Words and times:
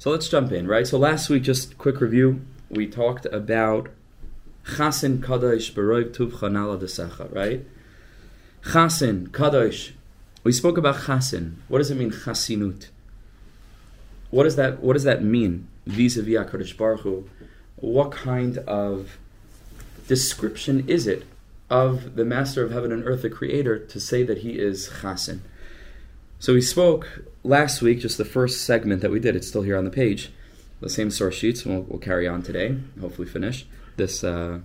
So 0.00 0.10
let's 0.10 0.30
jump 0.30 0.50
in, 0.50 0.66
right? 0.66 0.86
So 0.86 0.96
last 0.96 1.28
week, 1.28 1.42
just 1.42 1.76
quick 1.76 2.00
review, 2.00 2.40
we 2.70 2.86
talked 2.86 3.26
about 3.26 3.90
Chasin 4.64 5.18
Kadosh 5.18 5.72
Beroiv 5.72 6.16
Tuvcha 6.16 6.50
Nahel 6.50 6.80
Adasecha, 6.80 7.30
right? 7.34 7.66
Chasin 8.64 9.28
Kadosh. 9.28 9.90
We 10.42 10.52
spoke 10.52 10.78
about 10.78 11.02
Chasin. 11.02 11.56
What 11.68 11.80
does 11.80 11.90
it 11.90 11.96
mean, 11.96 12.10
Chasinut? 12.10 12.86
What 14.30 14.44
does 14.44 14.56
that 14.56 14.80
What 14.80 14.94
does 14.94 15.04
that 15.04 15.22
mean 15.22 15.68
vis-a-vis 15.84 16.72
Baruch 16.72 17.00
Hu? 17.00 17.28
What 17.76 18.10
kind 18.10 18.56
of 18.56 19.18
description 20.08 20.88
is 20.88 21.06
it 21.06 21.26
of 21.68 22.16
the 22.16 22.24
Master 22.24 22.64
of 22.64 22.70
Heaven 22.70 22.90
and 22.90 23.04
Earth, 23.04 23.20
the 23.20 23.28
Creator, 23.28 23.80
to 23.80 24.00
say 24.00 24.22
that 24.22 24.38
He 24.38 24.58
is 24.58 24.88
Chasin? 25.02 25.42
So 26.40 26.54
we 26.54 26.62
spoke 26.62 27.26
last 27.44 27.82
week, 27.82 28.00
just 28.00 28.16
the 28.16 28.24
first 28.24 28.64
segment 28.64 29.02
that 29.02 29.10
we 29.10 29.20
did. 29.20 29.36
It's 29.36 29.46
still 29.46 29.60
here 29.60 29.76
on 29.76 29.84
the 29.84 29.90
page, 29.90 30.32
the 30.80 30.88
same 30.88 31.10
source 31.10 31.34
sheets, 31.34 31.66
and 31.66 31.74
we'll, 31.74 31.84
we'll 31.84 31.98
carry 31.98 32.26
on 32.26 32.42
today. 32.42 32.78
Hopefully, 32.98 33.28
finish 33.28 33.66
this 33.98 34.24
uh, 34.24 34.60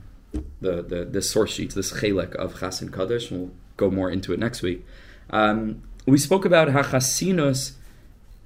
the 0.62 0.82
the 0.82 1.04
this 1.04 1.30
source 1.30 1.52
sheets, 1.52 1.76
this 1.76 1.92
chelik 1.92 2.34
of 2.36 2.62
Chasin 2.62 2.88
and 2.94 3.40
we'll 3.42 3.52
go 3.76 3.92
more 3.92 4.10
into 4.10 4.32
it 4.32 4.40
next 4.40 4.62
week. 4.62 4.86
Um, 5.30 5.84
we 6.06 6.18
spoke 6.18 6.46
about 6.46 6.70
how 6.70 6.82
Chasinus 6.82 7.74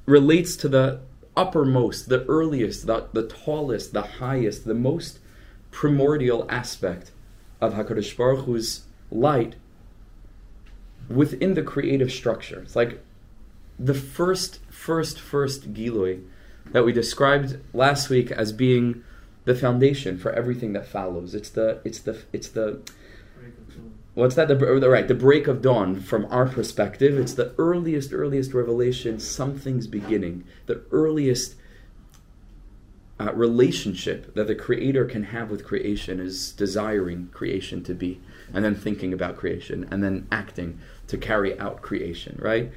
relates 0.08 0.56
to 0.56 0.68
the 0.68 1.02
uppermost, 1.38 2.10
the 2.10 2.26
earliest, 2.26 2.88
the, 2.88 3.10
the 3.14 3.28
tallest, 3.28 3.94
the 3.94 4.02
highest, 4.02 4.66
the 4.66 4.74
most 4.74 5.20
primordial 5.70 6.48
aspect 6.50 7.12
of 7.62 7.76
Hakadosh 7.76 8.18
Baruch 8.18 8.46
Hu's 8.46 8.86
light 9.12 9.56
within 11.08 11.54
the 11.54 11.62
creative 11.62 12.12
structure. 12.12 12.62
It's 12.62 12.76
like 12.76 13.04
the 13.80 13.94
first, 13.94 14.60
first, 14.70 15.20
first 15.20 15.74
Giloi 15.74 16.22
that 16.72 16.84
we 16.84 16.92
described 16.92 17.58
last 17.74 18.10
week 18.10 18.30
as 18.30 18.52
being 18.52 19.04
the 19.46 19.56
foundation 19.56 20.18
for 20.18 20.32
everything 20.34 20.74
that 20.74 20.86
follows. 20.86 21.34
It's 21.34 21.50
the, 21.50 21.80
it's 21.84 22.00
the, 22.00 22.22
it's 22.34 22.50
the. 22.50 22.82
What's 24.16 24.36
that? 24.36 24.50
The, 24.50 24.56
the 24.56 24.90
right, 24.90 25.08
the 25.08 25.16
break 25.16 25.48
of 25.48 25.62
dawn. 25.62 26.02
From 26.02 26.26
our 26.26 26.46
perspective, 26.46 27.18
it's 27.18 27.34
the 27.34 27.54
earliest, 27.58 28.12
earliest 28.12 28.54
revelation. 28.54 29.20
Something's 29.20 29.88
beginning. 29.88 30.44
The 30.66 30.82
earliest 30.92 31.56
uh, 33.18 33.32
relationship 33.34 34.36
that 34.36 34.48
the 34.48 34.56
creator 34.56 35.06
can 35.06 35.24
have 35.24 35.50
with 35.50 35.64
creation 35.64 36.20
is 36.20 36.52
desiring 36.52 37.30
creation 37.34 37.82
to 37.84 37.94
be, 37.94 38.20
and 38.54 38.66
then 38.66 38.76
thinking 38.76 39.14
about 39.14 39.38
creation, 39.38 39.88
and 39.90 40.04
then 40.04 40.28
acting 40.32 40.80
to 41.08 41.18
carry 41.18 41.58
out 41.58 41.82
creation. 41.82 42.38
Right. 42.42 42.72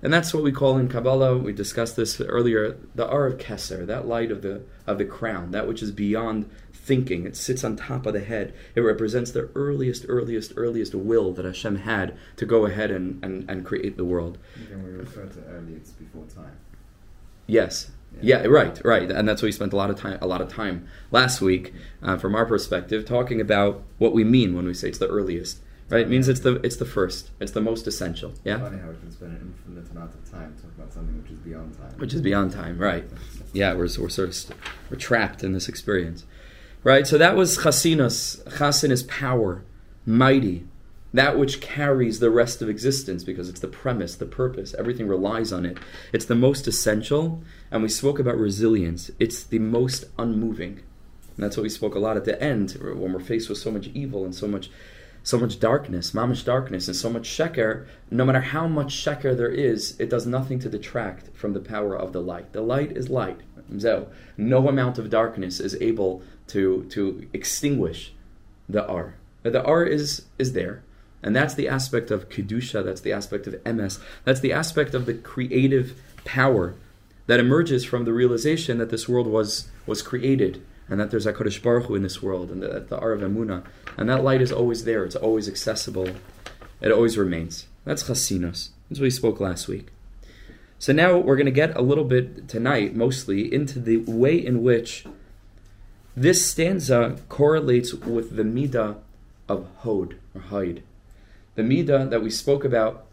And 0.00 0.12
that's 0.12 0.32
what 0.32 0.44
we 0.44 0.52
call 0.52 0.78
in 0.78 0.88
Kabbalah. 0.88 1.38
We 1.38 1.52
discussed 1.52 1.96
this 1.96 2.20
earlier. 2.20 2.76
The 2.94 3.08
Ar 3.08 3.26
of 3.26 3.38
Keser, 3.38 3.84
that 3.86 4.06
light 4.06 4.30
of 4.30 4.42
the 4.42 4.62
of 4.86 4.98
the 4.98 5.04
crown, 5.04 5.50
that 5.50 5.66
which 5.66 5.82
is 5.82 5.90
beyond 5.90 6.48
thinking. 6.72 7.26
It 7.26 7.36
sits 7.36 7.64
on 7.64 7.76
top 7.76 8.06
of 8.06 8.14
the 8.14 8.20
head. 8.20 8.54
It 8.74 8.80
represents 8.80 9.30
the 9.30 9.50
earliest, 9.54 10.06
earliest, 10.08 10.54
earliest 10.56 10.94
will 10.94 11.32
that 11.34 11.44
Hashem 11.44 11.76
had 11.76 12.16
to 12.36 12.46
go 12.46 12.64
ahead 12.64 12.90
and, 12.90 13.22
and, 13.22 13.48
and 13.48 13.64
create 13.64 13.96
the 13.96 14.06
world. 14.06 14.38
Then 14.68 14.82
we 14.82 14.90
refer 14.92 15.26
to 15.26 15.44
early, 15.44 15.74
it's 15.74 15.90
before 15.90 16.24
time. 16.24 16.56
Yes. 17.46 17.90
Yeah. 18.22 18.40
yeah, 18.40 18.46
right, 18.46 18.80
right, 18.86 19.10
and 19.10 19.28
that's 19.28 19.42
what 19.42 19.48
we 19.48 19.52
spent 19.52 19.74
a 19.74 19.76
lot 19.76 19.90
of 19.90 19.96
time, 20.00 20.18
a 20.22 20.26
lot 20.26 20.40
of 20.40 20.48
time 20.48 20.88
last 21.10 21.42
week, 21.42 21.74
uh, 22.02 22.16
from 22.16 22.34
our 22.34 22.46
perspective, 22.46 23.04
talking 23.04 23.38
about 23.38 23.82
what 23.98 24.14
we 24.14 24.24
mean 24.24 24.56
when 24.56 24.64
we 24.64 24.72
say 24.72 24.88
it's 24.88 24.98
the 24.98 25.08
earliest. 25.08 25.60
Right, 25.90 26.02
it 26.02 26.10
means 26.10 26.28
it's 26.28 26.40
the 26.40 26.56
it's 26.56 26.76
the 26.76 26.84
first, 26.84 27.30
it's 27.40 27.52
the 27.52 27.62
most 27.62 27.86
essential. 27.86 28.34
Yeah. 28.44 28.58
Funny 28.58 28.78
how 28.78 28.90
we 28.90 28.96
can 28.96 29.10
spend 29.10 29.32
an 29.32 29.54
infinite 29.66 29.90
amount 29.90 30.14
of 30.14 30.30
time 30.30 30.54
talking 30.56 30.72
about 30.76 30.92
something 30.92 31.22
which 31.22 31.32
is 31.32 31.38
beyond 31.38 31.78
time. 31.78 31.92
Which 31.98 32.12
is 32.12 32.20
beyond 32.20 32.52
time, 32.52 32.78
right? 32.78 33.04
Yeah, 33.54 33.72
we're 33.72 33.88
we're 33.98 34.10
sort 34.10 34.28
of 34.28 34.34
st- 34.34 34.58
we're 34.90 34.98
trapped 34.98 35.42
in 35.42 35.52
this 35.52 35.66
experience, 35.66 36.26
right? 36.84 37.06
So 37.06 37.16
that 37.16 37.36
was 37.36 37.56
chasinus. 37.58 38.38
Chasin 38.58 38.90
is 38.90 39.02
power, 39.04 39.64
mighty, 40.04 40.66
that 41.14 41.38
which 41.38 41.62
carries 41.62 42.20
the 42.20 42.30
rest 42.30 42.60
of 42.60 42.68
existence 42.68 43.24
because 43.24 43.48
it's 43.48 43.60
the 43.60 43.68
premise, 43.68 44.14
the 44.14 44.26
purpose. 44.26 44.74
Everything 44.78 45.08
relies 45.08 45.54
on 45.54 45.64
it. 45.64 45.78
It's 46.12 46.26
the 46.26 46.34
most 46.34 46.68
essential, 46.68 47.42
and 47.70 47.82
we 47.82 47.88
spoke 47.88 48.18
about 48.18 48.36
resilience. 48.36 49.10
It's 49.18 49.42
the 49.42 49.58
most 49.58 50.04
unmoving, 50.18 50.82
and 51.34 51.44
that's 51.44 51.56
what 51.56 51.62
we 51.62 51.70
spoke 51.70 51.94
a 51.94 51.98
lot 51.98 52.18
at 52.18 52.26
the 52.26 52.40
end 52.42 52.72
when 52.72 53.14
we're 53.14 53.20
faced 53.20 53.48
with 53.48 53.56
so 53.56 53.70
much 53.70 53.86
evil 53.94 54.26
and 54.26 54.34
so 54.34 54.46
much 54.46 54.68
so 55.22 55.38
much 55.38 55.60
darkness, 55.60 56.12
mamish 56.12 56.44
darkness, 56.44 56.88
and 56.88 56.96
so 56.96 57.10
much 57.10 57.28
sheker, 57.28 57.86
no 58.10 58.24
matter 58.24 58.40
how 58.40 58.66
much 58.66 58.94
sheker 58.94 59.36
there 59.36 59.50
is, 59.50 59.98
it 59.98 60.08
does 60.08 60.26
nothing 60.26 60.58
to 60.60 60.68
detract 60.68 61.36
from 61.36 61.52
the 61.52 61.60
power 61.60 61.94
of 61.94 62.12
the 62.12 62.20
light. 62.20 62.52
The 62.52 62.62
light 62.62 62.92
is 62.92 63.10
light. 63.10 63.40
No 64.36 64.68
amount 64.68 64.98
of 64.98 65.10
darkness 65.10 65.60
is 65.60 65.76
able 65.80 66.22
to, 66.48 66.84
to 66.90 67.28
extinguish 67.32 68.14
the 68.68 68.86
R. 68.86 69.14
The 69.42 69.62
R 69.62 69.84
is, 69.84 70.22
is 70.38 70.52
there. 70.52 70.82
And 71.22 71.34
that's 71.34 71.54
the 71.54 71.68
aspect 71.68 72.10
of 72.10 72.28
Kedusha, 72.28 72.84
that's 72.84 73.00
the 73.00 73.12
aspect 73.12 73.46
of 73.46 73.54
Emes, 73.64 73.98
that's 74.24 74.40
the 74.40 74.52
aspect 74.52 74.94
of 74.94 75.06
the 75.06 75.14
creative 75.14 76.00
power 76.24 76.74
that 77.26 77.40
emerges 77.40 77.84
from 77.84 78.04
the 78.04 78.12
realization 78.12 78.78
that 78.78 78.90
this 78.90 79.08
world 79.08 79.26
was, 79.26 79.68
was 79.86 80.00
created 80.00 80.64
and 80.88 80.98
that 80.98 81.10
there's 81.10 81.26
a 81.26 81.32
Kodesh 81.32 81.62
Baruch 81.62 81.86
Hu 81.86 81.94
in 81.94 82.02
this 82.02 82.22
world, 82.22 82.50
and 82.50 82.62
that 82.62 82.88
the 82.88 82.98
Ar 82.98 83.12
of 83.12 83.20
Emunah, 83.20 83.64
and 83.96 84.08
that 84.08 84.24
light 84.24 84.40
is 84.40 84.52
always 84.52 84.84
there. 84.84 85.04
It's 85.04 85.16
always 85.16 85.48
accessible. 85.48 86.08
It 86.80 86.92
always 86.92 87.18
remains. 87.18 87.66
That's 87.84 88.04
Chasinus. 88.04 88.70
That's 88.88 89.00
what 89.00 89.04
we 89.04 89.10
spoke 89.10 89.40
last 89.40 89.68
week. 89.68 89.88
So 90.78 90.92
now 90.92 91.18
we're 91.18 91.36
going 91.36 91.46
to 91.46 91.52
get 91.52 91.76
a 91.76 91.82
little 91.82 92.04
bit 92.04 92.48
tonight, 92.48 92.94
mostly, 92.94 93.52
into 93.52 93.80
the 93.80 93.98
way 93.98 94.36
in 94.36 94.62
which 94.62 95.04
this 96.16 96.48
stanza 96.48 97.18
correlates 97.28 97.92
with 97.92 98.36
the 98.36 98.44
midah 98.44 98.96
of 99.48 99.66
Hod 99.78 100.16
or 100.34 100.40
Hide. 100.42 100.82
The 101.56 101.62
midah 101.62 102.10
that 102.10 102.22
we 102.22 102.30
spoke 102.30 102.64
about 102.64 103.06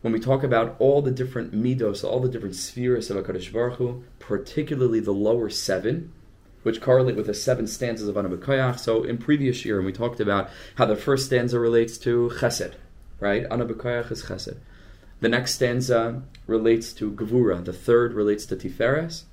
when 0.00 0.12
we 0.12 0.20
talk 0.20 0.44
about 0.44 0.76
all 0.78 1.02
the 1.02 1.10
different 1.10 1.52
midos, 1.52 2.04
all 2.04 2.20
the 2.20 2.28
different 2.28 2.54
spheres 2.54 3.10
of 3.10 3.16
Hakadosh 3.16 3.52
Baruch 3.52 3.78
Hu, 3.78 4.04
particularly 4.20 5.00
the 5.00 5.12
lower 5.12 5.50
seven, 5.50 6.12
which 6.62 6.80
correlate 6.80 7.16
with 7.16 7.26
the 7.26 7.34
seven 7.34 7.66
stanzas 7.66 8.08
of 8.08 8.16
Anabakayach. 8.16 8.78
So 8.78 9.04
in 9.04 9.18
previous 9.18 9.64
year, 9.64 9.76
when 9.76 9.86
we 9.86 9.92
talked 9.92 10.20
about 10.20 10.50
how 10.76 10.86
the 10.86 10.96
first 10.96 11.26
stanza 11.26 11.58
relates 11.58 11.98
to 11.98 12.30
Chesed, 12.38 12.74
right? 13.20 13.48
Anabakayach 13.48 14.10
is 14.10 14.24
Chesed. 14.24 14.58
The 15.20 15.28
next 15.28 15.54
stanza 15.54 16.22
relates 16.46 16.92
to 16.94 17.10
Gevura. 17.12 17.64
The 17.64 17.72
third 17.72 18.14
relates 18.14 18.46
to 18.46 18.56
Tiferes. 18.56 19.24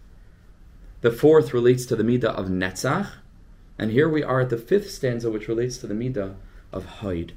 The 1.02 1.12
fourth 1.12 1.54
relates 1.54 1.86
to 1.88 1.96
the 1.96 2.04
Midah 2.04 2.36
of 2.36 2.48
Netzach. 2.48 3.10
And 3.78 3.92
here 3.92 4.10
we 4.10 4.24
are 4.24 4.42
at 4.42 4.50
the 4.50 4.58
fifth 4.58 4.90
stanza, 4.90 5.30
which 5.30 5.48
relates 5.48 5.78
to 5.80 5.88
the 5.88 5.94
Midah 5.94 6.36
of 6.72 6.86
Haid. 7.02 7.34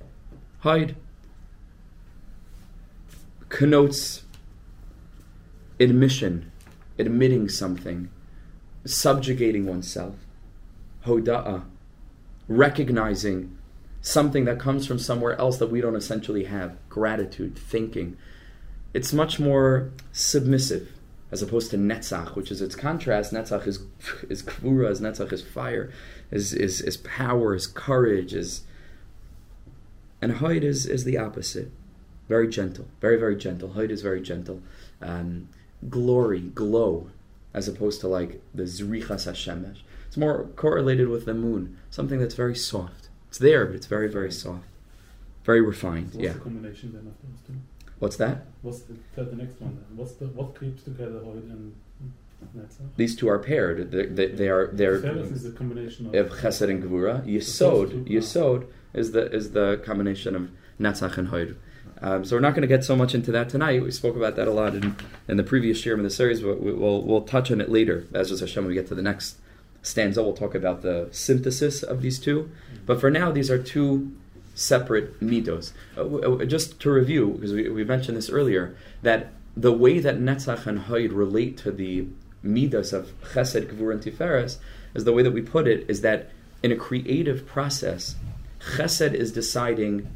Haid 0.62 0.96
connotes 3.48 4.22
admission, 5.80 6.50
admitting 6.98 7.48
something 7.48 8.08
subjugating 8.84 9.66
oneself, 9.66 10.14
hoda'ah, 11.04 11.64
recognizing 12.46 13.56
something 14.00 14.44
that 14.44 14.58
comes 14.58 14.86
from 14.86 14.98
somewhere 14.98 15.38
else 15.38 15.58
that 15.58 15.70
we 15.70 15.80
don't 15.80 15.96
essentially 15.96 16.44
have, 16.44 16.76
gratitude, 16.88 17.56
thinking. 17.56 18.16
It's 18.94 19.12
much 19.12 19.38
more 19.38 19.90
submissive 20.12 20.92
as 21.30 21.42
opposed 21.42 21.70
to 21.70 21.76
netzach, 21.76 22.34
which 22.34 22.50
is 22.50 22.62
its 22.62 22.74
contrast. 22.74 23.32
Netzach 23.32 23.66
is 23.66 23.80
is 24.30 24.42
kvura, 24.42 24.90
as 24.90 25.00
netzach 25.00 25.32
is 25.32 25.42
fire, 25.42 25.92
is, 26.30 26.54
is, 26.54 26.80
is 26.80 26.96
power, 26.98 27.54
is 27.54 27.66
courage, 27.66 28.32
is 28.34 28.62
and 30.20 30.36
Hoid 30.36 30.62
is, 30.62 30.86
is 30.86 31.04
the 31.04 31.16
opposite. 31.16 31.70
Very 32.28 32.48
gentle, 32.48 32.86
very, 33.00 33.18
very 33.18 33.36
gentle. 33.36 33.70
Hoid 33.70 33.90
is 33.90 34.02
very 34.02 34.20
gentle. 34.20 34.62
Um, 35.00 35.48
glory, 35.88 36.40
glow, 36.40 37.10
as 37.54 37.68
opposed 37.68 38.00
to 38.00 38.08
like 38.08 38.40
the 38.54 38.64
Zrichas 38.64 39.26
Hashemesh. 39.26 39.78
It's 40.06 40.16
more 40.16 40.44
correlated 40.56 41.08
with 41.08 41.24
the 41.26 41.34
moon, 41.34 41.76
something 41.90 42.18
that's 42.18 42.34
very 42.34 42.56
soft. 42.56 43.08
It's 43.28 43.38
there, 43.38 43.66
but 43.66 43.74
it's 43.74 43.86
very, 43.86 44.08
very 44.08 44.32
soft, 44.32 44.64
very 45.44 45.60
refined. 45.60 46.14
What's 46.14 46.18
yeah. 46.18 46.32
the 46.32 46.40
combination 46.40 46.92
then 46.92 47.06
of 47.06 47.14
those 47.22 47.40
two? 47.46 47.54
What's 47.98 48.16
that? 48.16 48.46
What's 48.62 48.80
the, 48.80 48.94
the 49.16 49.36
next 49.36 49.60
one 49.60 49.76
then? 49.76 49.96
What's 49.96 50.12
the 50.12 50.26
what 50.26 50.54
creeps 50.54 50.84
together 50.84 51.20
Hoyd 51.20 51.50
and 51.50 51.74
Netzach? 52.56 52.88
These 52.96 53.16
two 53.16 53.28
are 53.28 53.38
paired. 53.38 53.90
They, 53.90 54.06
they, 54.06 54.26
they 54.28 54.48
are 54.48 54.68
Tiferes 54.68 55.32
is 55.32 55.44
a 55.44 55.52
combination 55.52 56.06
of 56.06 56.14
of 56.14 56.38
Chesed 56.38 56.70
and 56.70 56.82
Gevura. 56.82 57.26
Yesod. 57.26 58.08
Yesod 58.08 58.66
is 58.94 59.12
the 59.12 59.30
is 59.32 59.52
the 59.52 59.82
combination 59.84 60.34
of 60.36 60.50
Netzach 60.80 61.18
and 61.18 61.28
Hoyd. 61.28 61.56
Um, 62.00 62.24
so 62.24 62.36
we're 62.36 62.40
not 62.40 62.54
going 62.54 62.62
to 62.62 62.68
get 62.68 62.84
so 62.84 62.94
much 62.94 63.14
into 63.14 63.32
that 63.32 63.48
tonight. 63.48 63.82
We 63.82 63.90
spoke 63.90 64.16
about 64.16 64.36
that 64.36 64.46
a 64.46 64.52
lot 64.52 64.74
in, 64.74 64.96
in 65.26 65.36
the 65.36 65.42
previous 65.42 65.84
year 65.84 65.96
of 65.96 66.02
the 66.02 66.10
series, 66.10 66.40
but 66.40 66.62
we, 66.62 66.72
will 66.72 67.02
we'll 67.02 67.22
touch 67.22 67.50
on 67.50 67.60
it 67.60 67.70
later. 67.70 68.06
As 68.14 68.38
Hashem, 68.38 68.66
we 68.66 68.74
get 68.74 68.86
to 68.88 68.94
the 68.94 69.02
next 69.02 69.38
stanza, 69.82 70.22
we'll 70.22 70.34
talk 70.34 70.54
about 70.54 70.82
the 70.82 71.08
synthesis 71.10 71.82
of 71.82 72.02
these 72.02 72.18
two. 72.18 72.50
But 72.86 73.00
for 73.00 73.10
now, 73.10 73.32
these 73.32 73.50
are 73.50 73.60
two 73.60 74.12
separate 74.54 75.20
midos. 75.20 75.72
Uh, 75.96 76.16
uh, 76.16 76.44
just 76.44 76.80
to 76.80 76.90
review, 76.90 77.30
because 77.34 77.52
we, 77.52 77.68
we 77.68 77.84
mentioned 77.84 78.16
this 78.16 78.30
earlier, 78.30 78.76
that 79.02 79.32
the 79.56 79.72
way 79.72 79.98
that 79.98 80.18
Netzach 80.18 80.66
and 80.66 80.80
Haid 80.82 81.12
relate 81.12 81.56
to 81.58 81.72
the 81.72 82.06
midas 82.42 82.92
of 82.92 83.12
chesed, 83.32 83.72
gvur, 83.72 83.92
and 83.92 84.02
tiferes 84.02 84.58
is 84.94 85.04
the 85.04 85.12
way 85.12 85.22
that 85.22 85.32
we 85.32 85.42
put 85.42 85.66
it 85.66 85.88
is 85.88 86.00
that 86.02 86.30
in 86.62 86.72
a 86.72 86.76
creative 86.76 87.46
process, 87.46 88.16
chesed 88.60 89.14
is 89.14 89.32
deciding 89.32 90.08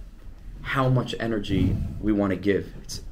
how 0.63 0.89
much 0.89 1.15
energy 1.21 1.77
we 2.01 2.13
want 2.13 2.31
to 2.31 2.37
give. 2.37 2.73
It's 2.83 3.03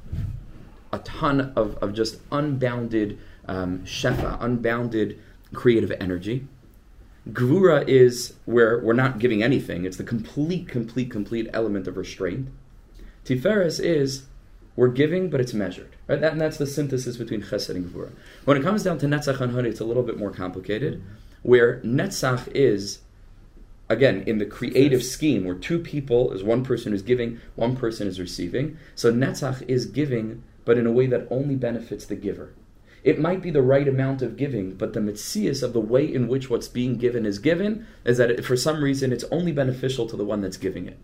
a 0.91 0.99
ton 0.99 1.53
of, 1.55 1.77
of 1.77 1.93
just 1.93 2.19
unbounded 2.31 3.19
um, 3.47 3.79
shefa, 3.79 4.37
unbounded 4.41 5.19
creative 5.53 5.91
energy. 5.99 6.47
Gvura 7.29 7.87
is 7.87 8.33
where 8.45 8.79
we're 8.79 8.93
not 8.93 9.19
giving 9.19 9.43
anything. 9.43 9.85
It's 9.85 9.97
the 9.97 10.03
complete, 10.03 10.67
complete, 10.67 11.11
complete 11.11 11.49
element 11.53 11.87
of 11.87 11.97
restraint. 11.97 12.49
Tiferes 13.25 13.79
is 13.79 14.25
we're 14.75 14.87
giving, 14.87 15.29
but 15.29 15.39
it's 15.39 15.53
measured. 15.53 15.95
Right? 16.07 16.19
That, 16.19 16.31
and 16.31 16.41
that's 16.41 16.57
the 16.57 16.65
synthesis 16.65 17.17
between 17.17 17.43
chesed 17.43 17.69
and 17.69 17.85
gvura. 17.85 18.11
When 18.45 18.57
it 18.57 18.63
comes 18.63 18.83
down 18.83 18.97
to 18.99 19.05
netzach 19.05 19.39
and 19.39 19.53
honey, 19.53 19.69
it's 19.69 19.79
a 19.79 19.85
little 19.85 20.03
bit 20.03 20.17
more 20.17 20.31
complicated, 20.31 21.03
where 21.43 21.79
netzach 21.81 22.47
is, 22.55 22.99
again, 23.91 24.23
in 24.25 24.37
the 24.37 24.45
creative 24.45 25.03
scheme, 25.03 25.43
where 25.43 25.55
two 25.55 25.79
people 25.79 26.31
is 26.31 26.43
one 26.43 26.63
person 26.63 26.91
who's 26.91 27.01
giving, 27.01 27.39
one 27.55 27.75
person 27.75 28.07
is 28.07 28.19
receiving. 28.19 28.77
So 28.95 29.11
netzach 29.11 29.63
is 29.67 29.85
giving, 29.85 30.43
but 30.65 30.77
in 30.77 30.87
a 30.87 30.91
way 30.91 31.07
that 31.07 31.27
only 31.29 31.55
benefits 31.55 32.05
the 32.05 32.15
giver. 32.15 32.53
It 33.03 33.19
might 33.19 33.41
be 33.41 33.49
the 33.49 33.63
right 33.63 33.87
amount 33.87 34.21
of 34.21 34.37
giving, 34.37 34.75
but 34.75 34.93
the 34.93 34.99
mitzias 34.99 35.63
of 35.63 35.73
the 35.73 35.81
way 35.81 36.05
in 36.05 36.27
which 36.27 36.49
what's 36.49 36.67
being 36.67 36.97
given 36.97 37.25
is 37.25 37.39
given 37.39 37.87
is 38.05 38.17
that 38.17 38.29
it, 38.29 38.45
for 38.45 38.55
some 38.55 38.83
reason 38.83 39.11
it's 39.11 39.25
only 39.31 39.51
beneficial 39.51 40.07
to 40.07 40.15
the 40.15 40.25
one 40.25 40.41
that's 40.41 40.57
giving 40.57 40.87
it. 40.87 40.99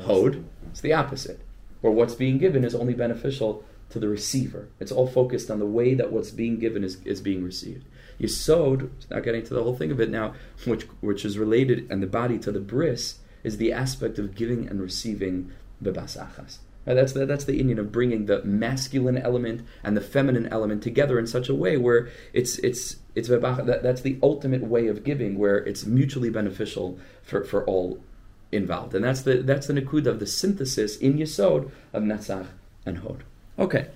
Hod, 0.00 0.44
it's 0.70 0.80
the 0.80 0.94
opposite, 0.94 1.40
where 1.82 1.92
what's 1.92 2.14
being 2.14 2.38
given 2.38 2.64
is 2.64 2.74
only 2.74 2.94
beneficial 2.94 3.64
to 3.92 3.98
the 3.98 4.08
receiver. 4.08 4.68
It's 4.80 4.92
all 4.92 5.06
focused 5.06 5.50
on 5.50 5.58
the 5.58 5.66
way 5.66 5.94
that 5.94 6.12
what's 6.12 6.30
being 6.30 6.58
given 6.58 6.82
is, 6.82 6.98
is 7.04 7.20
being 7.20 7.44
received. 7.44 7.86
Yisod, 8.20 8.90
not 9.10 9.22
getting 9.22 9.44
to 9.44 9.54
the 9.54 9.62
whole 9.62 9.76
thing 9.76 9.90
of 9.90 10.00
it 10.00 10.10
now, 10.10 10.34
which 10.66 10.84
which 11.00 11.24
is 11.24 11.38
related 11.38 11.86
and 11.90 12.02
the 12.02 12.06
body 12.06 12.38
to 12.38 12.52
the 12.52 12.60
bris, 12.60 13.18
is 13.42 13.56
the 13.56 13.72
aspect 13.72 14.18
of 14.18 14.34
giving 14.34 14.68
and 14.68 14.80
receiving 14.80 15.52
bebas 15.82 16.16
achas. 16.16 16.58
Right, 16.86 16.94
that's 16.94 17.12
the, 17.12 17.26
that's 17.26 17.44
the 17.44 17.62
inyan 17.62 17.78
of 17.78 17.92
bringing 17.92 18.26
the 18.26 18.42
masculine 18.42 19.16
element 19.16 19.62
and 19.84 19.96
the 19.96 20.00
feminine 20.00 20.48
element 20.48 20.82
together 20.82 21.16
in 21.18 21.28
such 21.28 21.48
a 21.48 21.54
way 21.54 21.76
where 21.76 22.08
it's 22.32 22.58
it's 22.58 22.96
it's 23.14 23.28
that, 23.28 23.80
that's 23.82 24.00
the 24.00 24.18
ultimate 24.22 24.62
way 24.62 24.88
of 24.88 25.04
giving, 25.04 25.38
where 25.38 25.58
it's 25.58 25.84
mutually 25.84 26.30
beneficial 26.30 26.98
for, 27.22 27.44
for 27.44 27.64
all 27.66 28.02
involved, 28.50 28.94
and 28.94 29.04
that's 29.04 29.22
the 29.22 29.42
that's 29.42 29.66
the 29.66 29.74
nakud 29.74 30.06
of 30.06 30.18
the 30.18 30.26
synthesis 30.26 30.96
in 30.96 31.18
Yisod 31.18 31.70
of 31.92 32.02
Netzach 32.02 32.48
and 32.84 32.98
Hod. 32.98 33.24
Okay, 33.62 33.86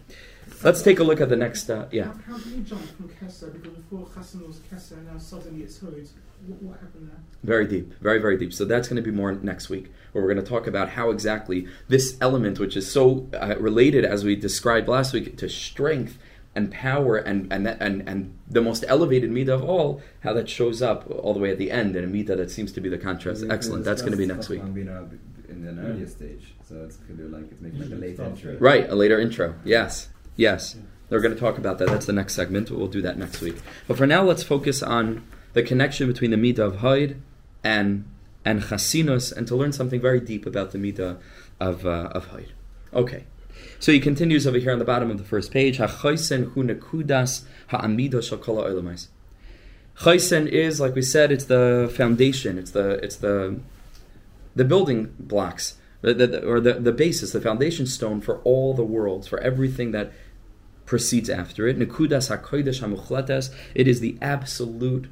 let's 0.62 0.80
take 0.80 1.00
a 1.00 1.02
look 1.02 1.20
at 1.20 1.28
the 1.28 1.36
next. 1.36 1.68
Uh, 1.68 1.86
yeah. 1.90 2.04
How, 2.04 2.34
how 2.34 2.38
do 2.38 2.50
you 2.50 2.60
jump 2.60 2.82
from 2.96 3.08
Kesser 3.08 3.52
because 3.52 3.72
before 3.72 4.06
Chassan 4.06 4.46
was 4.46 4.60
Kesser 4.60 4.92
and 4.92 5.08
now 5.08 5.18
suddenly 5.18 5.64
it's 5.64 5.80
Hod? 5.80 5.94
What, 6.46 6.62
what 6.62 6.80
happened 6.80 7.08
there? 7.08 7.18
Very 7.42 7.66
deep, 7.66 7.92
very 8.00 8.20
very 8.20 8.36
deep. 8.36 8.52
So 8.52 8.64
that's 8.64 8.86
going 8.86 9.02
to 9.02 9.02
be 9.02 9.10
more 9.10 9.32
next 9.32 9.68
week, 9.68 9.90
where 10.12 10.22
we're 10.22 10.32
going 10.32 10.44
to 10.44 10.48
talk 10.48 10.68
about 10.68 10.90
how 10.90 11.10
exactly 11.10 11.66
this 11.88 12.16
element, 12.20 12.60
which 12.60 12.76
is 12.76 12.88
so 12.88 13.28
uh, 13.34 13.56
related 13.58 14.04
as 14.04 14.24
we 14.24 14.36
described 14.36 14.86
last 14.86 15.12
week, 15.12 15.36
to 15.38 15.48
strength 15.48 16.16
and 16.54 16.70
power 16.70 17.16
and 17.16 17.52
and 17.52 17.66
and 17.66 18.08
and 18.08 18.38
the 18.48 18.62
most 18.62 18.84
elevated 18.86 19.30
midah 19.30 19.48
of 19.48 19.64
all, 19.64 20.00
how 20.20 20.32
that 20.32 20.48
shows 20.48 20.80
up 20.80 21.10
all 21.10 21.34
the 21.34 21.40
way 21.40 21.50
at 21.50 21.58
the 21.58 21.72
end 21.72 21.96
in 21.96 22.04
a 22.04 22.06
midah 22.06 22.36
that 22.36 22.52
seems 22.52 22.70
to 22.70 22.80
be 22.80 22.88
the 22.88 22.98
contrast. 22.98 23.44
Excellent. 23.50 23.84
That's 23.84 24.00
going 24.00 24.12
to 24.12 24.18
be 24.18 24.26
next 24.26 24.48
week. 24.48 24.60
In 24.60 25.64
an 25.64 25.78
earlier 25.78 26.08
stage, 26.08 26.55
so 26.68 26.82
it's 26.84 26.96
going 26.96 27.16
to 27.18 27.24
be 27.24 27.28
like 27.28 27.50
it's 27.50 27.60
making 27.60 27.80
like 27.80 27.90
a 27.90 27.94
late 27.94 28.18
intro. 28.18 28.56
Right, 28.58 28.88
a 28.88 28.94
later 28.94 29.20
intro. 29.20 29.54
Yes, 29.64 30.08
yes. 30.34 30.76
They're 31.08 31.20
going 31.20 31.34
to 31.34 31.38
talk 31.40 31.56
about 31.58 31.78
that. 31.78 31.88
That's 31.88 32.06
the 32.06 32.12
next 32.12 32.34
segment. 32.34 32.70
We'll 32.70 32.88
do 32.88 33.00
that 33.02 33.16
next 33.16 33.40
week. 33.40 33.56
But 33.86 33.96
for 33.96 34.06
now, 34.06 34.24
let's 34.24 34.42
focus 34.42 34.82
on 34.82 35.24
the 35.52 35.62
connection 35.62 36.08
between 36.08 36.32
the 36.32 36.36
midah 36.36 36.58
of 36.58 36.80
Haid 36.80 37.22
and 37.62 38.04
and 38.44 38.62
Chasinus, 38.62 39.32
and 39.32 39.46
to 39.46 39.56
learn 39.56 39.72
something 39.72 40.00
very 40.00 40.20
deep 40.20 40.46
about 40.46 40.72
the 40.72 40.78
midah 40.78 41.18
of 41.60 41.86
uh, 41.86 42.10
of 42.12 42.28
Haid. 42.28 42.52
Okay. 42.92 43.24
So 43.78 43.92
he 43.92 44.00
continues 44.00 44.46
over 44.46 44.58
here 44.58 44.72
on 44.72 44.78
the 44.78 44.84
bottom 44.84 45.10
of 45.10 45.18
the 45.18 45.24
first 45.24 45.52
page. 45.52 45.78
Ha'chaysen 45.78 46.52
hu 46.52 46.64
nekudas 46.64 47.44
ha'amida 47.68 48.22
shel 48.22 48.38
kol 48.38 48.56
ha'olamais. 48.56 49.08
Chaysen 50.00 50.46
is, 50.46 50.80
like 50.80 50.94
we 50.94 51.02
said, 51.02 51.32
it's 51.32 51.44
the 51.44 51.92
foundation. 51.94 52.58
It's 52.58 52.72
the 52.72 53.02
it's 53.04 53.16
the 53.16 53.60
the 54.54 54.64
building 54.64 55.14
blocks, 55.18 55.76
the, 56.14 56.26
the, 56.26 56.46
or 56.46 56.60
the, 56.60 56.74
the 56.74 56.92
basis, 56.92 57.32
the 57.32 57.40
foundation 57.40 57.86
stone 57.86 58.20
for 58.20 58.38
all 58.38 58.74
the 58.74 58.84
worlds, 58.84 59.26
for 59.26 59.40
everything 59.40 59.92
that 59.92 60.12
proceeds 60.84 61.28
after 61.28 61.66
it. 61.66 61.78
Nekudas 61.78 62.30
hakodesh 62.30 62.80
hamuchletes. 62.80 63.52
It 63.74 63.88
is 63.88 64.00
the 64.00 64.16
absolute 64.22 65.08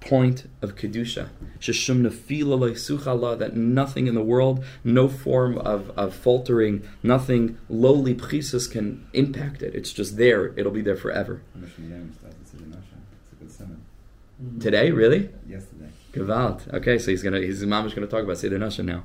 point 0.00 0.48
of 0.60 0.76
kedusha. 0.76 1.30
Sheshum 1.58 2.06
nefila. 2.06 3.38
That 3.38 3.56
nothing 3.56 4.06
in 4.06 4.14
the 4.14 4.22
world, 4.22 4.64
no 4.84 5.08
form 5.08 5.58
of, 5.58 5.90
of 5.96 6.14
faltering, 6.14 6.86
nothing 7.02 7.58
lowly 7.68 8.14
prisus 8.14 8.66
can 8.66 9.06
impact 9.12 9.62
it. 9.62 9.74
It's 9.74 9.92
just 9.92 10.16
there. 10.16 10.52
It'll 10.58 10.72
be 10.72 10.82
there 10.82 10.96
forever. 10.96 11.40
Mishra 11.54 11.84
Yom 11.84 12.12
started 12.12 12.44
to 12.44 12.50
see 12.50 12.58
the 12.58 12.66
Nasha. 12.66 12.82
It's 13.22 13.32
a 13.32 13.36
good 13.36 13.50
sermon. 13.50 14.60
Today, 14.60 14.90
really? 14.90 15.30
Yesterday. 15.48 15.88
Gewalt. 16.12 16.72
Okay, 16.72 16.98
so 16.98 17.10
he's 17.10 17.22
gonna 17.22 17.40
his 17.40 17.64
mom 17.64 17.86
is 17.86 17.94
gonna 17.94 18.06
talk 18.06 18.22
about 18.22 18.38
Seder 18.38 18.58
Nasha 18.58 18.82
now. 18.82 19.04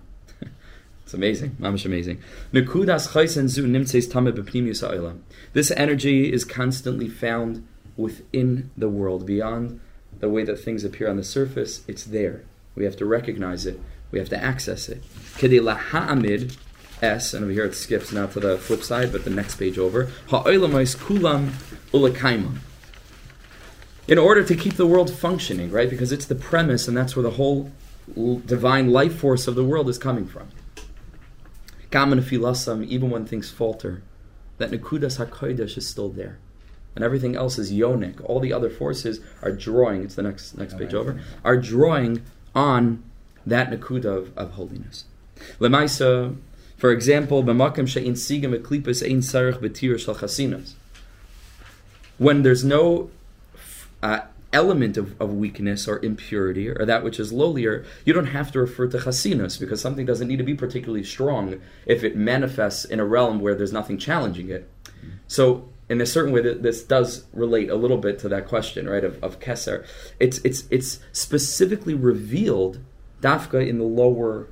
It's 1.09 1.15
amazing. 1.15 1.57
Mamish 1.59 1.85
amazing. 1.85 2.21
Nekudas 2.53 3.13
chaysen 3.13 3.50
zu 3.50 3.63
nimtzeis 3.63 4.07
tameh 4.07 4.31
b'pnimius 4.31 4.88
ha'olam. 4.88 5.21
This 5.53 5.71
energy 5.71 6.31
is 6.31 6.45
constantly 6.45 7.07
found 7.07 7.67
within 7.97 8.69
the 8.77 8.89
world, 8.89 9.25
beyond 9.25 9.79
the 10.19 10.29
way 10.29 10.44
that 10.44 10.57
things 10.57 10.83
appear 10.83 11.09
on 11.09 11.17
the 11.17 11.23
surface. 11.23 11.83
It's 11.88 12.03
there. 12.03 12.44
We 12.75 12.83
have 12.83 12.95
to 12.97 13.07
recognize 13.07 13.65
it. 13.65 13.79
We 14.11 14.19
have 14.19 14.29
to 14.29 14.38
access 14.38 14.88
it. 14.88 15.01
Kedei 15.39 15.59
laha'amid 15.59 16.56
S, 17.01 17.33
and 17.33 17.44
over 17.44 17.53
here 17.53 17.65
it 17.65 17.73
skips 17.73 18.12
now 18.12 18.27
to 18.27 18.39
the 18.39 18.59
flip 18.59 18.83
side, 18.83 19.12
but 19.12 19.23
the 19.23 19.31
next 19.31 19.55
page 19.55 19.79
over. 19.79 20.12
Ha'olamais 20.27 20.95
kulam 20.95 21.53
ulakaimam 21.91 22.59
in 24.07 24.19
order 24.19 24.44
to 24.44 24.55
keep 24.55 24.75
the 24.75 24.85
world 24.85 25.12
functioning, 25.12 25.71
right? 25.71 25.89
Because 25.89 26.12
it's 26.12 26.27
the 26.27 26.35
premise, 26.35 26.88
and 26.88 26.95
that's 26.95 27.15
where 27.15 27.23
the 27.23 27.31
whole 27.31 27.71
divine 28.45 28.91
life 28.91 29.17
force 29.17 29.47
of 29.47 29.55
the 29.55 29.63
world 29.63 29.89
is 29.89 29.97
coming 29.97 30.27
from. 30.27 30.50
Gaman 31.91 32.21
filasam, 32.21 32.86
even 32.86 33.09
when 33.09 33.25
things 33.25 33.50
falter, 33.50 34.01
that 34.57 34.71
Nekudas 34.71 35.24
HaKodesh 35.24 35.77
is 35.77 35.88
still 35.88 36.09
there. 36.09 36.38
And 36.95 37.03
everything 37.03 37.36
else 37.36 37.57
is 37.57 37.71
yonik. 37.71 38.21
All 38.24 38.39
the 38.39 38.51
other 38.51 38.69
forces 38.69 39.21
are 39.41 39.51
drawing, 39.51 40.03
it's 40.03 40.15
the 40.15 40.24
next 40.24 40.57
next 40.57 40.77
page 40.77 40.93
over, 40.93 41.22
are 41.43 41.58
drawing 41.58 42.24
on 42.53 43.03
that 43.46 43.69
Nekuda 43.69 44.05
of, 44.05 44.38
of 44.38 44.51
holiness. 44.51 45.05
Lemaisa, 45.60 46.36
for 46.77 46.91
example, 46.91 47.43
b'makam 47.43 47.88
she'in 47.88 48.13
sigam 48.13 48.58
eklipas 48.58 49.03
ein 49.03 49.22
sarich 49.22 49.60
b'tir 49.60 49.96
chasinas. 49.96 50.74
When 52.17 52.43
there's 52.43 52.65
no 52.65 53.12
uh, 54.03 54.22
element 54.51 54.98
of, 54.98 55.20
of 55.22 55.34
weakness 55.34 55.88
or 55.88 56.03
impurity 56.03 56.70
or 56.70 56.86
that 56.86 57.03
which 57.03 57.20
is 57.20 57.32
lowlier, 57.32 57.86
you 58.06 58.13
don't 58.13 58.27
have 58.27 58.51
to 58.51 58.60
refer 58.60 58.88
to 58.88 58.98
chasinus 58.98 59.60
because 59.60 59.82
something 59.82 60.06
doesn't 60.06 60.27
need 60.27 60.38
to 60.38 60.44
be 60.44 60.56
particularly 60.56 61.03
strong 61.03 61.60
if 61.86 62.03
it 62.03 62.15
manifests 62.15 62.86
in 62.86 63.00
a 63.00 63.06
realm 63.06 63.39
where 63.39 63.56
there's 63.56 63.74
nothing 63.74 63.98
challenging 63.98 64.50
it. 64.50 64.70
So, 65.27 65.70
in 65.88 66.01
a 66.01 66.06
certain 66.06 66.32
way, 66.32 66.41
this 66.41 66.84
does 66.84 67.25
relate 67.34 67.70
a 67.70 67.75
little 67.75 67.98
bit 67.98 68.20
to 68.20 68.29
that 68.29 68.48
question, 68.48 68.88
right, 68.88 69.03
of, 69.03 69.22
of 69.24 69.39
Keser. 69.39 69.88
It's, 70.20 70.38
it's, 70.39 70.65
it's 70.70 71.00
specifically 71.12 71.96
revealed, 71.96 72.79
dafka, 73.22 73.68
in 73.68 73.79
the 73.79 73.84
lower 73.84 74.50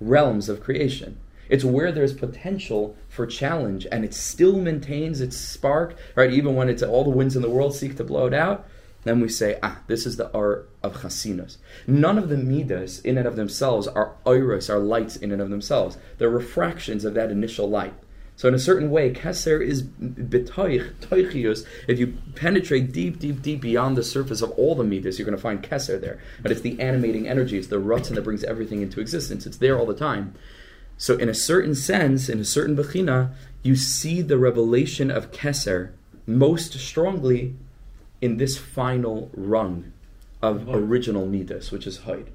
realms 0.00 0.48
of 0.48 0.60
creation. 0.60 1.20
It's 1.48 1.64
where 1.64 1.92
there's 1.92 2.14
potential 2.14 2.96
for 3.08 3.26
challenge 3.26 3.86
and 3.92 4.04
it 4.04 4.14
still 4.14 4.56
maintains 4.56 5.20
its 5.20 5.36
spark, 5.36 5.94
right? 6.16 6.32
Even 6.32 6.56
when 6.56 6.68
it's 6.68 6.82
all 6.82 7.04
the 7.04 7.10
winds 7.10 7.36
in 7.36 7.42
the 7.42 7.50
world 7.50 7.74
seek 7.74 7.96
to 7.98 8.04
blow 8.04 8.26
it 8.26 8.34
out, 8.34 8.66
then 9.04 9.20
we 9.20 9.28
say, 9.28 9.58
ah, 9.62 9.80
this 9.88 10.06
is 10.06 10.16
the 10.16 10.32
art 10.32 10.70
of 10.82 11.02
chasinus. 11.02 11.56
None 11.86 12.18
of 12.18 12.28
the 12.28 12.36
midas 12.36 13.00
in 13.00 13.18
and 13.18 13.26
of 13.26 13.36
themselves 13.36 13.88
are 13.88 14.14
iris, 14.26 14.70
are 14.70 14.78
lights 14.78 15.16
in 15.16 15.32
and 15.32 15.42
of 15.42 15.50
themselves. 15.50 15.98
They're 16.18 16.30
refractions 16.30 17.04
of 17.04 17.14
that 17.14 17.30
initial 17.30 17.68
light. 17.68 17.94
So 18.36 18.48
in 18.48 18.54
a 18.54 18.58
certain 18.58 18.90
way, 18.90 19.12
keser 19.12 19.64
is 19.64 19.82
betoich, 19.82 20.94
toichius. 21.00 21.66
If 21.86 21.98
you 21.98 22.16
penetrate 22.34 22.92
deep, 22.92 23.18
deep, 23.18 23.42
deep 23.42 23.60
beyond 23.60 23.96
the 23.96 24.02
surface 24.02 24.40
of 24.40 24.50
all 24.52 24.74
the 24.74 24.84
midas, 24.84 25.18
you're 25.18 25.26
going 25.26 25.36
to 25.36 25.42
find 25.42 25.62
keser 25.62 26.00
there. 26.00 26.18
But 26.40 26.50
it's 26.50 26.62
the 26.62 26.80
animating 26.80 27.28
energy, 27.28 27.58
it's 27.58 27.68
the 27.68 27.76
rutzin 27.76 28.14
that 28.14 28.22
brings 28.24 28.44
everything 28.44 28.82
into 28.82 29.00
existence. 29.00 29.46
It's 29.46 29.58
there 29.58 29.78
all 29.78 29.86
the 29.86 29.94
time. 29.94 30.34
So 30.96 31.16
in 31.16 31.28
a 31.28 31.34
certain 31.34 31.74
sense, 31.74 32.28
in 32.28 32.40
a 32.40 32.44
certain 32.44 32.76
bechina, 32.76 33.32
you 33.62 33.76
see 33.76 34.22
the 34.22 34.38
revelation 34.38 35.10
of 35.10 35.30
keser 35.30 35.90
most 36.26 36.72
strongly 36.78 37.54
in 38.22 38.36
this 38.38 38.56
final 38.56 39.30
rung 39.34 39.92
of 40.40 40.68
original 40.68 41.26
midas, 41.26 41.70
which 41.70 41.86
is 41.86 41.98
Haid. 41.98 42.30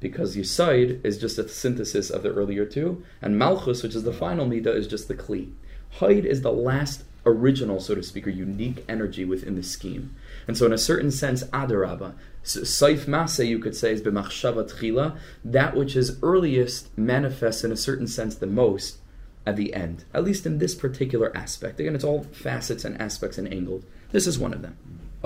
Because 0.00 0.36
Yisaid 0.36 1.04
is 1.04 1.18
just 1.18 1.38
a 1.38 1.48
synthesis 1.48 2.10
of 2.10 2.22
the 2.22 2.32
earlier 2.32 2.64
two, 2.64 3.04
and 3.20 3.38
Malchus, 3.38 3.82
which 3.82 3.94
is 3.94 4.04
the 4.04 4.12
final 4.12 4.46
midah, 4.46 4.74
is 4.74 4.86
just 4.86 5.08
the 5.08 5.14
Kli. 5.14 5.52
Haid 6.00 6.24
is 6.24 6.42
the 6.42 6.52
last 6.52 7.04
original, 7.24 7.80
so 7.80 7.96
to 7.96 8.02
speak, 8.02 8.26
or 8.26 8.30
unique 8.30 8.84
energy 8.88 9.24
within 9.24 9.56
the 9.56 9.62
scheme. 9.62 10.14
And 10.46 10.56
so, 10.56 10.66
in 10.66 10.72
a 10.72 10.78
certain 10.78 11.10
sense, 11.10 11.42
adaraba, 11.44 12.14
saif 12.44 13.06
masa, 13.06 13.46
you 13.46 13.58
could 13.58 13.76
say, 13.76 13.92
is 13.92 14.02
b'machshava 14.02 14.70
tchila, 14.70 15.18
that 15.44 15.76
which 15.76 15.96
is 15.96 16.18
earliest 16.22 16.96
manifests 16.96 17.64
in 17.64 17.72
a 17.72 17.76
certain 17.76 18.06
sense 18.06 18.36
the 18.36 18.46
most 18.46 18.98
at 19.44 19.56
the 19.56 19.74
end, 19.74 20.04
at 20.14 20.24
least 20.24 20.46
in 20.46 20.58
this 20.58 20.74
particular 20.74 21.36
aspect. 21.36 21.80
Again, 21.80 21.94
it's 21.94 22.04
all 22.04 22.24
facets 22.24 22.84
and 22.84 23.00
aspects 23.00 23.38
and 23.38 23.52
angled. 23.52 23.84
This 24.10 24.26
is 24.26 24.38
one 24.38 24.52
of 24.52 24.62
them. 24.62 24.76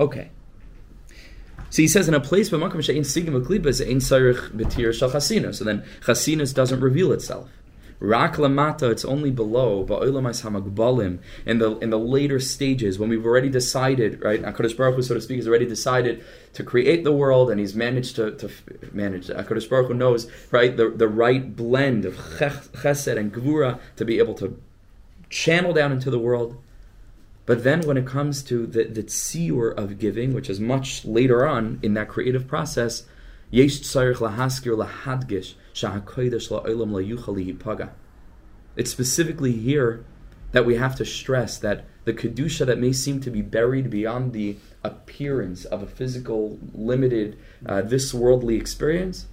Okay. 0.01 0.31
So 1.69 1.81
he 1.83 1.87
says 1.87 2.07
in 2.07 2.15
a 2.15 2.19
place 2.19 2.51
where 2.51 2.59
b'makom 2.59 2.83
she'ein 2.83 3.03
sigim 3.03 3.39
v'klibas 3.39 3.87
ein 3.87 3.99
sarich 3.99 4.49
b'tir 4.49 4.91
shal. 4.93 5.53
So 5.53 5.63
then 5.63 5.85
chasinus 6.01 6.53
doesn't 6.53 6.81
reveal 6.81 7.11
itself. 7.11 7.49
Rak 7.99 8.37
lamata, 8.37 8.91
it's 8.91 9.05
only 9.05 9.29
below 9.29 9.85
ba'olamais 9.85 10.41
hamagbalim 10.41 11.19
in 11.45 11.59
the 11.59 11.77
in 11.77 11.91
the 11.91 11.99
later 11.99 12.39
stages 12.39 12.97
when 12.97 13.09
we've 13.09 13.23
already 13.23 13.47
decided, 13.47 14.23
right? 14.23 14.41
Hakadosh 14.41 14.75
Baruch 14.75 14.95
Hu, 14.95 15.03
so 15.03 15.13
to 15.13 15.21
speak, 15.21 15.37
has 15.37 15.47
already 15.47 15.67
decided 15.67 16.25
to 16.53 16.63
create 16.63 17.03
the 17.03 17.11
world, 17.11 17.51
and 17.51 17.59
he's 17.59 17.75
managed 17.75 18.15
to, 18.15 18.31
to 18.37 18.49
manage. 18.91 19.27
Hakadosh 19.27 19.69
Baruch 19.69 19.89
Hu 19.89 19.93
knows, 19.93 20.27
right, 20.49 20.75
the 20.75 20.89
the 20.89 21.07
right 21.07 21.55
blend 21.55 22.05
of 22.05 22.15
chesed 22.15 23.17
and 23.17 23.31
gvura 23.31 23.79
to 23.97 24.03
be 24.03 24.17
able 24.17 24.33
to 24.33 24.59
channel 25.29 25.71
down 25.71 25.91
into 25.91 26.09
the 26.09 26.19
world. 26.19 26.57
But 27.51 27.65
then 27.65 27.81
when 27.81 27.97
it 27.97 28.07
comes 28.07 28.43
to 28.43 28.65
the, 28.65 28.85
the 28.85 29.03
of 29.77 29.99
giving, 29.99 30.33
which 30.33 30.49
is 30.49 30.61
much 30.61 31.03
later 31.03 31.45
on 31.45 31.81
in 31.83 31.95
that 31.95 32.07
creative 32.07 32.47
process. 32.47 33.03
It's 33.51 33.73
specifically 38.85 39.51
here 39.51 40.05
that 40.53 40.65
we 40.65 40.75
have 40.75 40.95
to 40.95 41.03
stress 41.03 41.57
that 41.57 41.83
the 42.05 42.13
kedusha 42.13 42.65
that 42.67 42.79
may 42.79 42.93
seem 42.93 43.19
to 43.19 43.29
be 43.29 43.41
buried 43.41 43.89
beyond 43.89 44.31
the 44.31 44.55
appearance 44.81 45.65
of 45.65 45.83
a 45.83 45.87
physical, 45.87 46.57
limited, 46.73 47.37
uh, 47.65 47.81
this 47.81 48.13
worldly 48.13 48.55
experience, 48.55 49.25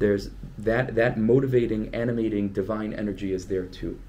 there's 0.00 0.30
that 0.58 0.96
that 0.96 1.16
motivating, 1.16 1.94
animating 1.94 2.48
divine 2.48 2.92
energy 2.92 3.32
is 3.32 3.46
there 3.46 3.66
too, 3.66 4.00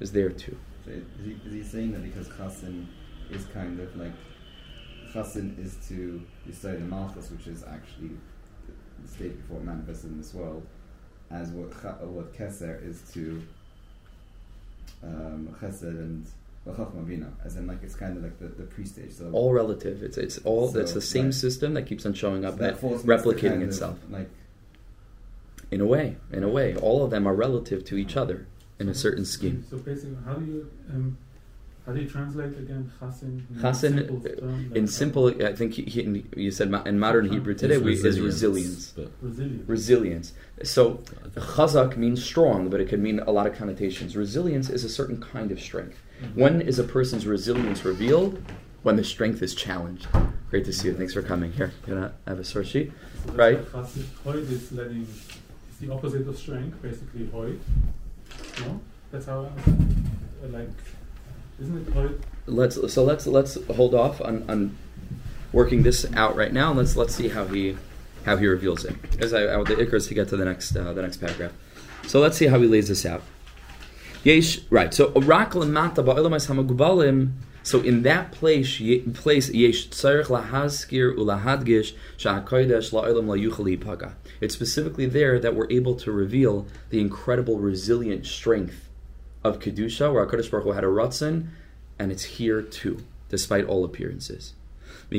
is 0.00 0.10
there 0.10 0.30
too. 0.30 0.56
Is, 0.86 1.02
he, 1.24 1.36
is 1.46 1.52
he 1.52 1.62
saying 1.62 1.92
that 1.92 2.02
because 2.02 2.28
Chassin 2.28 2.86
is 3.30 3.44
kind 3.46 3.80
of 3.80 3.96
like 3.96 4.12
Chassin 5.12 5.58
is 5.58 5.76
to 5.88 6.22
Yisrael 6.48 6.78
the 6.78 6.84
Malchus, 6.84 7.30
which 7.30 7.46
is 7.46 7.64
actually 7.64 8.10
the 9.02 9.08
state 9.08 9.36
before 9.40 9.58
it 9.58 9.64
manifested 9.64 10.10
in 10.10 10.18
this 10.18 10.34
world, 10.34 10.66
as 11.30 11.50
what 11.50 11.72
what 12.06 12.34
Keser 12.34 12.84
is 12.86 13.02
to 13.12 13.42
um, 15.02 15.56
Chesed 15.60 15.82
and 15.82 16.26
as 17.44 17.56
in 17.56 17.66
like 17.66 17.82
it's 17.82 17.94
kind 17.94 18.16
of 18.16 18.22
like 18.22 18.38
the, 18.38 18.46
the 18.46 18.62
pre-stage. 18.62 19.12
So 19.12 19.30
all 19.32 19.52
relative. 19.52 20.02
It's 20.02 20.16
it's 20.16 20.38
all 20.38 20.68
So, 20.68 20.80
it's 20.80 20.92
the 20.92 21.00
same 21.00 21.26
right. 21.26 21.34
system 21.34 21.74
that 21.74 21.82
keeps 21.82 22.06
on 22.06 22.14
showing 22.14 22.44
up, 22.44 22.54
so 22.54 22.60
that 22.60 22.70
and 22.70 22.78
falls 22.78 23.04
next 23.04 23.22
to 23.22 23.28
replicating 23.28 23.62
itself. 23.62 23.98
like 24.10 24.30
In 25.70 25.80
a 25.80 25.86
way, 25.86 26.16
in 26.32 26.42
a 26.42 26.48
way, 26.48 26.74
all 26.76 27.04
of 27.04 27.10
them 27.10 27.26
are 27.26 27.34
relative 27.34 27.84
to 27.86 27.96
each 27.96 28.16
other 28.16 28.46
in 28.78 28.88
a 28.88 28.94
certain 28.94 29.24
scheme. 29.24 29.64
So 29.70 29.78
basically, 29.78 30.16
how 30.24 30.34
do 30.34 30.44
you 30.44 30.70
um, 30.90 31.16
how 31.86 31.92
do 31.92 32.00
you 32.00 32.08
translate 32.08 32.56
again 32.58 32.90
chasin? 32.98 33.46
in 33.50 33.60
Chasin, 33.60 33.98
simple 33.98 34.20
term, 34.20 34.68
like, 34.70 34.76
In 34.76 34.88
simple, 34.88 35.44
I 35.44 35.54
think 35.54 35.74
he, 35.74 35.82
he, 35.82 36.24
you 36.34 36.50
said 36.50 36.70
ma- 36.70 36.82
in 36.84 36.98
modern 36.98 37.30
Hebrew 37.30 37.54
today 37.54 37.76
we, 37.76 37.92
is 37.92 38.20
resilience. 38.20 38.92
But 38.96 39.10
resilience. 39.20 39.68
Resilience. 39.68 40.32
So 40.62 41.02
chazak 41.34 41.96
means 41.98 42.24
strong, 42.24 42.70
but 42.70 42.80
it 42.80 42.88
can 42.88 43.02
mean 43.02 43.20
a 43.20 43.30
lot 43.30 43.46
of 43.46 43.54
connotations. 43.54 44.16
Resilience 44.16 44.70
is 44.70 44.82
a 44.84 44.88
certain 44.88 45.20
kind 45.20 45.52
of 45.52 45.60
strength. 45.60 45.98
Mhm. 46.22 46.36
When 46.36 46.60
is 46.62 46.78
a 46.78 46.84
person's 46.84 47.26
resilience 47.26 47.84
revealed? 47.84 48.42
When 48.82 48.96
the 48.96 49.04
strength 49.04 49.42
is 49.42 49.54
challenged. 49.54 50.06
Great 50.50 50.64
to 50.66 50.72
see 50.72 50.88
you. 50.88 50.94
Thanks 50.94 51.14
for 51.14 51.22
coming. 51.22 51.52
Here, 51.52 51.72
you 51.86 51.94
gonna 51.94 52.12
have 52.26 52.38
a 52.38 52.44
source 52.44 52.68
sheet. 52.68 52.92
So 53.26 53.32
right. 53.32 53.58
why 53.58 53.80
Chassid, 53.80 54.04
Hoid 54.24 54.50
is 54.50 54.72
letting 54.72 55.02
is 55.02 55.78
the 55.80 55.92
opposite 55.92 56.26
of 56.28 56.38
strength, 56.38 56.80
basically 56.80 57.26
Hoid. 57.26 57.58
No, 58.60 58.80
that's 59.10 59.26
how 59.26 59.40
I. 59.40 59.44
Uh, 59.46 60.48
like, 60.48 60.68
isn't 61.60 61.96
it? 61.96 62.20
Let's 62.46 62.92
so 62.92 63.04
let's 63.04 63.26
let's 63.26 63.58
hold 63.74 63.94
off 63.94 64.20
on, 64.20 64.44
on 64.48 64.76
working 65.52 65.82
this 65.82 66.04
out 66.14 66.36
right 66.36 66.52
now. 66.52 66.70
and 66.70 66.78
Let's 66.78 66.96
let's 66.96 67.14
see 67.14 67.28
how 67.28 67.46
he 67.46 67.76
how 68.24 68.36
he 68.36 68.46
reveals 68.46 68.84
it. 68.84 68.96
As 69.20 69.32
I, 69.32 69.54
I 69.54 69.62
the 69.64 69.76
ikras 69.76 70.08
to 70.08 70.14
get 70.14 70.28
to 70.28 70.36
the 70.36 70.44
next 70.44 70.76
uh, 70.76 70.92
the 70.92 71.02
next 71.02 71.18
paragraph. 71.18 71.52
So 72.06 72.20
let's 72.20 72.36
see 72.36 72.46
how 72.46 72.60
he 72.60 72.66
lays 72.66 72.88
this 72.88 73.06
out. 73.06 73.22
Yesh, 74.24 74.60
right. 74.70 74.92
So 74.92 75.10
rak 75.12 75.52
lemata 75.52 76.04
ba'olamais 76.04 76.48
hamagubalim. 76.48 77.32
So 77.64 77.80
in 77.80 78.02
that 78.02 78.30
place, 78.30 78.76
place 79.14 79.48
yesh 79.48 79.88
tzarich 79.88 80.26
lahazkir 80.26 81.16
ulahadgish 81.16 81.94
sha'hakodesh 82.18 82.92
la'olam 82.92 83.80
paga. 83.80 84.16
It's 84.42 84.52
specifically 84.52 85.06
there 85.06 85.38
that 85.40 85.56
we're 85.56 85.70
able 85.70 85.94
to 85.96 86.12
reveal 86.12 86.66
the 86.90 87.00
incredible 87.00 87.58
resilient 87.58 88.26
strength 88.26 88.90
of 89.42 89.60
kedusha, 89.60 90.12
where 90.12 90.26
Hakadosh 90.26 90.50
Baruch 90.50 90.64
Hu 90.64 90.72
had 90.72 90.84
a 90.84 90.88
ratzon, 90.88 91.46
and 91.98 92.12
it's 92.12 92.24
here 92.24 92.60
too, 92.60 93.02
despite 93.30 93.64
all 93.64 93.82
appearances. 93.82 94.52
So 95.10 95.18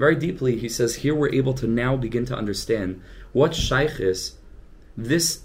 very 0.00 0.16
deeply, 0.16 0.58
he 0.58 0.68
says 0.68 0.94
here 0.96 1.14
we're 1.14 1.32
able 1.32 1.54
to 1.54 1.66
now 1.68 1.96
begin 1.96 2.26
to 2.26 2.36
understand 2.36 3.00
what 3.32 3.54
shaykh 3.54 4.00
is 4.00 4.34
this 4.96 5.42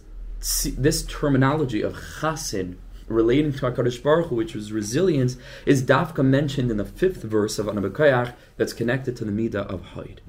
this 0.78 1.04
terminology 1.04 1.82
of 1.82 1.96
chasin 2.22 2.78
relating 3.08 3.52
to 3.52 3.60
Hakadosh 3.60 4.02
Baruch 4.02 4.28
Hu, 4.28 4.36
which 4.36 4.54
was 4.54 4.72
resilience, 4.72 5.36
is 5.66 5.84
dafka 5.84 6.24
mentioned 6.24 6.72
in 6.72 6.78
the 6.78 6.86
fifth 6.86 7.24
verse 7.24 7.60
of 7.60 7.66
Anabakoyach 7.66 8.34
that's 8.56 8.74
connected 8.74 9.16
to 9.18 9.26
the 9.26 9.32
midah 9.32 9.68
of 9.68 9.84
Haid. 9.94 10.22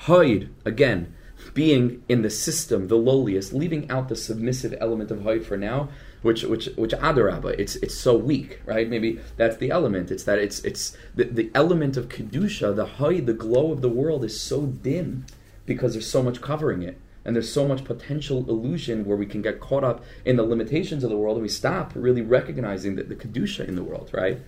Haid, 0.00 0.50
again, 0.64 1.14
being 1.54 2.02
in 2.08 2.22
the 2.22 2.30
system, 2.30 2.88
the 2.88 2.96
lowliest, 2.96 3.52
leaving 3.52 3.90
out 3.90 4.08
the 4.08 4.16
submissive 4.16 4.74
element 4.80 5.10
of 5.10 5.22
Haid 5.22 5.46
for 5.46 5.56
now, 5.56 5.88
which 6.22 6.42
which 6.44 6.66
which 6.76 6.92
adarabba, 6.92 7.58
it's 7.58 7.76
it's 7.76 7.94
so 7.94 8.16
weak, 8.16 8.60
right? 8.66 8.88
Maybe 8.88 9.20
that's 9.36 9.56
the 9.56 9.70
element. 9.70 10.10
It's 10.10 10.24
that 10.24 10.38
it's 10.38 10.60
it's 10.60 10.96
the, 11.14 11.24
the 11.24 11.50
element 11.54 11.96
of 11.96 12.08
kedusha, 12.08 12.74
the 12.74 12.86
Haid, 12.86 13.26
the 13.26 13.32
glow 13.32 13.72
of 13.72 13.80
the 13.80 13.88
world 13.88 14.24
is 14.24 14.38
so 14.38 14.66
dim 14.66 15.24
because 15.66 15.92
there's 15.92 16.10
so 16.10 16.22
much 16.22 16.40
covering 16.40 16.82
it. 16.82 16.98
And 17.26 17.34
there's 17.34 17.52
so 17.52 17.66
much 17.66 17.82
potential 17.82 18.48
illusion 18.48 19.04
where 19.04 19.16
we 19.16 19.26
can 19.26 19.42
get 19.42 19.58
caught 19.58 19.82
up 19.82 20.04
in 20.24 20.36
the 20.36 20.44
limitations 20.44 21.02
of 21.02 21.10
the 21.10 21.16
world 21.16 21.36
and 21.36 21.42
we 21.42 21.48
stop 21.48 21.90
really 21.96 22.22
recognizing 22.22 22.94
the, 22.94 23.02
the 23.02 23.16
kedusha 23.16 23.66
in 23.66 23.74
the 23.74 23.82
world, 23.82 24.10
right? 24.12 24.40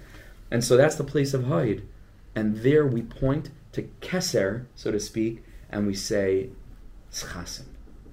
And 0.48 0.62
so 0.62 0.76
that's 0.76 0.94
the 0.94 1.02
place 1.02 1.34
of 1.34 1.46
Haid. 1.48 1.82
And 2.36 2.58
there 2.58 2.86
we 2.86 3.02
point 3.02 3.50
to 3.72 3.82
Keser, 4.00 4.66
so 4.76 4.92
to 4.92 5.00
speak, 5.00 5.42
and 5.68 5.88
we 5.88 5.94
say, 5.94 6.50
Schasim. 7.12 7.64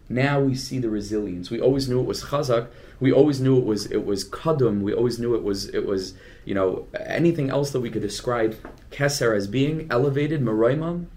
Now 0.10 0.40
we 0.40 0.56
see 0.56 0.80
the 0.80 0.90
resilience. 0.90 1.52
We 1.52 1.62
always 1.62 1.88
knew 1.88 2.00
it 2.00 2.08
was 2.08 2.26
Chazak. 2.26 2.68
We 3.00 3.12
always 3.12 3.40
knew 3.40 3.60
it 3.60 3.66
was 3.66 3.86
it 3.88 4.06
was 4.06 4.28
Kadum. 4.28 4.82
We 4.82 4.94
always 4.94 5.20
knew 5.20 5.36
it 5.36 5.44
was 5.44 5.68
it 5.70 5.86
was 5.86 6.14
you 6.44 6.54
know 6.54 6.88
anything 7.00 7.50
else 7.50 7.72
that 7.72 7.82
we 7.82 7.90
could 7.90 8.02
describe 8.02 8.56
Keser 8.92 9.36
as 9.36 9.48
being 9.48 9.88
elevated, 9.92 10.42
Maraimam. 10.42 11.08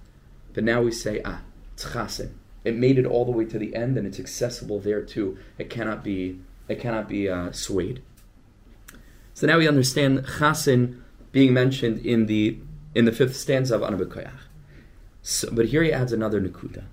But 0.55 0.65
now 0.65 0.83
we 0.83 0.91
say 0.91 1.21
ah, 1.25 1.43
Tchasim. 1.77 2.31
It 2.69 2.77
made 2.77 2.99
it 2.99 3.07
all 3.07 3.25
the 3.25 3.33
way 3.33 3.47
to 3.47 3.59
the 3.59 3.75
end, 3.75 3.97
and 3.97 4.07
it's 4.07 4.21
accessible 4.21 4.79
there 4.79 5.03
too. 5.03 5.39
It 5.57 5.71
cannot 5.71 6.05
be 6.05 6.39
it 6.69 6.79
cannot 6.79 7.09
be 7.09 7.29
uh, 7.29 7.51
swayed. 7.51 8.03
So 9.33 9.47
now 9.47 9.57
we 9.57 9.67
understand 9.67 10.27
Chasin 10.39 11.03
being 11.33 11.55
mentioned 11.55 12.05
in 12.05 12.27
the 12.27 12.59
in 12.95 13.07
the 13.07 13.13
fifth 13.13 13.37
stanza 13.37 13.75
of 13.75 13.81
Anabakoyach. 13.81 14.41
So, 15.23 15.49
but 15.51 15.67
here 15.67 15.83
he 15.83 15.93
adds 15.93 16.13
another 16.13 16.41
Nakuda. 16.41 16.85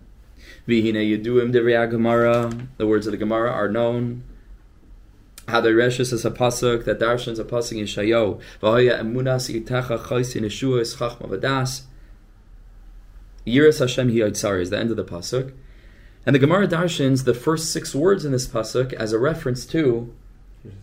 Vihine 0.67 0.95
Yeduim 0.95 1.51
Deria 1.53 1.89
Gemara. 1.89 2.51
The 2.77 2.87
words 2.87 3.05
of 3.05 3.11
the 3.11 3.17
Gemara 3.17 3.51
are 3.51 3.67
known. 3.67 4.23
Hadareshus 5.47 6.13
is 6.13 6.25
a 6.25 6.31
pasuk 6.31 6.85
that 6.85 6.99
darshans 6.99 7.39
a 7.39 7.43
pasuk 7.43 7.77
in 7.77 7.85
Shayo. 7.85 8.39
V'hoya 8.61 8.99
emunas 8.99 9.53
itecha 9.53 9.99
chaysi 9.99 10.41
neshua 10.41 10.81
is 10.81 10.95
chachma 10.95 11.27
v'das. 11.27 11.83
Yiras 13.45 13.79
Hashem 13.79 14.09
hi 14.09 14.25
is 14.25 14.69
the 14.69 14.79
end 14.79 14.89
of 14.89 14.97
the 14.97 15.03
pasuk. 15.03 15.53
And 16.25 16.33
the 16.33 16.39
Gemara 16.39 16.67
darshans 16.67 17.25
the 17.25 17.35
first 17.35 17.71
six 17.71 17.93
words 17.93 18.25
in 18.25 18.31
this 18.31 18.47
pasuk 18.47 18.93
as 18.93 19.13
a 19.13 19.19
reference 19.19 19.65
to 19.67 20.13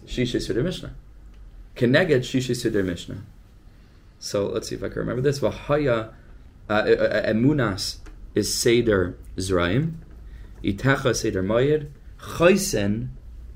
Shisha 0.06 0.36
Sudar 0.36 0.62
Mishnah. 0.62 0.94
Keneged 1.74 2.20
Shisha 2.20 2.54
Sudar 2.54 2.84
Mishnah. 2.84 3.22
So 4.20 4.46
let's 4.46 4.68
see 4.68 4.76
if 4.76 4.84
I 4.84 4.88
can 4.88 4.98
remember 4.98 5.20
this. 5.20 5.40
V'haya 5.40 6.12
uh, 6.70 6.72
uh, 6.72 6.74
uh, 6.74 7.26
emunas 7.26 7.96
is 8.36 8.54
Seder 8.54 9.18
Zraim. 9.36 9.94
Itecha 10.62 11.16
Seder 11.16 11.42
Mayed. 11.42 11.90
Chaysen 12.18 13.08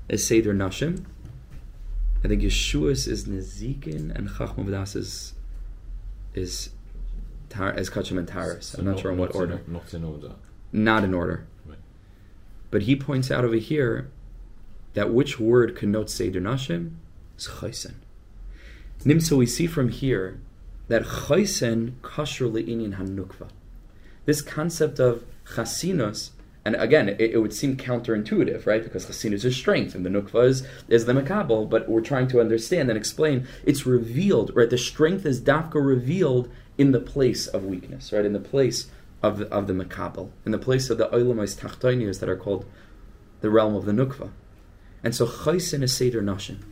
is 0.09 0.27
Seder 0.27 0.53
Nashim. 0.53 1.05
I 2.25 2.27
think 2.27 2.41
Yeshuas 2.41 3.07
is 3.07 3.25
Nezikin 3.25 4.13
and 4.13 4.29
Chachma 4.29 4.65
V'das 4.65 4.95
is 4.97 5.33
is 6.33 6.71
tar, 7.47 7.73
is 7.73 7.89
Kachim 7.89 8.17
and 8.17 8.27
Taris. 8.27 8.77
I'm 8.77 8.83
not 8.83 8.99
sure 8.99 9.11
in 9.11 9.17
what 9.17 9.33
order. 9.33 9.61
Not 9.67 9.93
in 9.93 10.03
order. 10.03 10.31
Not 10.73 11.03
in 11.05 11.13
order. 11.13 11.47
But 12.69 12.83
he 12.83 12.95
points 12.95 13.31
out 13.31 13.45
over 13.45 13.55
here 13.55 14.09
that 14.93 15.13
which 15.13 15.39
word 15.39 15.75
connotes 15.75 16.13
Seder 16.13 16.41
Nashim 16.41 16.95
is 17.37 17.47
Chaysen. 17.47 17.95
Nimsa, 19.03 19.37
we 19.37 19.45
see 19.45 19.67
from 19.67 19.89
here 19.89 20.39
that 20.87 21.03
Chaysen 21.03 21.93
kasher 22.01 22.51
le'inyan 22.51 22.97
hanukva. 22.97 23.49
This 24.25 24.41
concept 24.41 24.99
of 24.99 25.23
chasinus, 25.45 26.31
and 26.65 26.75
again, 26.75 27.07
it, 27.07 27.21
it 27.21 27.41
would 27.41 27.53
seem 27.53 27.77
counterintuitive, 27.77 28.65
right? 28.65 28.83
Because 28.83 29.05
chasinus 29.05 29.45
is 29.45 29.55
strength, 29.55 29.95
and 29.95 30.05
the 30.05 30.09
nukva 30.09 30.47
is, 30.47 30.67
is 30.89 31.05
the 31.05 31.13
makabel. 31.13 31.69
But 31.69 31.87
we're 31.87 32.01
trying 32.01 32.27
to 32.29 32.41
understand 32.41 32.89
and 32.89 32.97
explain. 32.97 33.47
It's 33.63 33.85
revealed, 33.85 34.51
right? 34.55 34.69
The 34.69 34.77
strength 34.77 35.25
is 35.25 35.39
dafka 35.39 35.75
revealed 35.75 36.49
in 36.77 36.91
the 36.91 36.99
place 36.99 37.47
of 37.47 37.65
weakness, 37.65 38.11
right? 38.11 38.25
In 38.25 38.33
the 38.33 38.39
place 38.39 38.87
of 39.23 39.39
the, 39.39 39.47
of 39.47 39.67
the 39.67 39.73
makabel, 39.73 40.29
in 40.45 40.51
the 40.51 40.57
place 40.57 40.89
of 40.89 40.97
the 40.97 41.07
olamais 41.09 41.59
tachtonias 41.59 42.19
that 42.19 42.29
are 42.29 42.37
called 42.37 42.65
the 43.41 43.49
realm 43.49 43.75
of 43.75 43.85
the 43.85 43.91
nukva. 43.91 44.31
And 45.03 45.15
so 45.15 45.25
chaysin 45.25 45.83
is 45.83 45.95
seder 45.95 46.21
nashim. 46.21 46.63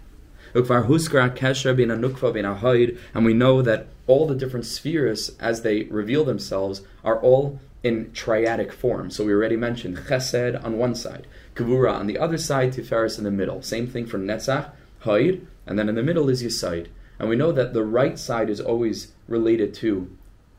And 3.13 3.25
we 3.25 3.33
know 3.33 3.61
that 3.61 3.87
all 4.07 4.27
the 4.27 4.35
different 4.35 4.65
spheres, 4.65 5.35
as 5.39 5.61
they 5.63 5.83
reveal 5.83 6.23
themselves, 6.23 6.81
are 7.03 7.19
all 7.19 7.59
in 7.83 8.05
triadic 8.11 8.71
form. 8.71 9.11
So 9.11 9.25
we 9.25 9.33
already 9.33 9.57
mentioned 9.57 9.97
chesed 9.97 10.63
on 10.63 10.77
one 10.77 10.95
side, 10.95 11.27
kavura 11.55 11.93
on 11.93 12.07
the 12.07 12.17
other 12.17 12.37
side, 12.37 12.73
tiferes 12.73 13.17
in 13.17 13.25
the 13.25 13.31
middle. 13.31 13.61
Same 13.61 13.85
thing 13.85 14.05
for 14.05 14.17
netzach, 14.17 14.71
haid, 15.01 15.45
and 15.65 15.77
then 15.77 15.89
in 15.89 15.95
the 15.95 16.03
middle 16.03 16.29
is 16.29 16.41
yisaid. 16.41 16.87
And 17.19 17.29
we 17.29 17.35
know 17.35 17.51
that 17.51 17.73
the 17.73 17.83
right 17.83 18.17
side 18.17 18.49
is 18.49 18.61
always 18.61 19.11
related 19.27 19.73
to 19.75 20.09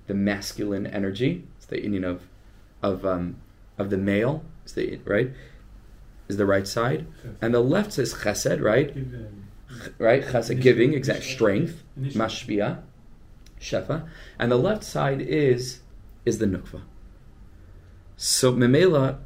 the 0.07 0.15
masculine 0.15 0.87
energy. 0.87 1.45
It's 1.69 1.83
the 1.83 1.89
inyan 1.89 2.05
of 2.05 2.29
of 2.83 3.05
um, 3.05 3.37
of 3.79 3.91
the 3.91 3.99
male. 3.99 4.45
It's 4.65 4.73
the 4.73 5.01
right 5.05 5.33
is 6.29 6.37
the 6.37 6.47
right 6.47 6.67
side, 6.67 7.07
and 7.41 7.55
the 7.55 7.61
left 7.61 7.95
says 7.95 8.15
chesed, 8.15 8.61
right? 8.61 8.95
Right, 9.99 10.25
chesed 10.25 10.61
giving, 10.61 10.95
exact 10.95 11.25
strength, 11.25 11.83
mashpia, 11.99 12.83
shefa, 13.61 14.09
and 14.39 14.51
the 14.51 14.57
left 14.57 14.85
side 14.85 15.21
is 15.21 15.81
is 16.25 16.39
the 16.39 16.47
nukva. 16.47 16.83
So 18.17 18.53
memela, 18.53 19.19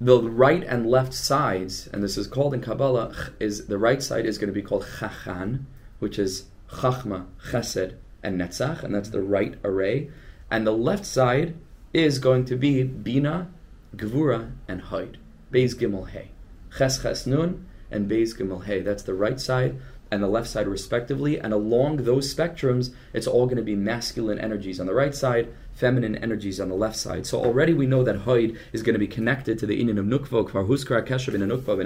the 0.00 0.22
right 0.22 0.62
and 0.62 0.86
left 0.86 1.12
sides, 1.12 1.88
and 1.88 2.02
this 2.02 2.16
is 2.16 2.26
called 2.26 2.54
in 2.54 2.60
Kabbalah, 2.60 3.32
is 3.38 3.66
the 3.66 3.78
right 3.78 4.02
side 4.02 4.26
is 4.26 4.38
going 4.38 4.48
to 4.48 4.54
be 4.54 4.62
called 4.62 4.86
chachan, 5.00 5.66
which 5.98 6.18
is 6.18 6.44
chachma, 6.70 7.26
chesed, 7.50 7.94
and 8.22 8.40
netzach, 8.40 8.82
and 8.82 8.94
that's 8.94 9.10
the 9.10 9.22
right 9.22 9.56
array, 9.64 10.10
and 10.50 10.66
the 10.66 10.72
left 10.72 11.06
side 11.06 11.56
is 11.92 12.18
going 12.18 12.44
to 12.46 12.56
be 12.56 12.82
bina, 12.82 13.48
gvura, 13.96 14.52
and 14.68 14.82
haid, 14.82 15.18
beis 15.52 15.74
gimel 15.74 16.08
hey, 16.08 16.30
ches 16.76 17.02
ches 17.02 17.26
nun, 17.26 17.66
and 17.90 18.10
beis 18.10 18.36
gimel 18.36 18.64
hey. 18.64 18.80
That's 18.80 19.02
the 19.02 19.14
right 19.14 19.40
side 19.40 19.80
and 20.10 20.22
the 20.22 20.28
left 20.28 20.48
side 20.48 20.66
respectively, 20.66 21.38
and 21.38 21.52
along 21.52 21.98
those 21.98 22.32
spectrums, 22.32 22.92
it's 23.12 23.26
all 23.26 23.46
going 23.46 23.56
to 23.56 23.62
be 23.62 23.76
masculine 23.76 24.38
energies 24.38 24.80
on 24.80 24.86
the 24.86 24.94
right 24.94 25.14
side, 25.14 25.48
feminine 25.72 26.16
energies 26.16 26.60
on 26.60 26.68
the 26.68 26.74
left 26.74 26.96
side. 26.96 27.26
So 27.26 27.42
already 27.42 27.74
we 27.74 27.86
know 27.86 28.02
that 28.02 28.22
Haid 28.22 28.58
is 28.72 28.82
going 28.82 28.94
to 28.94 28.98
be 28.98 29.06
connected 29.06 29.58
to 29.60 29.66
the 29.66 29.80
Inyan 29.80 29.98
of 29.98 30.06
Nukva, 30.06 30.48
Kvar 30.48 30.66
Huskar, 30.66 31.06
Kesher, 31.06 31.32
bin 31.32 31.42
Nukva, 31.42 31.76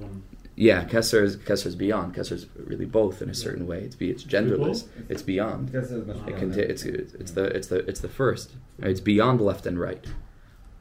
one. 0.00 0.22
Yeah, 0.58 0.84
Kesser 0.84 1.22
is, 1.22 1.36
Kesser 1.36 1.66
is 1.66 1.76
beyond. 1.76 2.14
Kesser 2.14 2.32
is 2.32 2.46
really 2.56 2.86
both 2.86 3.20
in 3.20 3.28
a 3.28 3.34
certain 3.34 3.66
way. 3.66 3.80
It's 3.80 3.94
be, 3.94 4.10
it's 4.10 4.24
genderless. 4.24 4.88
It's 5.10 5.20
beyond. 5.20 5.74
It 5.74 6.38
conti- 6.38 6.62
it's, 6.62 6.82
it's 6.82 7.32
the 7.32 7.44
it's 7.44 7.68
the 7.68 7.86
it's 7.86 8.00
the 8.00 8.08
first. 8.08 8.52
It's 8.78 9.00
beyond 9.00 9.42
left 9.42 9.66
and 9.66 9.78
right. 9.78 10.06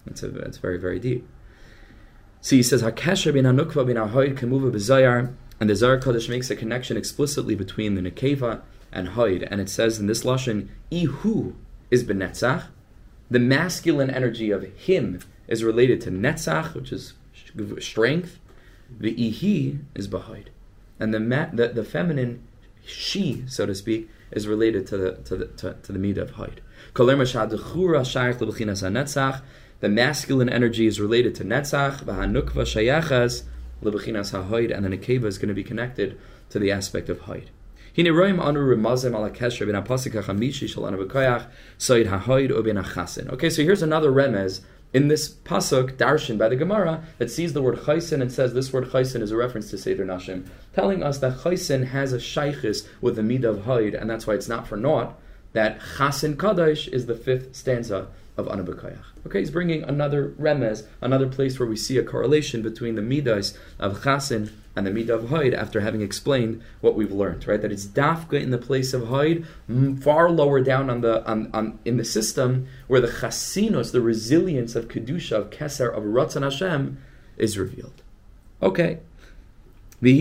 It's 0.07 0.23
a, 0.23 0.33
it's 0.39 0.59
very 0.59 0.77
very 0.77 0.97
deep. 0.97 1.27
So 2.39 2.55
he 2.55 2.63
says 2.63 2.83
Hakesher 2.83 3.33
bin 3.33 3.43
Hanukva 3.43 3.85
bin 3.85 3.97
Haid 3.97 4.37
Kemuva 4.37 4.71
b'Zohar, 4.71 5.33
and 5.59 5.69
the 5.69 5.75
Zohar 5.75 5.99
Kodesh 5.99 6.29
makes 6.29 6.49
a 6.49 6.55
connection 6.55 6.95
explicitly 6.95 7.55
between 7.55 7.95
the 7.95 8.01
Nekeva 8.01 8.61
and 8.93 9.09
Haid, 9.09 9.43
and 9.43 9.59
it 9.59 9.67
says 9.67 9.99
in 9.99 10.07
this 10.07 10.23
lashon 10.23 10.69
Ihu 10.89 11.53
is 11.91 12.05
benetzach. 12.05 12.67
The 13.29 13.39
masculine 13.39 14.09
energy 14.09 14.51
of 14.51 14.63
him 14.63 15.19
is 15.49 15.65
related 15.65 15.99
to 16.01 16.11
netzach, 16.11 16.75
which 16.75 16.93
is 16.93 17.13
strength. 17.79 18.39
The 18.89 19.13
ihi 19.13 19.79
is 19.95 20.07
bahaid, 20.07 20.49
and 20.99 21.13
the, 21.13 21.19
ma- 21.19 21.49
the 21.51 21.69
the 21.69 21.83
feminine 21.83 22.41
she, 22.85 23.43
so 23.47 23.65
to 23.65 23.73
speak, 23.75 24.09
is 24.31 24.47
related 24.47 24.87
to 24.87 24.97
the 24.97 25.11
to 25.25 25.35
the 25.35 25.45
to, 25.45 25.73
to 25.81 25.91
the 25.91 25.99
midah 25.99 26.23
of 26.23 26.31
hanetzach. 28.81 29.41
The 29.81 29.89
masculine 29.89 30.49
energy 30.49 30.87
is 30.87 30.99
related 30.99 31.35
to 31.35 31.43
netzach. 31.43 32.07
And 32.07 32.35
the 33.85 33.91
nekeva 33.91 35.25
is 35.25 35.37
going 35.37 35.49
to 35.49 35.53
be 35.53 35.63
connected 35.63 36.17
to 36.49 36.59
the 36.59 36.71
aspect 36.71 37.09
of 37.09 37.21
achasin. 42.77 43.29
Okay, 43.31 43.49
so 43.49 43.63
here's 43.63 43.81
another 43.81 44.11
remez 44.11 44.61
in 44.93 45.07
this 45.07 45.29
pasuk 45.29 45.97
darshan 45.97 46.37
by 46.37 46.49
the 46.49 46.55
Gemara 46.55 47.03
that 47.17 47.31
sees 47.31 47.53
the 47.53 47.61
word 47.61 47.79
chaysin 47.79 48.21
and 48.21 48.31
says 48.31 48.53
this 48.53 48.71
word 48.71 48.89
chaysin 48.89 49.21
is 49.21 49.31
a 49.31 49.37
reference 49.37 49.69
to 49.69 49.77
Seder 49.77 50.05
Nashim, 50.05 50.47
telling 50.73 51.03
us 51.03 51.17
that 51.19 51.39
chaysin 51.39 51.87
has 51.87 52.13
a 52.13 52.17
shaykhis 52.17 52.87
with 53.01 53.15
the 53.15 53.21
midah 53.21 53.45
of 53.45 53.65
haid, 53.65 53.93
and 53.93 54.09
that's 54.09 54.25
why 54.25 54.33
it's 54.33 54.47
not 54.47 54.67
for 54.67 54.77
naught 54.77 55.19
that 55.55 55.79
chasin 55.97 56.35
kadosh 56.35 56.87
is 56.89 57.05
the 57.05 57.15
fifth 57.15 57.55
stanza 57.55 58.07
of 58.37 58.47
Anu 58.47 58.63
B'koyach. 58.63 59.14
Okay, 59.25 59.39
he's 59.39 59.49
bringing 59.49 59.83
another 59.83 60.35
remez, 60.39 60.85
another 61.01 61.27
place 61.27 61.59
where 61.59 61.67
we 61.67 61.75
see 61.75 61.97
a 61.97 62.03
correlation 62.03 62.61
between 62.61 62.93
the 62.93 63.01
midas 63.01 63.57
of 63.79 64.03
chasin 64.03 64.51
and 64.75 64.85
the 64.85 64.91
midah 64.91 65.09
of 65.09 65.29
haid 65.29 65.53
after 65.53 65.79
having 65.79 66.01
explained 66.01 66.61
what 66.81 66.95
we've 66.95 67.11
learned, 67.11 67.47
right? 67.47 67.59
That 67.59 67.71
it's 67.71 67.87
dafka 67.87 68.39
in 68.39 68.51
the 68.51 68.59
place 68.59 68.93
of 68.93 69.07
haid, 69.07 69.47
mm, 69.69 70.03
far 70.03 70.29
lower 70.29 70.61
down 70.61 70.91
on 70.91 71.01
the 71.01 71.25
on, 71.25 71.49
on 71.53 71.79
in 71.85 71.97
the 71.97 72.05
system 72.05 72.67
where 72.87 73.01
the 73.01 73.07
chasinos, 73.07 73.91
the 73.91 74.01
resilience 74.01 74.75
of 74.75 74.89
kedusha 74.89 75.31
of 75.31 75.49
keser 75.49 75.91
of 75.91 76.03
ratzon 76.03 76.43
Hashem, 76.43 76.99
is 77.37 77.57
revealed. 77.57 78.03
Okay. 78.61 78.99
But 80.01 80.11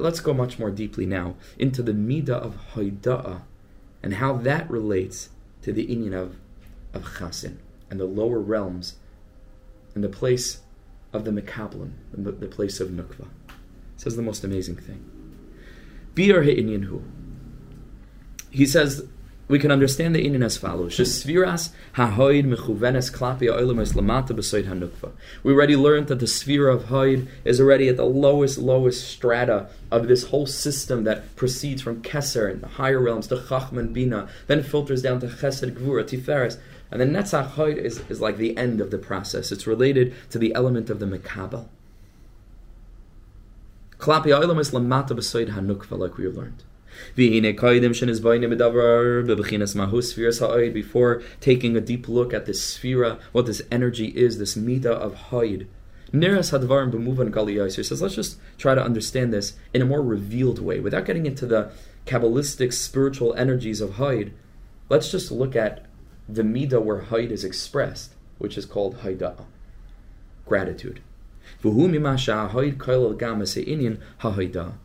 Let's 0.00 0.20
go 0.20 0.32
much 0.32 0.58
more 0.58 0.70
deeply 0.70 1.04
now 1.04 1.34
into 1.58 1.82
the 1.82 1.92
midah 1.92 2.30
of 2.30 2.56
haida'ah 2.74 3.42
and 4.08 4.16
how 4.16 4.32
that 4.32 4.70
relates 4.70 5.28
to 5.60 5.70
the 5.70 5.86
inyan 5.86 6.14
of, 6.14 6.38
of 6.94 7.18
chasin 7.18 7.58
and 7.90 8.00
the 8.00 8.06
lower 8.06 8.38
realms 8.38 8.96
and 9.94 10.02
the 10.02 10.08
place 10.08 10.60
of 11.12 11.26
the 11.26 11.30
Mekablim, 11.30 11.92
the, 12.10 12.32
the 12.32 12.46
place 12.46 12.80
of 12.80 12.88
Nukva. 12.88 13.28
says 13.98 14.16
the 14.16 14.22
most 14.22 14.44
amazing 14.44 14.76
thing. 14.76 15.04
He 18.50 18.64
says 18.64 19.06
we 19.48 19.58
can 19.58 19.72
understand 19.72 20.14
the 20.14 20.24
inyan 20.24 20.44
as 20.44 20.56
follows: 20.58 20.96
klapi 20.96 21.48
lamata. 23.48 25.12
We 25.42 25.52
already 25.52 25.76
learned 25.76 26.08
that 26.08 26.20
the 26.20 26.26
sphere 26.26 26.68
of 26.68 26.88
Haid 26.88 27.28
is 27.44 27.60
already 27.60 27.88
at 27.88 27.96
the 27.96 28.04
lowest, 28.04 28.58
lowest 28.58 29.08
strata 29.08 29.68
of 29.90 30.06
this 30.06 30.24
whole 30.28 30.46
system 30.46 31.04
that 31.04 31.34
proceeds 31.34 31.80
from 31.80 32.02
Keser 32.02 32.50
and 32.50 32.62
the 32.62 32.68
higher 32.68 33.00
realms 33.00 33.26
to 33.28 33.42
Chachman 33.48 33.92
Bina, 33.92 34.28
then 34.46 34.62
filters 34.62 35.02
down 35.02 35.20
to 35.20 35.26
Chesed 35.26 35.74
Gvura 35.74 36.04
Tiferes. 36.04 36.58
And 36.90 37.00
the 37.00 37.06
Netzach 37.06 37.52
Haid 37.52 37.78
is, 37.78 37.98
is 38.08 38.20
like 38.20 38.38
the 38.38 38.56
end 38.56 38.80
of 38.80 38.90
the 38.90 38.98
process. 38.98 39.52
It's 39.52 39.66
related 39.66 40.14
to 40.30 40.38
the 40.38 40.54
element 40.54 40.88
of 40.88 41.00
the 41.00 41.06
Mekabel. 41.06 41.68
Klapi 43.98 44.26
oilemos 44.26 44.72
lamata 44.72 45.10
b'soid 45.10 45.50
hanukva, 45.52 45.98
like 45.98 46.16
we 46.16 46.24
have 46.24 46.36
learned. 46.36 46.62
Before 50.72 51.22
taking 51.40 51.76
a 51.76 51.80
deep 51.80 52.08
look 52.08 52.34
at 52.34 52.46
this 52.46 52.78
sphera, 52.78 53.20
what 53.32 53.46
this 53.46 53.62
energy 53.70 54.06
is, 54.08 54.38
this 54.38 54.56
midah 54.56 54.86
of 54.86 55.14
ha'id. 55.14 55.68
Neras 56.12 56.50
hadvarim 56.52 56.90
b'muvan 56.90 57.30
galiyos. 57.30 57.84
says, 57.84 58.00
let's 58.00 58.14
just 58.14 58.38
try 58.56 58.74
to 58.74 58.82
understand 58.82 59.32
this 59.32 59.54
in 59.74 59.82
a 59.82 59.86
more 59.86 60.02
revealed 60.02 60.58
way, 60.58 60.80
without 60.80 61.04
getting 61.04 61.26
into 61.26 61.44
the 61.44 61.70
kabbalistic 62.06 62.72
spiritual 62.72 63.34
energies 63.34 63.80
of 63.82 63.94
ha'id. 63.96 64.32
Let's 64.88 65.10
just 65.10 65.30
look 65.30 65.54
at 65.54 65.84
the 66.26 66.42
midah 66.42 66.82
where 66.82 67.02
ha'id 67.02 67.30
is 67.30 67.44
expressed, 67.44 68.14
which 68.38 68.56
is 68.56 68.64
called 68.64 69.00
haida'ah, 69.00 69.44
gratitude. 70.46 71.00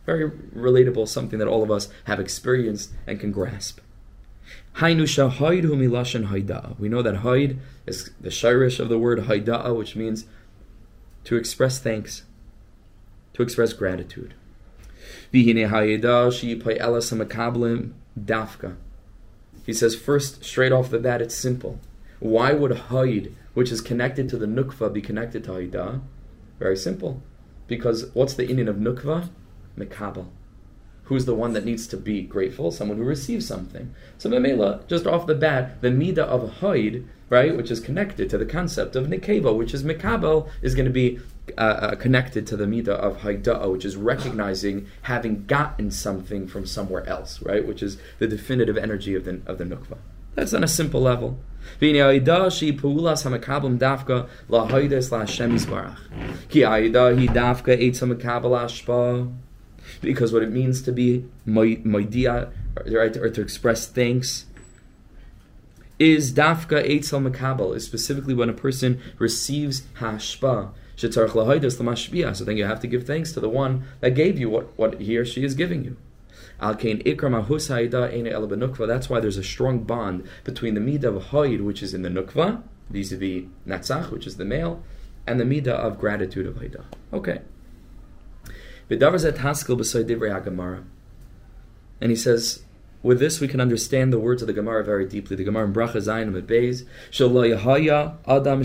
Very 0.06 0.30
relatable, 0.30 1.08
something 1.08 1.38
that 1.38 1.48
all 1.48 1.62
of 1.62 1.70
us 1.70 1.88
have 2.04 2.20
experienced 2.20 2.92
and 3.06 3.20
can 3.20 3.32
grasp. 3.32 3.80
We 6.78 6.88
know 6.88 7.02
that 7.02 7.18
haid 7.18 7.58
is 7.86 8.10
the 8.20 8.28
shirish 8.28 8.80
of 8.80 8.88
the 8.88 8.98
word 8.98 9.20
haida, 9.26 9.72
which 9.72 9.94
means 9.94 10.26
to 11.24 11.36
express 11.36 11.78
thanks, 11.78 12.24
to 13.34 13.42
express 13.42 13.72
gratitude. 13.72 14.34
He 19.64 19.72
says 19.72 19.96
first, 19.96 20.44
straight 20.44 20.72
off 20.72 20.90
the 20.90 20.98
bat, 20.98 21.22
it's 21.22 21.34
simple. 21.34 21.78
Why 22.20 22.52
would 22.52 22.76
Haid, 22.90 23.34
which 23.54 23.72
is 23.72 23.80
connected 23.80 24.28
to 24.28 24.36
the 24.36 24.46
Nukva, 24.46 24.92
be 24.92 25.00
connected 25.00 25.44
to 25.44 25.50
Haidah? 25.52 26.00
Very 26.58 26.76
simple. 26.76 27.22
Because 27.66 28.10
what's 28.14 28.34
the 28.34 28.46
inyan 28.46 28.68
of 28.68 28.76
Nukva? 28.76 29.28
Mekabel. 29.78 30.26
Who's 31.04 31.26
the 31.26 31.34
one 31.34 31.52
that 31.52 31.66
needs 31.66 31.86
to 31.88 31.96
be 31.96 32.22
grateful? 32.22 32.70
Someone 32.70 32.96
who 32.96 33.04
receives 33.04 33.46
something. 33.46 33.94
So 34.16 34.30
Mamela, 34.30 34.86
just 34.86 35.06
off 35.06 35.26
the 35.26 35.34
bat, 35.34 35.82
the 35.82 35.88
Midah 35.88 36.18
of 36.18 36.60
Haid, 36.60 37.06
right, 37.28 37.54
which 37.54 37.70
is 37.70 37.80
connected 37.80 38.30
to 38.30 38.38
the 38.38 38.46
concept 38.46 38.96
of 38.96 39.08
Nekeva, 39.08 39.54
which 39.54 39.74
is 39.74 39.84
Mekabel, 39.84 40.48
is 40.62 40.74
going 40.74 40.86
to 40.86 40.92
be 40.92 41.20
uh, 41.58 41.60
uh, 41.60 41.94
connected 41.96 42.46
to 42.46 42.56
the 42.56 42.64
Midah 42.64 42.88
of 42.88 43.18
Haidah, 43.18 43.70
which 43.70 43.84
is 43.84 43.96
recognizing 43.96 44.86
having 45.02 45.44
gotten 45.44 45.90
something 45.90 46.46
from 46.46 46.64
somewhere 46.64 47.06
else, 47.06 47.42
right, 47.42 47.66
which 47.66 47.82
is 47.82 47.98
the 48.18 48.26
definitive 48.26 48.78
energy 48.78 49.14
of 49.14 49.24
the, 49.24 49.42
of 49.46 49.58
the 49.58 49.64
Nukva. 49.64 49.98
That's 50.34 50.54
on 50.54 50.64
a 50.64 50.68
simple 50.68 51.02
level. 51.02 51.38
Because 60.00 60.32
what 60.32 60.42
it 60.42 60.50
means 60.50 60.82
to 60.82 60.92
be 60.92 61.24
moidia, 61.46 62.52
right, 62.86 63.16
or 63.16 63.30
to 63.30 63.40
express 63.40 63.86
thanks, 63.86 64.46
is 65.98 66.32
dafka 66.32 66.84
eitzel 66.88 67.30
makabel, 67.30 67.74
is 67.76 67.84
specifically 67.84 68.34
when 68.34 68.48
a 68.48 68.54
person 68.54 69.00
receives 69.18 69.82
hashpa. 69.98 70.72
So 70.96 72.44
then 72.44 72.56
you 72.56 72.64
have 72.64 72.80
to 72.80 72.86
give 72.86 73.04
thanks 73.04 73.32
to 73.32 73.40
the 73.40 73.48
one 73.48 73.84
that 74.00 74.10
gave 74.10 74.38
you 74.38 74.48
what, 74.48 74.78
what 74.78 75.00
he 75.00 75.16
or 75.16 75.24
she 75.24 75.44
is 75.44 75.54
giving 75.54 75.84
you. 75.84 75.96
That's 76.60 76.84
why 79.10 79.20
there's 79.20 79.36
a 79.36 79.42
strong 79.42 79.80
bond 79.80 80.28
between 80.44 80.74
the 80.74 80.80
midah 80.80 81.04
of 81.04 81.24
hoid, 81.24 81.64
which 81.64 81.82
is 81.82 81.94
in 81.94 82.02
the 82.02 82.08
nukva, 82.08 82.62
vis-a-vis 82.90 83.44
natzach, 83.66 84.10
which 84.10 84.26
is 84.26 84.36
the 84.36 84.44
male, 84.44 84.82
and 85.26 85.40
the 85.40 85.44
midah 85.44 85.68
of 85.68 85.98
gratitude 85.98 86.46
of 86.46 86.56
haida. 86.56 86.84
Okay. 87.12 87.40
And 92.00 92.10
he 92.10 92.16
says, 92.16 92.62
with 93.02 93.18
this 93.18 93.40
we 93.40 93.48
can 93.48 93.60
understand 93.60 94.12
the 94.12 94.18
words 94.18 94.42
of 94.42 94.46
the 94.46 94.52
Gemara 94.52 94.84
very 94.84 95.06
deeply. 95.06 95.36
The 95.36 95.44
Gemara 95.44 95.66
in 95.66 95.72
Bracha 95.72 95.96
Zayin 95.96 96.32
Beis, 96.42 96.86
Adam 98.26 98.62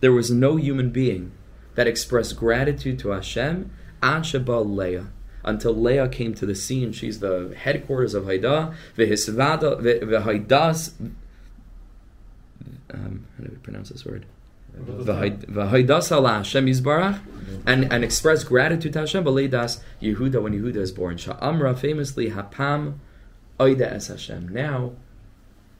There 0.00 0.12
was 0.12 0.30
no 0.30 0.56
human 0.56 0.90
being 0.90 1.32
that 1.74 1.86
expressed 1.86 2.36
gratitude 2.36 2.98
to 3.00 3.10
Hashem 3.10 3.70
Anshabal 4.02 4.76
Leah 4.76 5.08
until 5.44 5.74
Leah 5.74 6.08
came 6.08 6.34
to 6.34 6.46
the 6.46 6.54
scene. 6.54 6.92
She's 6.92 7.20
the 7.20 7.54
headquarters 7.56 8.14
of 8.14 8.24
Haidah. 8.24 8.74
V'haidas. 8.96 10.92
Um, 12.90 13.26
how 13.36 13.44
do 13.44 13.50
we 13.50 13.56
pronounce 13.58 13.90
this 13.90 14.04
word? 14.04 14.26
And 17.66 17.92
and 17.92 18.04
express 18.04 18.44
gratitude 18.44 18.92
to 18.92 19.00
Hashem. 19.00 19.24
B'leidas 19.24 19.80
Yehuda 20.00 20.42
when 20.42 20.52
Yehuda 20.52 20.76
is 20.76 20.92
born. 20.92 21.16
Sha'amra 21.16 21.76
famously 21.78 22.30
Hapam 22.30 22.98
Oida 23.58 23.92
es 23.92 24.08
Hashem. 24.08 24.48
Now 24.48 24.92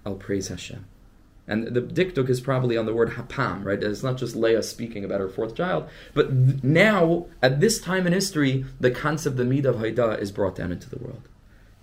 I'll 0.05 0.17
praise 0.17 0.49
Hashem. 0.49 0.87
And 1.49 1.67
the 1.69 1.81
dikduk 1.81 2.29
is 2.29 2.41
probably 2.41 2.77
on 2.77 2.87
the 2.87 2.95
word 2.95 3.11
hapam, 3.11 3.65
right? 3.65 3.83
It's 3.83 4.03
not 4.03 4.19
just 4.19 4.37
Leah 4.37 4.63
speaking 4.63 5.05
about 5.05 5.21
her 5.21 5.29
fourth 5.29 5.55
child, 5.55 5.89
but 6.15 6.29
th- 6.29 6.63
now, 6.63 7.27
at 7.43 7.61
this 7.61 7.81
time 7.81 8.07
in 8.07 8.13
history, 8.13 8.67
the 8.79 8.91
concept, 8.91 9.33
of 9.33 9.37
the 9.39 9.45
mid 9.45 9.67
of 9.67 9.79
Haida, 9.79 10.19
is 10.19 10.31
brought 10.31 10.57
down 10.57 10.71
into 10.71 10.91
the 10.91 10.99
world. 10.99 11.29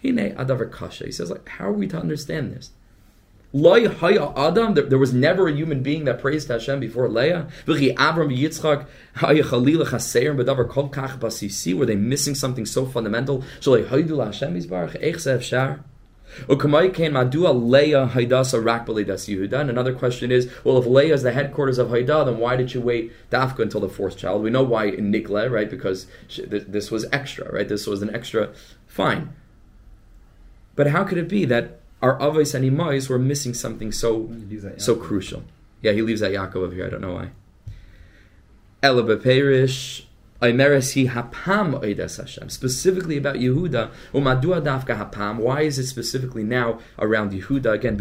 Adavar 0.04 0.72
kasha. 0.72 1.06
He 1.06 1.12
says, 1.12 1.32
like, 1.32 1.48
how 1.50 1.70
are 1.70 1.74
we 1.74 1.88
to 1.88 1.98
understand 1.98 2.54
this? 2.54 2.72
haya 3.54 4.34
Adam. 4.36 4.74
There, 4.74 4.98
was 4.98 5.14
never 5.14 5.48
a 5.48 5.54
human 5.54 5.82
being 5.82 6.04
that 6.06 6.20
praised 6.20 6.50
Hashem 6.50 6.80
before 6.80 7.08
Leah. 7.08 7.48
Yitzchak 7.66 8.86
Were 11.78 11.86
they 11.86 11.96
missing 11.96 12.36
something 12.36 12.66
so 12.66 12.86
fundamental? 12.86 13.44
Hashem 13.64 14.56
and 19.62 19.70
another 19.70 19.94
question 19.94 20.32
is, 20.32 20.52
well, 20.64 20.78
if 20.78 20.86
Leah 20.86 21.14
is 21.14 21.24
the 21.24 21.32
headquarters 21.32 21.78
of 21.78 21.90
Haidah, 21.90 22.26
then 22.26 22.38
why 22.38 22.56
did 22.56 22.74
you 22.74 22.82
wait 22.82 23.12
Dafka 23.30 23.60
until 23.60 23.82
the 23.82 23.90
fourth 23.90 24.18
child? 24.18 24.44
We 24.44 24.50
know 24.50 24.64
why 24.64 24.86
in 24.86 25.12
Nikle, 25.12 25.50
right? 25.52 25.70
Because 25.70 26.08
this 26.38 26.92
was 26.92 27.06
extra, 27.12 27.52
right? 27.52 27.68
This 27.68 27.88
was 27.88 28.02
an 28.02 28.14
extra. 28.14 28.54
Fine. 28.88 29.34
But 30.76 30.88
how 30.88 31.04
could 31.04 31.18
it 31.18 31.30
be 31.30 31.46
that 31.46 31.80
our 32.02 32.18
Avos 32.20 32.54
and 32.54 32.66
Imais 32.66 33.10
were 33.10 33.20
missing 33.20 33.54
something 33.54 33.92
so 33.92 34.30
so 34.78 34.96
crucial? 34.96 35.44
Yeah, 35.82 35.94
he 35.94 36.02
leaves 36.02 36.22
that 36.22 36.32
Yaakov 36.32 36.58
over 36.58 36.74
here. 36.76 36.88
I 36.88 36.90
don't 36.90 37.02
know 37.02 37.14
why. 37.14 37.30
Ela 38.84 39.04
Specifically 42.50 43.18
about 43.18 43.36
Yehuda. 43.36 43.92
Why 45.38 45.62
is 45.62 45.80
it 45.80 45.88
specifically 45.88 46.44
now 46.44 46.80
around 47.00 47.32
Yehuda 47.32 47.74
again? 47.74 47.98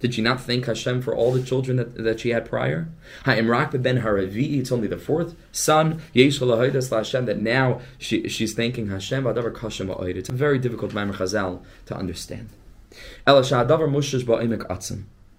Did 0.00 0.12
she 0.12 0.20
not 0.22 0.40
thank 0.40 0.66
Hashem 0.66 1.00
for 1.02 1.14
all 1.14 1.32
the 1.32 1.42
children 1.42 1.76
that, 1.78 1.96
that 1.96 2.20
she 2.20 2.30
had 2.30 2.44
prior? 2.44 2.88
Ben 3.24 4.00
haravi. 4.02 4.58
It's 4.58 4.72
only 4.72 4.88
the 4.88 4.98
fourth 4.98 5.34
son. 5.52 6.02
That 6.12 7.38
now 7.40 7.80
she, 7.98 8.28
she's 8.28 8.52
thanking 8.54 8.88
Hashem. 8.88 9.26
It's 9.26 10.28
a 10.28 10.32
very 10.32 10.58
difficult 10.58 10.92
Maimer 10.92 11.14
Chazal 11.14 11.62
to 11.86 11.96
understand. 11.96 12.50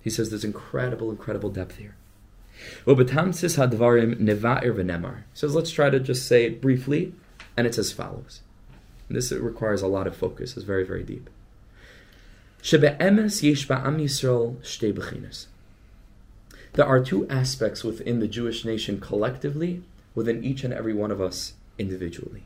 He 0.02 0.10
says 0.10 0.30
there's 0.30 0.44
incredible, 0.44 1.12
incredible 1.12 1.50
depth 1.50 1.78
here. 1.78 1.96
So 2.86 2.94
let's 5.48 5.72
try 5.72 5.90
to 5.90 6.00
just 6.00 6.28
say 6.28 6.46
it 6.46 6.62
briefly, 6.62 7.14
and 7.58 7.68
it's 7.68 7.78
as 7.78 7.92
follows. 7.92 8.42
This 9.10 9.32
requires 9.32 9.82
a 9.82 9.88
lot 9.88 10.08
of 10.08 10.16
focus. 10.16 10.58
It's 10.58 10.66
very, 10.66 10.84
very 10.84 11.04
deep. 11.04 11.30
There 16.74 16.86
are 16.86 17.04
two 17.04 17.30
aspects 17.30 17.84
within 17.84 18.20
the 18.20 18.28
Jewish 18.28 18.66
nation 18.66 19.00
collectively, 19.00 19.84
within 20.16 20.44
each 20.44 20.64
and 20.64 20.74
every 20.74 20.94
one 20.94 21.12
of 21.12 21.22
us 21.22 21.54
individually. 21.78 22.44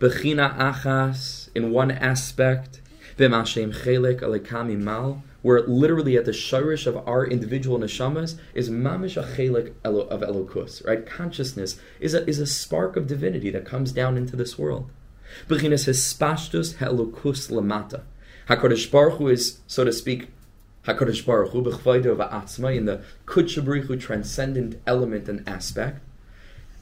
Bechina 0.00 0.56
achas, 0.56 1.48
in 1.54 1.70
one 1.70 1.90
aspect, 1.90 2.80
v'mashem 3.16 3.74
chelik 3.74 4.20
alekami 4.20 4.76
mal, 4.76 5.22
where 5.42 5.62
literally 5.62 6.16
at 6.16 6.24
the 6.24 6.32
shirish 6.32 6.86
of 6.86 6.96
our 7.08 7.24
individual 7.24 7.78
neshamas 7.78 8.38
is 8.54 8.68
mamish 8.68 9.16
a 9.16 9.24
chelik 9.36 9.72
of 9.84 10.20
elokus, 10.20 10.84
right? 10.86 11.06
Consciousness 11.06 11.80
is 12.00 12.14
a, 12.14 12.28
is 12.28 12.38
a 12.38 12.46
spark 12.46 12.96
of 12.96 13.06
divinity 13.06 13.50
that 13.50 13.64
comes 13.64 13.92
down 13.92 14.16
into 14.16 14.36
this 14.36 14.58
world. 14.58 14.90
Bechinas 15.48 15.86
hispashtus 15.86 16.76
helokus 16.76 17.50
lamata. 17.50 18.02
Hakadosh 18.48 18.90
Baruch 18.90 19.18
Hu 19.18 19.28
is, 19.28 19.60
so 19.66 19.84
to 19.84 19.92
speak, 19.92 20.28
Hakadosh 20.86 21.24
Baruch 21.24 21.52
Hu 21.52 21.62
b'chvaydo 21.62 22.16
va'atzma 22.16 22.74
in 22.74 22.86
the 22.86 23.02
kutshabrichu 23.26 24.00
transcendent 24.00 24.80
element 24.86 25.28
and 25.28 25.46
aspect. 25.48 26.00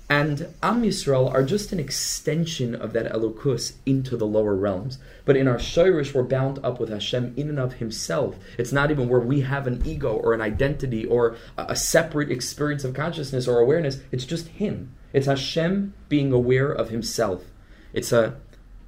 And 0.09 0.55
Am 0.63 0.83
Yisrael 0.83 1.33
are 1.33 1.43
just 1.43 1.73
an 1.73 1.81
extension 1.81 2.77
of 2.77 2.93
that 2.93 3.13
Elokus 3.13 3.73
into 3.85 4.17
the 4.17 4.27
lower 4.27 4.55
realms. 4.55 4.99
But 5.25 5.37
in 5.37 5.49
our 5.49 5.57
Shirish, 5.57 6.15
we're 6.15 6.23
bound 6.23 6.61
up 6.63 6.79
with 6.79 6.91
Hashem 6.91 7.35
in 7.37 7.49
and 7.49 7.59
of 7.59 7.75
Himself. 7.75 8.37
It's 8.57 8.73
not 8.73 8.93
even 8.93 9.09
where 9.09 9.21
we 9.21 9.41
have 9.41 9.67
an 9.67 9.83
ego 9.85 10.15
or 10.15 10.33
an 10.33 10.41
identity 10.41 11.05
or 11.05 11.37
a 11.59 11.75
separate 11.75 12.31
experience 12.31 12.85
of 12.85 12.95
consciousness 12.95 13.49
or 13.49 13.59
awareness. 13.59 13.99
It's 14.13 14.25
just 14.25 14.47
Him. 14.47 14.95
It's 15.13 15.27
Hashem 15.27 15.93
being 16.09 16.33
aware 16.33 16.71
of 16.71 16.91
Himself. 16.91 17.45
It's 17.93 18.13
a 18.13 18.37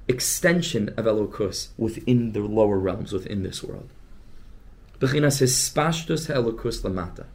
extension 0.07 0.89
of 0.89 1.05
Elokus 1.05 1.69
within 1.77 2.31
the 2.31 2.39
lower 2.39 2.79
realms, 2.79 3.11
within 3.11 3.43
this 3.43 3.61
world. 3.61 3.89
Bechinas 4.99 5.41
hispashtus 5.41 6.33
Elokus 6.33 6.81
lamata. 6.81 7.25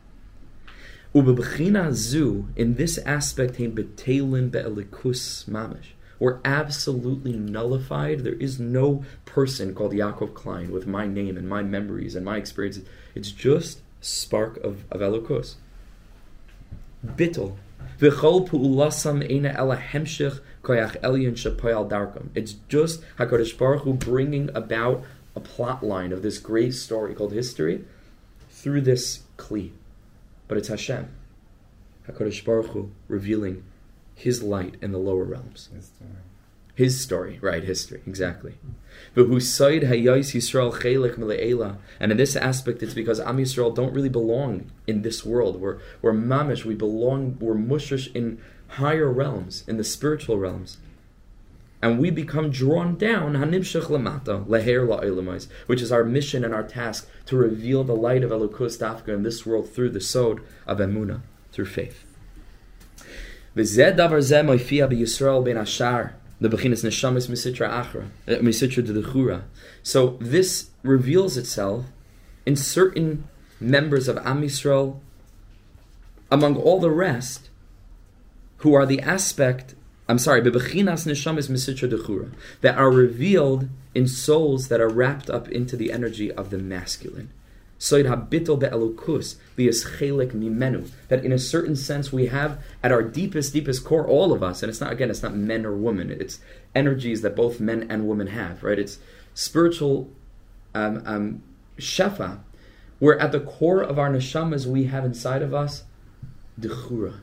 Zu, 1.16 2.48
in 2.56 2.74
this 2.74 2.98
aspect, 2.98 3.54
mamish. 5.48 5.92
We're 6.18 6.40
absolutely 6.44 7.32
nullified. 7.34 8.24
There 8.24 8.32
is 8.32 8.58
no 8.58 9.04
person 9.24 9.76
called 9.76 9.92
Yaakov 9.92 10.34
Klein 10.34 10.72
with 10.72 10.88
my 10.88 11.06
name 11.06 11.36
and 11.36 11.48
my 11.48 11.62
memories 11.62 12.16
and 12.16 12.24
my 12.24 12.36
experiences. 12.36 12.84
It's 13.14 13.30
just 13.30 13.80
spark 14.00 14.56
of, 14.56 14.84
of 14.90 15.00
elikus. 15.00 15.54
Bittel. 17.06 17.58
It's 22.34 22.54
just 22.68 23.02
HaKadosh 23.18 23.56
Baruch 23.56 23.82
Hu 23.82 23.92
bringing 23.92 24.50
about 24.52 25.04
a 25.36 25.40
plot 25.40 25.84
line 25.84 26.12
of 26.12 26.22
this 26.22 26.38
great 26.38 26.74
story 26.74 27.14
called 27.14 27.32
history 27.32 27.84
through 28.50 28.80
this 28.80 29.20
kli 29.38 29.70
but 30.48 30.58
it's 30.58 30.68
Hashem, 30.68 31.08
Hakadosh 32.08 32.44
Baruch 32.44 32.68
Hu, 32.68 32.90
revealing 33.08 33.64
His 34.14 34.42
light 34.42 34.74
in 34.80 34.92
the 34.92 34.98
lower 34.98 35.24
realms. 35.24 35.68
His 36.74 37.00
story, 37.00 37.38
right? 37.40 37.62
History, 37.62 38.02
exactly. 38.04 38.54
But 39.14 39.26
who 39.26 39.38
side 39.38 39.82
hayais 39.82 40.34
Yisrael 40.34 40.72
chelik 40.72 41.16
mele'ela. 41.16 41.76
And 42.00 42.10
in 42.10 42.18
this 42.18 42.34
aspect, 42.34 42.82
it's 42.82 42.94
because 42.94 43.20
Am 43.20 43.38
Yisrael 43.38 43.72
don't 43.72 43.94
really 43.94 44.08
belong 44.08 44.72
in 44.86 45.02
this 45.02 45.24
world. 45.24 45.60
We're, 45.60 45.78
we're 46.02 46.12
mamish, 46.12 46.64
we 46.64 46.74
belong, 46.74 47.38
we're 47.38 47.54
mushish 47.54 48.12
in 48.14 48.40
higher 48.70 49.08
realms, 49.08 49.62
in 49.68 49.76
the 49.76 49.84
spiritual 49.84 50.38
realms. 50.38 50.78
And 51.84 51.98
we 51.98 52.08
become 52.08 52.48
drawn 52.48 52.96
down, 52.96 53.34
hanimshach 53.34 53.88
lamata, 53.88 54.46
leher 54.46 55.46
which 55.66 55.82
is 55.82 55.92
our 55.92 56.02
mission 56.02 56.42
and 56.42 56.54
our 56.54 56.62
task 56.62 57.06
to 57.26 57.36
reveal 57.36 57.84
the 57.84 57.94
light 57.94 58.24
of 58.24 58.30
Elokus 58.30 58.78
Dafka 58.78 59.08
in 59.08 59.22
this 59.22 59.44
world 59.44 59.68
through 59.68 59.90
the 59.90 60.00
sod 60.00 60.40
of 60.66 60.78
Emuna, 60.78 61.20
through 61.52 61.66
faith. 61.66 62.06
The 63.54 63.64
bechinas 63.64 64.14
neshamis 66.40 67.28
misitra 67.28 67.68
achra, 67.68 68.08
uh, 68.28 68.40
misitra. 68.40 69.42
So 69.82 70.16
this 70.22 70.70
reveals 70.82 71.36
itself 71.36 71.84
in 72.46 72.56
certain 72.56 73.28
members 73.60 74.08
of 74.08 74.16
Am 74.24 74.40
Yisrael, 74.40 75.00
among 76.30 76.56
all 76.56 76.80
the 76.80 76.90
rest, 76.90 77.50
who 78.58 78.72
are 78.72 78.86
the 78.86 79.02
aspect. 79.02 79.74
I'm 80.08 80.18
sorry, 80.18 80.42
bebechinas 80.42 81.06
neshamis 81.06 81.48
misitra 81.48 81.90
dechura, 81.90 82.32
that 82.60 82.76
are 82.76 82.90
revealed 82.90 83.68
in 83.94 84.06
souls 84.06 84.68
that 84.68 84.80
are 84.80 84.88
wrapped 84.88 85.30
up 85.30 85.48
into 85.48 85.76
the 85.76 85.92
energy 85.92 86.30
of 86.30 86.50
the 86.50 86.58
masculine. 86.58 87.30
Soid 87.78 88.04
habitol 88.04 88.58
be'elukus 88.58 89.36
chelik 89.56 90.32
mimenu. 90.32 90.90
That 91.08 91.24
in 91.24 91.32
a 91.32 91.38
certain 91.38 91.74
sense 91.74 92.12
we 92.12 92.26
have 92.26 92.62
at 92.82 92.92
our 92.92 93.02
deepest, 93.02 93.52
deepest 93.52 93.84
core, 93.84 94.06
all 94.06 94.32
of 94.32 94.42
us, 94.42 94.62
and 94.62 94.70
it's 94.70 94.80
not 94.80 94.92
again, 94.92 95.10
it's 95.10 95.22
not 95.22 95.34
men 95.34 95.66
or 95.66 95.72
women. 95.72 96.10
It's 96.10 96.38
energies 96.74 97.22
that 97.22 97.34
both 97.34 97.58
men 97.58 97.86
and 97.90 98.06
women 98.06 98.28
have. 98.28 98.62
Right? 98.62 98.78
It's 98.78 98.98
spiritual 99.34 100.10
um, 100.74 101.02
um, 101.04 101.42
shefa, 101.78 102.40
where 102.98 103.18
at 103.18 103.32
the 103.32 103.40
core 103.40 103.82
of 103.82 103.98
our 103.98 104.10
neshamas 104.10 104.66
we 104.66 104.84
have 104.84 105.04
inside 105.04 105.42
of 105.42 105.52
us 105.52 105.84
dechura. 106.60 107.20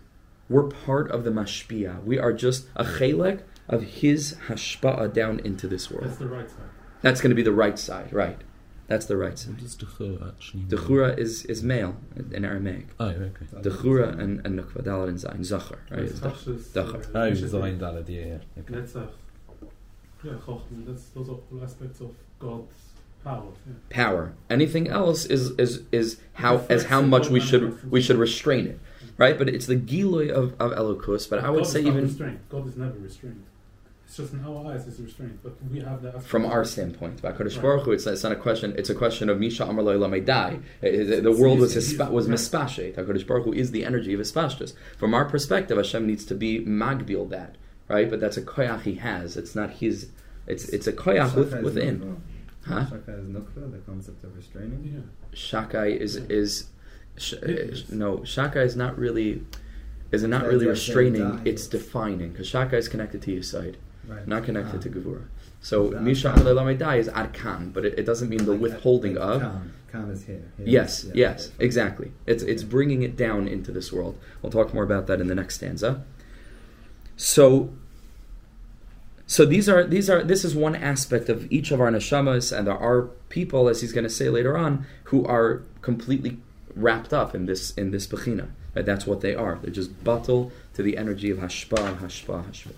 We're 0.52 0.70
part 0.88 1.10
of 1.16 1.24
the 1.24 1.32
mashpia. 1.32 2.04
We 2.04 2.20
are 2.20 2.34
just 2.34 2.68
a 2.76 2.84
chelik 2.84 3.40
of 3.70 3.82
his 4.02 4.36
hashpa'a 4.48 5.14
down 5.14 5.40
into 5.40 5.68
this 5.68 5.90
world. 5.90 6.08
That's 6.08 6.18
the 6.18 6.28
right 6.28 6.50
side. 6.50 6.70
That's 7.02 7.22
going 7.22 7.30
to 7.32 7.36
be 7.36 7.42
the 7.52 7.54
right 7.66 7.80
side, 7.80 8.12
right? 8.14 8.40
That's 8.88 9.06
the 9.06 9.16
right 9.16 9.38
side. 9.40 9.54
What 9.54 9.62
does 9.62 9.76
Dechura 9.78 10.28
actually 10.34 10.60
mean? 10.64 10.70
Dechura 10.70 11.18
is, 11.18 11.46
is 11.46 11.64
male 11.64 11.96
in 12.38 12.44
Aramaic. 12.44 12.88
Oh, 13.00 13.06
okay. 13.08 13.46
Dechura 13.68 14.20
and, 14.20 14.46
and 14.46 14.60
Nukva, 14.60 14.84
Dalet 14.84 15.08
and 15.08 15.18
Zayin, 15.18 15.46
Zachar, 15.46 15.80
right? 15.90 16.02
It's 16.02 16.20
It's 16.22 16.68
Dachar. 16.78 17.16
uh, 17.16 17.20
Oh. 17.20 17.32
Zayin 17.32 17.80
Dalad, 17.80 18.10
yeah, 18.10 18.26
yeah. 18.26 18.38
Okay. 18.60 18.74
Netzach. 18.74 19.10
Yeah, 20.24 20.34
Chochmah. 20.46 20.86
That's 20.86 21.06
those 21.16 21.30
are 21.30 21.40
all 21.52 21.64
aspects 21.64 22.00
of 22.02 22.12
God's 22.40 22.74
power. 23.24 23.52
Yeah. 23.66 23.74
Power. 23.90 24.34
Anything 24.50 24.88
else 24.90 25.26
is 25.26 25.52
is 25.52 25.84
is 25.92 26.18
how 26.34 26.54
as 26.70 26.84
how 26.86 27.02
much 27.02 27.30
we 27.30 27.40
should 27.40 27.90
we 27.90 28.02
should 28.02 28.18
restrain 28.18 28.68
it, 28.68 28.80
right? 29.24 29.38
But 29.40 29.48
it's 29.56 29.68
the 29.74 29.80
giloy 29.92 30.26
of 30.40 30.46
of 30.64 30.70
Elokus. 30.82 31.24
But 31.32 31.38
I 31.48 31.50
would 31.54 31.64
God 31.64 31.72
say 31.74 31.80
is 31.80 31.86
not 31.86 31.92
even 31.96 32.04
restrained. 32.10 32.40
God 32.50 32.64
is 32.68 32.76
never 32.84 32.98
restrained. 33.10 33.44
It's 34.06 34.18
just 34.18 34.34
in 34.34 34.44
our 34.44 34.60
eyes 34.74 34.86
it's 34.90 35.00
restrained, 35.00 35.40
but 35.46 35.54
we 35.72 35.80
have 35.90 36.00
that. 36.06 36.22
from 36.34 36.44
our 36.54 36.66
standpoint, 36.66 37.22
by 37.22 37.32
Kodesh 37.32 37.54
Right. 37.56 37.62
Baruch 37.62 37.84
Hu, 37.86 37.92
it's, 37.98 38.06
it's 38.06 38.24
not 38.28 38.34
a 38.34 38.42
question. 38.48 38.68
It's 38.82 38.90
a 38.90 38.98
question 39.04 39.30
of 39.30 39.40
Misha 39.40 39.64
Amar 39.66 39.84
Lo 39.86 39.94
Elamei 39.98 40.22
Dai. 40.34 40.52
Uh, 40.84 41.22
The 41.30 41.36
world 41.42 41.60
was 41.60 41.72
He's- 41.76 41.94
hispa- 41.94 42.12
was 42.12 42.26
right. 42.28 42.38
mispashet. 42.38 42.92
Hakadosh 42.98 43.26
Baruch 43.30 43.46
Hu 43.46 43.54
is 43.64 43.72
the 43.72 43.86
energy 43.86 44.12
of 44.14 44.20
hispashtus. 44.20 44.74
From 45.02 45.14
our 45.18 45.24
perspective, 45.34 45.78
Hashem 45.78 46.04
needs 46.12 46.26
to 46.26 46.36
be 46.36 46.52
magbil 46.82 47.30
that, 47.30 47.52
right? 47.94 48.10
But 48.12 48.20
that's 48.20 48.36
a 48.44 48.46
koyach 48.54 48.82
he 48.90 48.96
has. 48.96 49.38
It's 49.42 49.56
not 49.56 49.70
his. 49.82 50.10
It's 50.52 50.66
it's 50.76 50.88
a 50.94 50.94
koyach 51.04 51.34
with, 51.40 51.54
within. 51.68 51.96
Huh? 52.72 52.86
Shaka 52.90 53.14
is 53.22 53.28
nukva, 53.36 53.72
the 53.72 53.82
concept 53.92 54.20
of 54.26 54.36
restraining. 54.36 54.82
Yeah. 54.94 55.04
Shakai 55.48 55.90
is 56.06 56.14
is 56.42 56.66
sh- 57.18 57.34
uh, 57.34 57.76
no 57.90 58.24
shaka 58.24 58.62
is 58.62 58.76
not 58.76 58.98
really 58.98 59.44
is 60.12 60.24
not 60.24 60.46
really 60.46 60.68
restraining. 60.68 61.42
It's 61.46 61.68
defining 61.68 62.32
because 62.32 62.48
shaka 62.48 62.78
is 62.78 62.88
connected 62.88 63.22
to 63.24 63.32
your 63.32 63.44
side, 63.44 63.78
Right. 64.08 64.28
not 64.28 64.44
connected 64.44 64.78
Ah. 64.80 64.84
to 64.84 64.90
Gevura. 64.90 65.24
So. 65.62 65.92
Misha 65.92 66.32
Amar 66.34 66.44
Lo 66.54 66.56
Elamei 66.56 66.78
Dai 66.78 66.96
is 66.98 67.08
arkan, 67.08 67.72
but 67.72 67.86
it, 67.86 68.00
it 68.00 68.06
doesn't 68.06 68.30
mean 68.30 68.46
the 68.46 68.52
Like, 68.54 68.62
withholding 68.62 69.16
like 69.16 69.42
of. 69.44 69.62
Is 70.10 70.24
here. 70.24 70.42
Here 70.58 70.66
Yes, 70.68 71.04
yeah, 71.06 71.12
yes, 71.14 71.52
exactly. 71.60 72.12
It's 72.26 72.44
it's 72.44 72.64
bringing 72.64 73.02
it 73.04 73.18
down 73.18 73.48
into 73.48 73.72
this 73.74 73.92
world. 73.92 74.18
We'll 74.42 74.52
talk 74.52 74.74
more 74.74 74.84
about 74.84 75.06
that 75.08 75.20
in 75.22 75.28
the 75.28 75.36
next 75.36 75.56
stanza. 75.56 76.04
So, 77.18 77.72
so 79.28 79.46
these 79.46 79.68
are 79.70 79.84
these 79.86 80.10
are 80.10 80.24
this 80.24 80.44
is 80.46 80.56
one 80.56 80.76
aspect 80.76 81.30
of 81.30 81.50
each 81.52 81.72
of 81.72 81.80
our 81.82 81.92
neshamas, 81.92 82.58
and 82.58 82.68
there 82.68 82.78
are 82.78 83.04
people, 83.30 83.68
as 83.70 83.82
he's 83.82 83.92
going 83.94 84.04
to 84.06 84.10
say 84.10 84.30
later 84.30 84.58
on, 84.58 84.86
who 85.06 85.26
are 85.26 85.62
completely 85.82 86.40
wrapped 86.76 87.14
up 87.14 87.36
in 87.36 87.46
this 87.46 87.72
in 87.72 87.92
this 87.92 88.08
bechina. 88.08 88.50
Right? 88.76 88.86
That's 88.86 89.06
what 89.06 89.22
they 89.22 89.36
are. 89.36 89.60
They're 89.62 89.72
just 89.72 90.04
battle 90.04 90.52
to 90.74 90.84
the 90.84 90.98
energy 90.98 91.30
of 91.30 91.40
hashpa, 91.40 92.00
hashpa, 92.00 92.46
hashpa. 92.46 92.74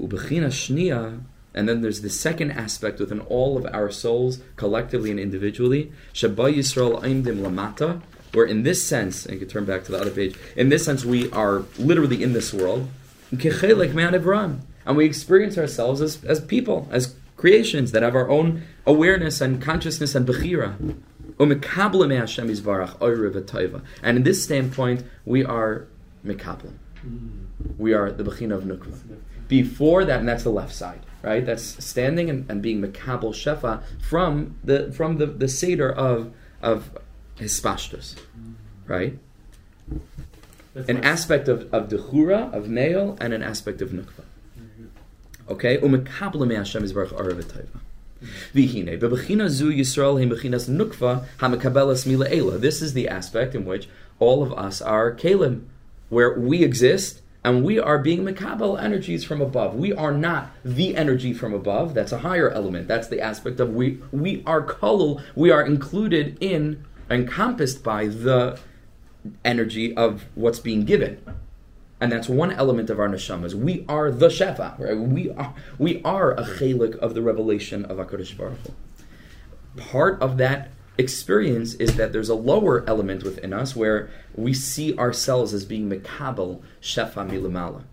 Ubechina 0.00 0.48
shnia, 0.48 1.22
and 1.54 1.68
then 1.68 1.82
there's 1.82 2.00
the 2.00 2.10
second 2.10 2.52
aspect 2.52 2.98
within 2.98 3.20
all 3.20 3.56
of 3.56 3.66
our 3.74 3.90
souls, 3.90 4.40
collectively 4.56 5.10
and 5.10 5.20
individually. 5.20 5.92
Shabba 6.14 6.54
Yisrael 6.54 7.02
Aimdim 7.02 7.40
Lamata, 7.40 8.00
where 8.32 8.46
in 8.46 8.62
this 8.62 8.82
sense, 8.84 9.26
and 9.26 9.34
you 9.34 9.40
can 9.40 9.48
turn 9.48 9.64
back 9.64 9.84
to 9.84 9.92
the 9.92 10.00
other 10.00 10.10
page, 10.10 10.34
in 10.56 10.70
this 10.70 10.84
sense 10.84 11.04
we 11.04 11.30
are 11.32 11.64
literally 11.78 12.22
in 12.22 12.32
this 12.32 12.52
world. 12.54 12.88
And 13.30 14.96
we 14.96 15.04
experience 15.04 15.58
ourselves 15.58 16.00
as, 16.00 16.24
as 16.24 16.40
people, 16.40 16.88
as 16.90 17.14
creations 17.36 17.92
that 17.92 18.02
have 18.02 18.14
our 18.14 18.28
own 18.28 18.62
awareness 18.86 19.40
and 19.40 19.60
consciousness 19.60 20.14
and 20.14 20.26
bechira. 20.26 20.96
Umekabla 21.42 22.06
me 22.06 22.14
Hashem 22.14 22.48
Yisbarach, 22.48 22.98
oire 22.98 23.28
v'toiva. 23.32 23.82
And 24.00 24.16
in 24.18 24.22
this 24.22 24.44
standpoint, 24.44 25.02
we 25.24 25.44
are 25.44 25.88
mekabla. 26.24 26.72
Mm. 27.04 27.46
We 27.78 27.92
are 27.94 28.12
the 28.12 28.22
bechina 28.22 28.54
of 28.54 28.62
nukva. 28.62 28.96
Before 29.48 30.04
that, 30.04 30.20
and 30.20 30.28
that's 30.28 30.44
the 30.44 30.50
left 30.52 30.72
side, 30.72 31.00
right? 31.20 31.44
That's 31.44 31.84
standing 31.84 32.30
and, 32.30 32.48
and 32.48 32.62
being 32.62 32.80
mekabel 32.80 33.32
shefa 33.34 33.82
from 34.00 34.56
the 34.62 34.92
from 34.92 35.18
the, 35.18 35.26
the 35.26 35.48
seder 35.48 35.90
of 35.92 36.32
of 36.62 36.96
hispashtus, 37.36 38.16
right? 38.86 39.18
That's 40.74 40.88
An 40.88 40.96
like- 40.96 41.04
aspect 41.04 41.48
of 41.48 41.74
of 41.74 41.88
dechura 41.88 42.52
of 42.54 42.68
male 42.68 43.18
and 43.20 43.32
an 43.34 43.42
aspect 43.42 43.82
of 43.82 43.90
nukva. 43.90 44.22
Okay, 45.48 45.76
umekabel 45.78 46.46
me 46.46 46.54
Hashem 46.54 46.84
Yisbarach 46.84 47.12
oire 47.18 47.32
v'toiva. 47.32 47.80
This 52.60 52.82
is 52.82 52.92
the 52.92 53.08
aspect 53.08 53.54
in 53.54 53.64
which 53.64 53.88
all 54.18 54.42
of 54.42 54.52
us 54.52 54.82
are 54.82 55.14
kalim, 55.14 55.64
where 56.08 56.38
we 56.38 56.62
exist 56.62 57.22
and 57.44 57.64
we 57.64 57.78
are 57.78 57.98
being 57.98 58.24
mekabel 58.24 58.80
energies 58.80 59.24
from 59.24 59.40
above. 59.40 59.74
We 59.74 59.92
are 59.92 60.12
not 60.12 60.52
the 60.64 60.96
energy 60.96 61.32
from 61.32 61.52
above. 61.52 61.92
That's 61.94 62.12
a 62.12 62.18
higher 62.18 62.48
element. 62.50 62.86
That's 62.86 63.08
the 63.08 63.20
aspect 63.20 63.58
of 63.58 63.74
we. 63.74 63.98
We 64.12 64.44
are 64.46 64.62
kolul. 64.64 65.22
We 65.34 65.50
are 65.50 65.64
included 65.64 66.38
in, 66.40 66.84
encompassed 67.10 67.82
by 67.82 68.06
the 68.06 68.60
energy 69.44 69.96
of 69.96 70.24
what's 70.34 70.60
being 70.60 70.84
given. 70.84 71.20
And 72.02 72.10
that's 72.10 72.28
one 72.28 72.50
element 72.50 72.90
of 72.90 72.98
our 72.98 73.08
neshamas. 73.08 73.54
We 73.54 73.84
are 73.88 74.10
the 74.10 74.26
shefa. 74.26 74.76
Right? 74.76 74.98
We 74.98 75.30
are 75.30 75.54
we 75.78 76.02
are 76.02 76.32
a 76.32 76.42
chelik 76.42 76.96
of 76.96 77.14
the 77.14 77.22
revelation 77.22 77.84
of 77.84 77.98
Hakadosh 77.98 78.36
Baruch 78.36 78.58
Hu. 78.66 79.80
Part 79.80 80.20
of 80.20 80.36
that 80.38 80.72
experience 80.98 81.74
is 81.74 81.94
that 81.94 82.12
there's 82.12 82.28
a 82.28 82.34
lower 82.34 82.82
element 82.88 83.22
within 83.22 83.52
us 83.52 83.76
where 83.76 84.10
we 84.34 84.52
see 84.52 84.98
ourselves 84.98 85.54
as 85.54 85.64
being 85.64 85.88
mekabel 85.88 86.60
shefa 86.80 87.24
milamala. 87.24 87.84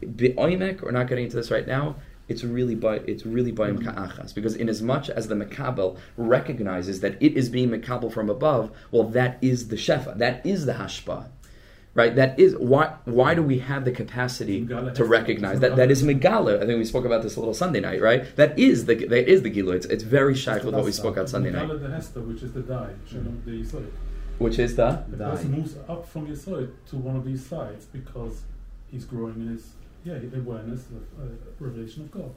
Be'oimek, 0.00 0.82
we're 0.82 0.90
not 0.90 1.06
getting 1.06 1.26
into 1.26 1.36
this 1.36 1.52
right 1.52 1.66
now. 1.66 1.94
It's 2.26 2.42
really 2.42 2.74
by 2.74 2.96
it's 3.06 3.24
really 3.24 3.52
by 3.52 3.70
ka'achas 3.70 4.34
because 4.34 4.56
in 4.56 4.68
as 4.68 4.82
much 4.82 5.08
as 5.08 5.28
the 5.28 5.36
mekabel 5.36 5.96
recognizes 6.16 6.98
that 7.02 7.22
it 7.22 7.36
is 7.36 7.48
being 7.48 7.70
mekabel 7.70 8.12
from 8.12 8.28
above, 8.28 8.72
well, 8.90 9.04
that 9.04 9.38
is 9.40 9.68
the 9.68 9.76
shefa, 9.76 10.18
that 10.18 10.44
is 10.44 10.66
the 10.66 10.72
hashpa, 10.72 11.28
right? 11.94 12.14
That 12.16 12.38
is 12.38 12.56
why 12.56 12.94
why 13.04 13.34
do 13.34 13.42
we 13.42 13.58
have 13.58 13.84
the 13.84 13.92
capacity 13.92 14.64
Megala 14.64 14.94
to 14.94 15.04
recognize 15.04 15.60
that 15.60 15.76
that 15.76 15.90
is 15.90 16.02
megala. 16.02 16.20
megala? 16.58 16.62
I 16.62 16.66
think 16.66 16.78
we 16.78 16.84
spoke 16.84 17.04
about 17.04 17.22
this 17.22 17.36
a 17.36 17.40
little 17.40 17.54
Sunday 17.54 17.80
night, 17.80 18.00
right? 18.00 18.34
That 18.36 18.58
is 18.58 18.86
the 18.86 18.94
that 19.06 19.28
is 19.28 19.42
the 19.42 19.50
gilu. 19.50 19.74
It's, 19.74 19.86
it's 19.86 20.02
very 20.04 20.34
shy 20.34 20.56
with 20.58 20.74
what 20.74 20.84
we 20.84 20.92
spoke 20.92 21.16
about 21.16 21.28
Sunday 21.28 21.50
night, 21.50 21.68
Megala 21.68 21.80
the 21.80 21.90
Hester, 21.90 22.20
which 22.20 22.42
is 22.42 22.52
the 22.52 22.62
die, 22.62 22.90
Shalom 23.06 23.42
the 23.44 23.82
which 24.38 24.58
is 24.58 24.74
the 24.76 25.04
The 25.08 25.16
person 25.18 25.52
moves 25.52 25.76
up 25.88 26.08
from 26.08 26.26
Yisod 26.26 26.70
to 26.90 26.96
one 26.96 27.16
of 27.16 27.24
these 27.24 27.44
sides 27.46 27.86
because 27.86 28.42
he's 28.90 29.04
growing 29.04 29.34
in 29.36 29.48
his 29.48 29.72
yeah 30.04 30.14
awareness 30.36 30.80
of 30.86 31.02
uh, 31.20 31.26
revelation 31.60 32.02
of 32.02 32.10
God. 32.10 32.32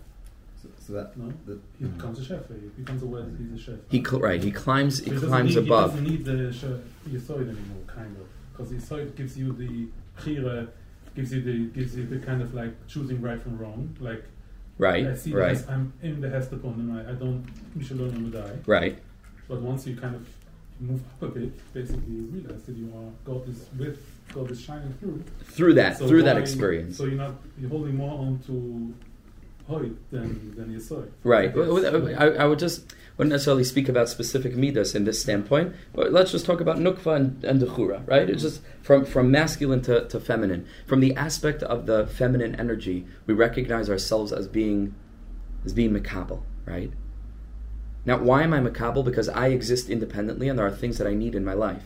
So, 0.61 0.69
so 0.85 0.93
that 0.93 1.17
No, 1.17 1.33
the, 1.47 1.59
he 1.79 1.85
becomes 1.85 2.19
a 2.19 2.25
chef. 2.25 2.41
He 2.49 2.81
becomes 2.83 3.01
aware 3.03 3.23
that 3.23 3.35
he's 3.39 3.59
a 3.59 3.63
chef. 3.63 3.79
he 3.89 4.03
cl- 4.03 4.21
right. 4.21 4.43
He 4.43 4.51
climbs 4.51 4.99
he 4.99 5.05
So 5.05 5.13
doesn't 5.13 5.29
climbs 5.29 5.55
need, 5.55 5.65
above. 5.65 5.99
He 5.99 5.99
doesn't 5.99 6.11
need 6.15 6.25
the 6.25 6.53
sh- 6.53 7.09
Yisod 7.09 7.41
anymore, 7.41 7.83
kind 7.87 8.15
of, 8.17 8.27
because 8.55 8.71
Yisod 8.71 9.15
gives 9.15 9.37
you 9.37 9.53
the 9.53 9.87
chira, 10.21 10.69
gives 11.15 11.33
you 11.33 11.41
the 11.41 11.65
gives 11.67 11.95
you 11.95 12.05
the 12.05 12.19
kind 12.19 12.41
of 12.41 12.53
like 12.53 12.87
choosing 12.87 13.21
right 13.21 13.41
from 13.41 13.57
wrong, 13.57 13.95
like 13.99 14.25
Right, 14.77 15.07
I 15.07 15.15
see 15.15 15.33
right. 15.33 15.57
I'm 15.69 15.93
in 16.01 16.19
the 16.19 16.29
Hester 16.29 16.59
and 16.63 16.99
I, 16.99 17.11
I 17.11 17.13
don't 17.13 17.45
Michelin 17.75 18.29
die. 18.31 18.57
Right. 18.65 18.99
But 19.47 19.61
once 19.61 19.87
you 19.87 19.95
kind 19.95 20.15
of 20.15 20.27
move 20.81 21.01
up 21.13 21.29
a 21.29 21.39
bit, 21.39 21.73
basically 21.73 22.11
you 22.11 22.23
realize 22.23 22.63
that 22.63 22.75
you 22.75 22.91
are 22.93 23.11
God 23.23 23.47
is 23.47 23.67
with, 23.77 23.99
God 24.33 24.51
is 24.51 24.59
shining 24.59 24.93
through. 24.99 25.23
Through 25.43 25.75
that, 25.75 25.97
So 25.97 26.07
through 26.09 26.23
that 26.23 26.37
experience. 26.37 26.97
So 26.97 27.05
you're 27.05 27.15
not 27.15 27.35
you're 27.57 27.69
holding 27.69 27.95
more 27.95 28.19
on 28.19 28.39
to 28.47 28.93
Hoyt 29.67 30.11
than 30.11 30.55
than 30.55 30.71
your. 30.71 31.07
Right. 31.23 31.45
Yes. 31.45 31.55
Well, 31.55 31.73
well, 31.73 32.15
I, 32.17 32.43
I 32.43 32.45
would 32.45 32.59
just 32.59 32.93
wouldn't 33.17 33.31
necessarily 33.31 33.63
speak 33.63 33.87
about 33.87 34.09
specific 34.09 34.55
midas 34.55 34.93
in 34.93 35.05
this 35.05 35.21
standpoint. 35.21 35.73
But 35.93 36.11
let's 36.11 36.31
just 36.31 36.45
talk 36.45 36.59
about 36.59 36.77
nukva 36.77 37.15
and, 37.15 37.43
and 37.43 37.61
dechura, 37.61 38.07
right? 38.07 38.29
It's 38.29 38.41
just 38.41 38.61
from, 38.81 39.05
from 39.05 39.31
masculine 39.31 39.81
to, 39.83 40.07
to 40.07 40.19
feminine. 40.19 40.67
From 40.85 40.99
the 40.99 41.15
aspect 41.15 41.63
of 41.63 41.85
the 41.85 42.07
feminine 42.07 42.55
energy, 42.55 43.07
we 43.25 43.33
recognize 43.33 43.89
ourselves 43.89 44.33
as 44.33 44.47
being 44.47 44.93
as 45.63 45.73
being 45.73 45.91
makabel, 45.91 46.43
right? 46.65 46.91
Now, 48.05 48.19
why 48.19 48.43
am 48.43 48.53
I 48.53 48.59
makabel? 48.59 49.03
Because 49.03 49.29
I 49.29 49.47
exist 49.47 49.89
independently, 49.89 50.47
and 50.47 50.59
there 50.59 50.67
are 50.67 50.71
things 50.71 50.99
that 50.99 51.07
I 51.07 51.15
need 51.15 51.33
in 51.33 51.43
my 51.43 51.53
life. 51.53 51.85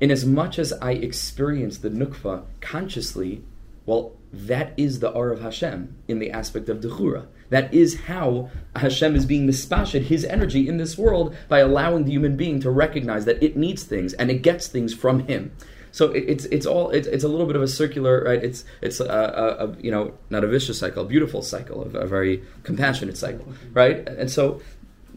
In 0.00 0.10
as 0.10 0.24
much 0.24 0.58
as 0.58 0.72
I 0.74 0.92
experience 0.92 1.78
the 1.78 1.90
nukva 1.90 2.44
consciously, 2.60 3.44
well, 3.88 4.12
that 4.34 4.74
is 4.76 5.00
the 5.00 5.10
R 5.14 5.30
of 5.30 5.40
Hashem 5.40 5.96
in 6.08 6.18
the 6.18 6.30
aspect 6.30 6.68
of 6.68 6.80
Dechura. 6.80 7.26
That 7.48 7.72
is 7.72 8.00
how 8.00 8.50
Hashem 8.76 9.16
is 9.16 9.24
being 9.24 9.46
mispashed, 9.46 10.02
his 10.02 10.26
energy 10.26 10.68
in 10.68 10.76
this 10.76 10.98
world, 10.98 11.34
by 11.48 11.60
allowing 11.60 12.04
the 12.04 12.10
human 12.10 12.36
being 12.36 12.60
to 12.60 12.70
recognize 12.70 13.24
that 13.24 13.42
it 13.42 13.56
needs 13.56 13.84
things 13.84 14.12
and 14.12 14.30
it 14.30 14.42
gets 14.42 14.66
things 14.66 14.92
from 14.92 15.20
him. 15.20 15.52
So 15.90 16.10
it, 16.12 16.24
it's 16.28 16.44
it's 16.56 16.66
all 16.66 16.90
it's, 16.90 17.08
it's 17.08 17.24
a 17.24 17.28
little 17.28 17.46
bit 17.46 17.56
of 17.56 17.62
a 17.62 17.66
circular 17.66 18.24
right. 18.24 18.44
It's 18.44 18.66
it's 18.82 19.00
a, 19.00 19.06
a, 19.06 19.64
a 19.64 19.76
you 19.80 19.90
know 19.90 20.12
not 20.28 20.44
a 20.44 20.48
vicious 20.48 20.78
cycle, 20.78 21.04
a 21.04 21.06
beautiful 21.06 21.40
cycle, 21.40 21.82
a, 21.82 22.00
a 22.00 22.06
very 22.06 22.42
compassionate 22.64 23.16
cycle, 23.16 23.46
right? 23.72 24.06
And 24.06 24.30
so 24.30 24.60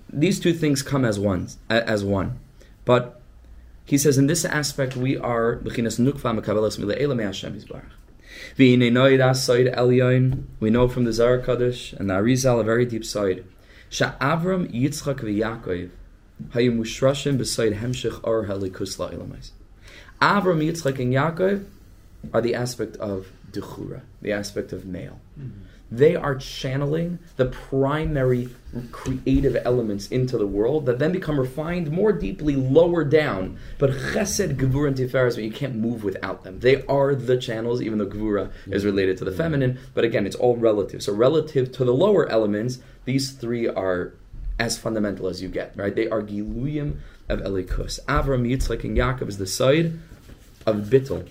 these 0.08 0.40
two 0.40 0.54
things 0.54 0.82
come 0.82 1.04
as 1.04 1.20
one 1.20 1.50
as 1.70 2.06
one, 2.06 2.40
but 2.86 3.20
he 3.84 3.98
says 3.98 4.18
in 4.18 4.28
this 4.28 4.46
aspect 4.46 4.96
we 4.96 5.18
are 5.18 5.58
nukva 5.58 6.40
mekabelas 6.40 6.80
mile'ela 6.80 7.18
me'Hashem 7.18 8.01
We 8.58 8.76
know 8.76 10.88
from 10.88 11.04
the 11.06 11.14
Zohar 11.14 11.40
Kaddish 11.40 11.94
and 11.94 12.10
the 12.10 12.16
Arizal 12.16 12.60
a 12.60 12.64
very 12.64 12.86
deep 12.86 13.06
side. 13.06 13.46
Sha'avram 13.90 14.74
Yitzchak 14.74 15.20
v'Yakov 15.20 15.92
hayu 16.50 16.78
mushrashim 16.78 17.38
b'side 17.38 17.80
hemshich 17.80 18.20
or 18.24 18.46
helikus 18.46 18.98
la'ilamais. 18.98 19.52
Avram, 20.22 20.64
Yitzchak, 20.64 21.00
and 21.00 21.14
Yaakov 21.14 21.66
are 22.34 22.42
the 22.42 22.54
aspect 22.54 22.96
of 22.98 23.32
dechura, 23.52 24.02
the 24.22 24.32
aspect 24.32 24.72
of 24.72 24.86
male. 24.86 25.20
Mm-hmm. 25.40 25.66
They 25.92 26.16
are 26.16 26.36
channeling 26.36 27.20
the 27.36 27.48
primary 27.48 28.50
creative 28.94 29.58
elements 29.66 30.08
into 30.08 30.38
the 30.38 30.48
world 30.48 30.86
that 30.86 31.00
then 31.00 31.12
become 31.12 31.38
refined 31.38 31.92
more 31.92 32.14
deeply 32.14 32.56
lower 32.56 33.04
down. 33.04 33.58
But 33.78 33.92
chesed, 33.92 34.56
gevura, 34.56 34.88
and 34.88 34.98
tiferes, 34.98 35.44
you 35.44 35.52
can't 35.52 35.76
move 35.76 36.06
without 36.06 36.46
them. 36.46 36.62
They 36.62 36.86
are 36.86 37.14
the 37.14 37.38
channels, 37.38 37.82
even 37.82 37.98
though 37.98 38.06
gevura 38.08 38.52
is 38.68 38.86
related 38.86 39.18
to 39.18 39.26
the 39.26 39.34
feminine. 39.34 39.80
But 39.94 40.06
again, 40.06 40.26
it's 40.26 40.38
all 40.38 40.56
relative. 40.56 41.04
So 41.04 41.14
relative 41.14 41.74
to 41.74 41.84
the 41.84 41.94
lower 41.94 42.30
elements, 42.30 42.80
these 43.04 43.32
three 43.32 43.68
are 43.68 44.14
as 44.58 44.78
fundamental 44.78 45.28
as 45.28 45.42
you 45.42 45.50
get. 45.50 45.76
Right? 45.76 45.94
They 45.94 46.08
are 46.08 46.22
giluyim 46.22 47.00
of 47.28 47.42
elikus. 47.42 48.00
Avram, 48.06 48.48
Yitzchak, 48.50 48.86
and 48.86 48.98
Yaakov 48.98 49.28
is 49.28 49.38
the 49.38 49.48
side 49.48 50.00
of 50.66 50.78
bittul. 50.86 51.28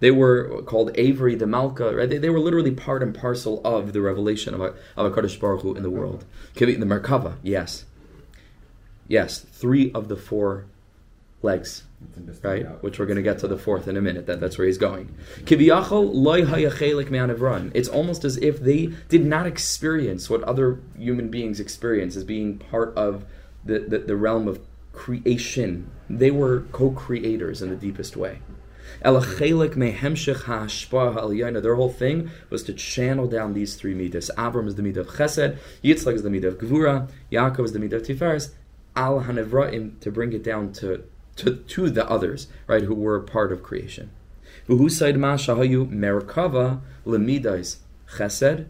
They 0.00 0.10
were 0.10 0.62
called 0.62 0.90
Avery 0.96 1.34
the 1.34 1.46
Malka, 1.46 1.94
right? 1.94 2.08
They, 2.08 2.18
they 2.18 2.30
were 2.30 2.40
literally 2.40 2.72
part 2.72 3.02
and 3.02 3.14
parcel 3.14 3.60
of 3.64 3.92
the 3.92 4.00
revelation 4.00 4.52
of 4.54 4.60
a, 4.60 4.74
of 4.96 5.06
a 5.06 5.10
Baruch 5.38 5.62
Hu 5.62 5.74
in 5.74 5.82
the 5.82 5.90
world. 5.90 6.24
The 6.54 6.86
Merkava, 6.86 7.36
yes. 7.42 7.84
Yes, 9.08 9.38
three 9.38 9.92
of 9.92 10.08
the 10.08 10.16
four 10.16 10.66
legs, 11.42 11.84
right? 12.42 12.82
Which 12.82 12.98
we're 12.98 13.06
going 13.06 13.16
to 13.16 13.22
get 13.22 13.38
to 13.40 13.48
the 13.48 13.58
fourth 13.58 13.86
in 13.86 13.96
a 13.96 14.02
minute. 14.02 14.26
That, 14.26 14.40
that's 14.40 14.58
where 14.58 14.66
he's 14.66 14.78
going. 14.78 15.14
It's 17.74 17.88
almost 17.88 18.24
as 18.24 18.36
if 18.38 18.60
they 18.60 18.86
did 19.08 19.24
not 19.24 19.46
experience 19.46 20.28
what 20.28 20.42
other 20.42 20.80
human 20.98 21.28
beings 21.28 21.60
experience 21.60 22.16
as 22.16 22.24
being 22.24 22.58
part 22.58 22.94
of 22.96 23.24
the, 23.64 23.80
the, 23.80 23.98
the 23.98 24.16
realm 24.16 24.48
of 24.48 24.60
creation. 24.94 25.90
They 26.08 26.30
were 26.30 26.60
co-creators 26.72 27.60
in 27.62 27.70
the 27.70 27.76
deepest 27.76 28.16
way. 28.16 28.40
Their 29.02 29.20
whole 31.74 31.90
thing 31.90 32.30
was 32.50 32.62
to 32.62 32.72
channel 32.74 33.26
down 33.26 33.54
these 33.54 33.74
three 33.76 33.94
midas. 33.94 34.30
Abram 34.36 34.68
is 34.68 34.74
the 34.76 34.82
midah 34.82 34.98
of 34.98 35.08
chesed, 35.08 35.56
Yitzchak 35.82 36.14
is 36.14 36.22
the 36.22 36.28
midah 36.28 36.44
of 36.44 36.58
gevura, 36.58 37.08
Yaakov 37.32 37.64
is 37.64 37.72
the 37.72 37.78
midah 37.78 37.94
of 37.94 38.02
tiferes, 38.02 38.50
al 38.94 39.22
hanevraim 39.22 39.98
to 40.00 40.10
bring 40.10 40.32
it 40.32 40.42
down 40.42 40.72
to, 40.74 41.04
to, 41.36 41.56
to 41.56 41.90
the 41.90 42.08
others, 42.08 42.46
right, 42.66 42.82
who 42.84 42.94
were 42.94 43.20
part 43.20 43.52
of 43.52 43.62
creation. 43.62 44.10
Said 44.66 45.16
chesed, 48.16 48.66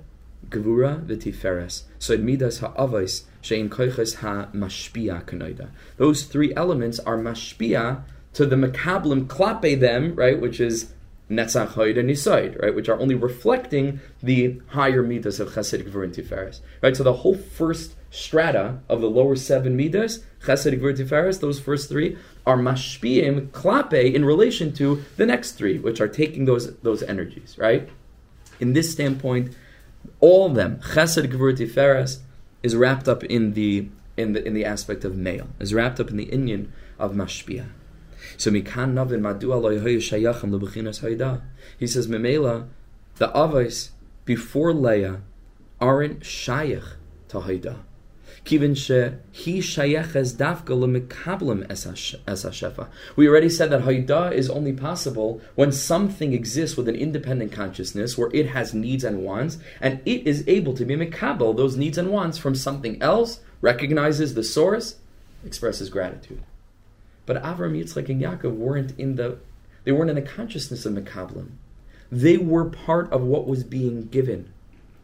gevura 0.55 1.05
v'tiferes. 1.05 1.83
So 1.99 2.17
midas 2.17 2.59
ha'avais 2.61 3.25
shein 3.43 3.69
koiches 3.69 4.17
ha'mashpia 4.17 5.25
kanoida. 5.25 5.69
Those 5.97 6.25
three 6.25 6.55
elements 6.55 6.99
are 7.01 7.19
mashpia 7.19 8.03
to 8.35 8.47
the 8.47 8.57
makablim 8.57 9.27
klape 9.27 9.81
them, 9.81 10.15
right, 10.15 10.41
which 10.41 10.61
is 10.61 10.93
netzach 11.31 11.69
hoid 11.69 11.99
and 11.99 12.11
nisaid, 12.11 12.61
right, 12.61 12.75
which 12.75 12.89
are 12.89 12.99
only 13.01 13.15
reflecting 13.15 14.01
the 14.23 14.61
higher 14.69 15.03
midas 15.03 15.41
of 15.41 15.51
chesed, 15.51 15.83
gevur, 15.83 16.05
and 16.05 16.63
right. 16.83 16.97
So 16.97 17.03
the 17.03 17.13
whole 17.13 17.37
first 17.37 17.95
strata 18.11 18.79
of 18.89 19.01
the 19.01 19.11
lower 19.11 19.37
seven 19.37 19.77
midas, 19.77 20.25
chesed, 20.45 20.79
gevur, 20.79 20.97
tiferes, 20.97 21.41
those 21.41 21.61
first 21.61 21.89
three 21.89 22.17
are 22.47 22.57
mashpiim 22.57 23.49
klape 23.49 24.15
in 24.15 24.25
relation 24.25 24.73
to 24.75 25.03
the 25.17 25.27
next 25.27 25.53
three, 25.53 25.79
which 25.79 26.01
are 26.01 26.09
taking 26.09 26.45
those 26.45 26.77
those 26.79 27.03
energies, 27.03 27.57
right. 27.59 27.89
In 28.61 28.73
this 28.73 28.93
standpoint, 28.93 29.55
all 30.21 30.47
of 30.47 30.55
them, 30.55 30.79
chesed, 30.81 31.31
gevur, 31.31 31.57
tiferes, 31.57 32.21
is 32.63 32.75
wrapped 32.77 33.09
up 33.09 33.25
in 33.25 33.53
the 33.55 33.89
in 34.17 34.33
the 34.33 34.47
in 34.47 34.55
the 34.55 34.65
aspect 34.65 35.05
of 35.05 35.17
male, 35.17 35.49
is 35.59 35.75
wrapped 35.75 36.01
up 36.01 36.11
in 36.11 36.17
the 36.17 36.27
inyan 36.27 36.69
of 36.99 37.13
mashpia. 37.13 37.69
So 38.37 38.51
mikan 38.51 38.95
navin 38.95 39.21
madua 39.21 39.61
lo 39.61 39.71
shayachim 39.71 40.51
lebechinas 40.51 41.01
hayda. 41.01 41.43
He 41.79 41.87
says 41.87 42.09
memela, 42.09 42.69
the 43.17 43.29
avos 43.29 43.91
before 44.25 44.73
Leah 44.73 45.21
aren't 45.81 46.21
shayach 46.21 46.95
to 47.29 47.41
hayda. 47.41 47.79
Lemekablim 50.77 51.67
es. 51.71 52.15
We 53.17 53.29
already 53.29 53.49
said 53.49 53.71
that 53.71 53.83
hayda 53.83 54.33
is 54.33 54.51
only 54.51 54.73
possible 54.73 55.41
when 55.55 55.73
something 55.73 56.33
exists 56.35 56.77
with 56.77 56.89
an 56.89 56.95
independent 56.95 57.53
consciousness 57.53 58.19
where 58.19 58.31
it 58.35 58.49
has 58.49 58.75
needs 58.75 59.03
and 59.05 59.25
wants, 59.25 59.59
and 59.81 60.01
it 60.05 60.27
is 60.27 60.45
able 60.47 60.75
to 60.75 60.85
be 60.85 60.95
mekabel 60.95 61.57
those 61.57 61.77
needs 61.77 61.97
and 61.97 62.11
wants 62.11 62.37
from 62.37 62.55
something 62.55 63.01
else, 63.01 63.41
recognizes 63.63 64.35
the 64.35 64.45
source, 64.45 64.97
expresses 65.45 65.89
gratitude. 65.89 66.43
But 67.27 67.43
Avram, 67.43 67.79
Yitzchak, 67.79 68.11
and 68.11 68.21
Yaakov 68.21 68.55
weren't 68.55 68.99
in 68.99 69.17
the 69.17 69.39
they 69.85 69.93
weren't 69.93 70.11
in 70.11 70.17
the 70.17 70.23
consciousness 70.23 70.87
of 70.87 70.95
Mekablim. 70.95 71.53
They 72.11 72.39
were 72.39 72.65
part 72.65 73.13
of 73.13 73.23
what 73.23 73.47
was 73.47 73.65
being 73.65 74.09
given. 74.09 74.54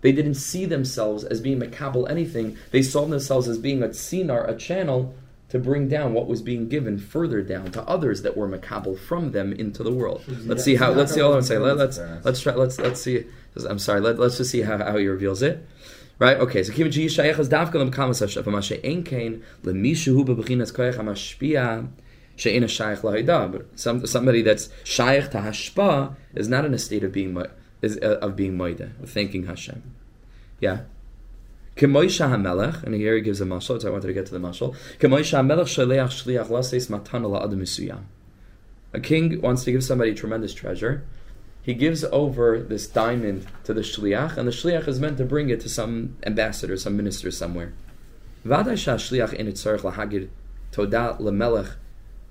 They 0.01 0.13
didn't 0.13 0.35
see 0.35 0.65
themselves 0.65 1.25
as 1.25 1.41
being 1.41 1.61
Mekabel 1.61 2.09
anything. 2.09 2.57
They 2.71 2.83
saw 2.83 3.07
themselves 3.07 3.49
as 3.49 3.59
being 3.59 3.83
a 3.83 3.89
tzinar, 3.89 4.49
a 4.49 4.57
channel 4.57 5.15
to 5.51 5.59
bring 5.59 5.89
down 5.89 6.15
what 6.15 6.29
was 6.29 6.43
being 6.43 6.69
given 6.69 6.97
further 6.97 7.43
down 7.43 7.73
to 7.73 7.83
others 7.83 8.23
that 8.23 8.37
were 8.37 8.49
Mekabel 8.49 8.99
from 8.99 9.33
them 9.33 9.53
into 9.53 9.83
the 9.83 9.93
world. 9.93 10.22
Let's 10.47 10.64
see 10.64 10.77
how. 10.77 10.93
Let's 10.93 11.12
see 11.12 11.20
all 11.20 11.35
I'm 11.35 11.43
saying. 11.43 11.62
Let, 11.62 11.77
let's 11.77 11.99
let's 12.24 12.41
try. 12.41 12.55
Let's 12.55 12.79
let's 12.79 13.03
see. 13.03 13.27
I'm 13.68 13.79
sorry. 13.79 14.01
Let, 14.01 14.18
let's 14.18 14.37
just 14.37 14.51
see 14.51 14.62
how, 14.62 14.79
how 14.79 14.97
he 14.97 15.07
reveals 15.07 15.43
it. 15.43 15.66
Right? 16.18 16.37
Okay. 16.37 16.62
So 16.62 16.72
kiven 16.72 16.93
shayach 16.93 17.39
is 17.39 17.49
dafka 17.49 17.72
lemkamas 17.72 18.20
hashem. 18.20 18.45
Mashe 18.45 18.81
ein 18.85 19.03
kain 19.03 19.43
lemishu 19.64 20.24
bebechinas 20.24 20.72
koyach 20.72 20.95
hamashpia 20.95 21.89
she'ena 22.37 22.66
shayach 22.66 23.01
lahida. 23.01 23.64
Some, 23.74 24.07
somebody 24.07 24.43
that's 24.43 24.68
shayach 24.85 25.33
to 25.33 25.39
hashpa 25.39 26.14
is 26.35 26.49
not 26.49 26.64
in 26.64 26.74
a 26.74 26.79
state 26.79 27.03
of 27.03 27.11
being 27.11 27.37
is 27.83 27.99
uh, 27.99 28.18
of 28.20 28.37
being 28.37 28.57
moida, 28.57 29.01
of 29.03 29.11
thanking 29.11 29.47
Hashem. 29.47 29.83
Yeah. 30.61 30.83
Kemoisha 31.77 32.29
hamelech, 32.31 32.83
and 32.83 32.95
here 32.95 33.15
he 33.15 33.23
gives 33.23 33.41
a 33.41 33.45
mashal. 33.45 33.81
So 33.81 33.89
I 33.89 33.91
wanted 33.91 34.09
to 34.09 34.13
get 34.13 34.27
to 34.27 34.33
the 34.33 34.39
mashal. 34.39 34.77
Kemoisha 34.99 35.39
hamelech 35.41 35.67
shaleach 35.67 36.25
shliach 36.25 36.49
laseis 36.49 36.91
matan 36.91 37.25
adam. 37.25 38.07
A 38.93 39.01
king 39.01 39.41
wants 39.41 39.65
to 39.65 39.73
give 39.73 39.85
somebody 39.85 40.15
tremendous 40.15 40.53
treasure. 40.53 41.07
He 41.63 41.75
gives 41.75 42.05
over 42.05 42.59
this 42.61 42.87
diamond 42.87 43.47
to 43.65 43.75
the 43.75 43.83
shliach, 43.83 44.37
and 44.37 44.49
the 44.49 44.53
shliach 44.53 44.89
is 44.89 44.99
meant 44.99 45.19
to 45.19 45.25
bring 45.25 45.51
it 45.51 45.61
to 45.61 45.69
some 45.69 46.17
ambassador, 46.25 46.77
some 46.77 46.97
minister 46.97 47.31
somewhere. 47.31 47.73
Vada 48.45 48.77
sha 48.77 48.97
shliach 48.97 49.33
in 49.35 49.47
lahagid 49.47 50.29
toda 50.73 51.17
lemelech 51.21 51.75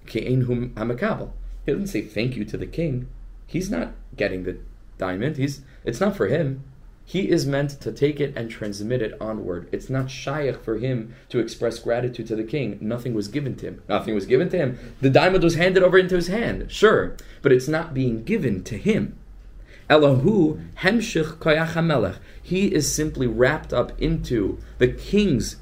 ke'en 0.07 0.47
hum 0.47 0.71
hamakabel. 0.71 1.31
He 1.65 1.71
doesn't 1.71 1.87
say 1.87 2.01
thank 2.01 2.35
you 2.35 2.45
to 2.45 2.57
the 2.57 2.65
king. 2.65 3.07
He's 3.45 3.69
not 3.69 3.93
getting 4.15 4.43
the 4.43 4.57
diamond. 4.97 5.37
He's 5.37 5.61
it's 5.85 5.99
not 5.99 6.15
for 6.15 6.27
him. 6.27 6.63
He 7.09 7.27
is 7.27 7.47
meant 7.47 7.71
to 7.81 7.91
take 7.91 8.19
it 8.19 8.33
and 8.35 8.51
transmit 8.51 9.01
it 9.01 9.19
onward. 9.19 9.67
It's 9.71 9.89
not 9.89 10.11
shaykh 10.11 10.63
for 10.63 10.77
him 10.77 11.15
to 11.29 11.39
express 11.39 11.79
gratitude 11.79 12.27
to 12.27 12.35
the 12.35 12.43
king. 12.43 12.77
Nothing 12.81 13.15
was 13.15 13.27
given 13.27 13.55
to 13.55 13.65
him. 13.65 13.81
Nothing 13.89 14.13
was 14.13 14.27
given 14.27 14.47
to 14.49 14.57
him. 14.57 14.77
The 15.01 15.09
diamond 15.09 15.43
was 15.43 15.55
handed 15.55 15.81
over 15.81 15.97
into 15.97 16.17
his 16.17 16.27
hand, 16.27 16.71
sure, 16.71 17.17
but 17.41 17.51
it's 17.51 17.67
not 17.67 17.95
being 17.95 18.23
given 18.23 18.63
to 18.65 18.77
him. 18.77 19.17
Elahu 19.89 20.63
hemshich 20.81 21.39
koyach 21.39 21.73
hamelech. 21.73 22.17
He 22.43 22.67
is 22.67 22.93
simply 22.93 23.25
wrapped 23.25 23.73
up 23.73 23.99
into 23.99 24.59
the 24.77 24.89
king's 24.89 25.55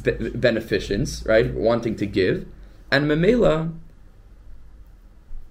be- 0.00 0.30
beneficence, 0.36 1.26
right? 1.26 1.52
Wanting 1.52 1.96
to 1.96 2.06
give, 2.06 2.46
and 2.92 3.10
Memela, 3.10 3.74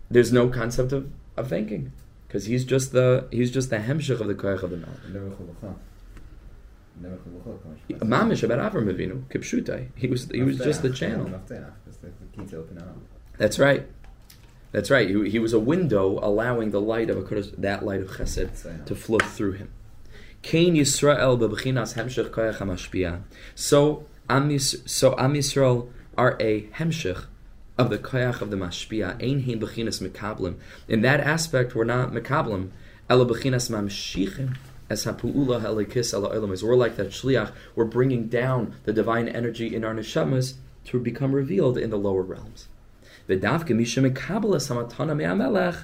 there's 0.09 0.31
no 0.31 0.47
concept 0.47 0.93
of, 0.93 1.11
of 1.36 1.49
thanking 1.49 1.91
because 2.36 2.47
he's 2.47 2.65
just 2.65 2.91
the 2.91 3.25
he's 3.31 3.49
just 3.49 3.69
the 3.69 3.77
hemshich 3.77 4.19
of 4.19 4.27
the 4.27 4.36
koyach 4.36 4.61
of 4.61 4.69
the 4.69 4.75
melech. 4.75 5.07
Never 5.07 5.29
chulucha. 5.29 5.73
Never 6.99 7.15
chulucha. 7.15 7.99
Mamish 7.99 8.43
about 8.43 8.73
Avram 8.73 8.93
Avinu, 8.93 9.23
kipshutai. 9.29 9.88
He 9.95 10.07
was 10.07 10.29
he 10.29 10.41
was 10.41 10.57
just 10.57 10.81
the 10.81 10.89
channel. 10.89 11.29
Just 11.29 11.47
the 11.47 12.09
the 12.09 12.38
key 12.38 12.45
to 12.49 12.57
open 12.57 12.77
it 12.77 12.83
up. 12.83 12.97
That's 13.38 13.57
right. 13.57 13.88
That's 14.73 14.91
right. 14.91 15.09
He, 15.09 15.29
he 15.29 15.39
was 15.39 15.53
a 15.53 15.59
window 15.59 16.19
allowing 16.21 16.71
the 16.71 16.81
light 16.81 17.09
of 17.09 17.15
a 17.15 17.21
Kodesh, 17.21 17.55
that 17.57 17.86
light 17.86 18.01
of 18.01 18.09
Chesed 18.09 18.86
to 18.86 18.95
flow 18.95 19.19
through 19.19 19.53
him. 19.53 19.71
Kain 20.41 20.75
Yisrael 20.75 21.39
bebechinas 21.39 21.93
hemshech 21.93 22.31
koyach 22.31 22.57
hamashpia. 22.57 23.21
So 23.55 24.07
Am 24.29 24.59
so 24.59 25.15
Am 25.17 25.36
Yisrael 25.36 25.89
are 26.17 26.36
a 26.41 26.63
hemshech 26.63 27.27
of 27.78 27.89
the 27.89 27.97
koyach 27.97 28.41
of 28.41 28.49
the 28.49 28.57
mashpia. 28.57 29.21
Ein 29.21 29.41
hein 29.41 29.59
bechinas 29.59 30.01
mekablim. 30.01 30.55
In 30.88 31.01
that 31.01 31.19
aspect, 31.19 31.76
we're 31.76 31.84
not 31.84 32.11
mekablim. 32.11 32.71
Ela 33.09 33.26
bechinas 33.26 33.69
mamshichim. 33.69 34.57
As 34.89 35.05
hapu'ula 35.05 35.61
helikis 35.61 36.13
ala 36.13 36.30
olam. 36.36 36.61
We're 36.61 36.76
like 36.76 36.95
that 36.97 37.09
shliach. 37.09 37.51
We're 37.76 37.86
bringing 37.86 38.28
down 38.28 38.76
the 38.84 38.93
divine 38.93 39.28
energy 39.28 39.76
in 39.76 39.84
our 39.84 39.93
neshamas 39.93 40.55
to 40.86 40.99
become 40.99 41.34
revealed 41.34 41.78
in 41.78 41.89
the 41.89 41.97
lower 41.97 42.21
realms. 42.21 42.67
V'davke 43.28 43.76
misha 43.76 44.01
mekabel 44.01 44.55
es 44.55 44.69
hamatana 44.69 45.15
me'amelech. 45.15 45.84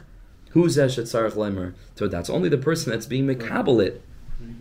Who's 0.52 0.78
eshet 0.78 1.04
tzarech 1.04 1.34
lemer? 1.34 1.74
So 1.96 2.08
that's 2.08 2.30
only 2.30 2.50
the 2.50 2.58
person 2.58 2.92
that's 2.92 3.06
being 3.06 3.26
mekabel 3.26 3.84
it. 3.84 4.04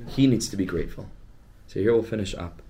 He 0.07 0.27
needs 0.27 0.49
to 0.49 0.57
be 0.57 0.65
grateful. 0.65 1.09
So 1.67 1.81
here 1.81 1.93
we'll 1.93 2.03
finish 2.03 2.35
up. 2.35 2.63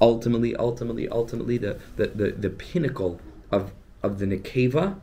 Ultimately, 0.00 0.56
ultimately, 0.56 1.08
ultimately, 1.08 1.58
the, 1.58 1.78
the, 1.96 2.06
the, 2.06 2.30
the 2.32 2.50
pinnacle 2.50 3.20
of, 3.50 3.72
of 4.02 4.18
the 4.18 4.26
Nekeva 4.26 4.96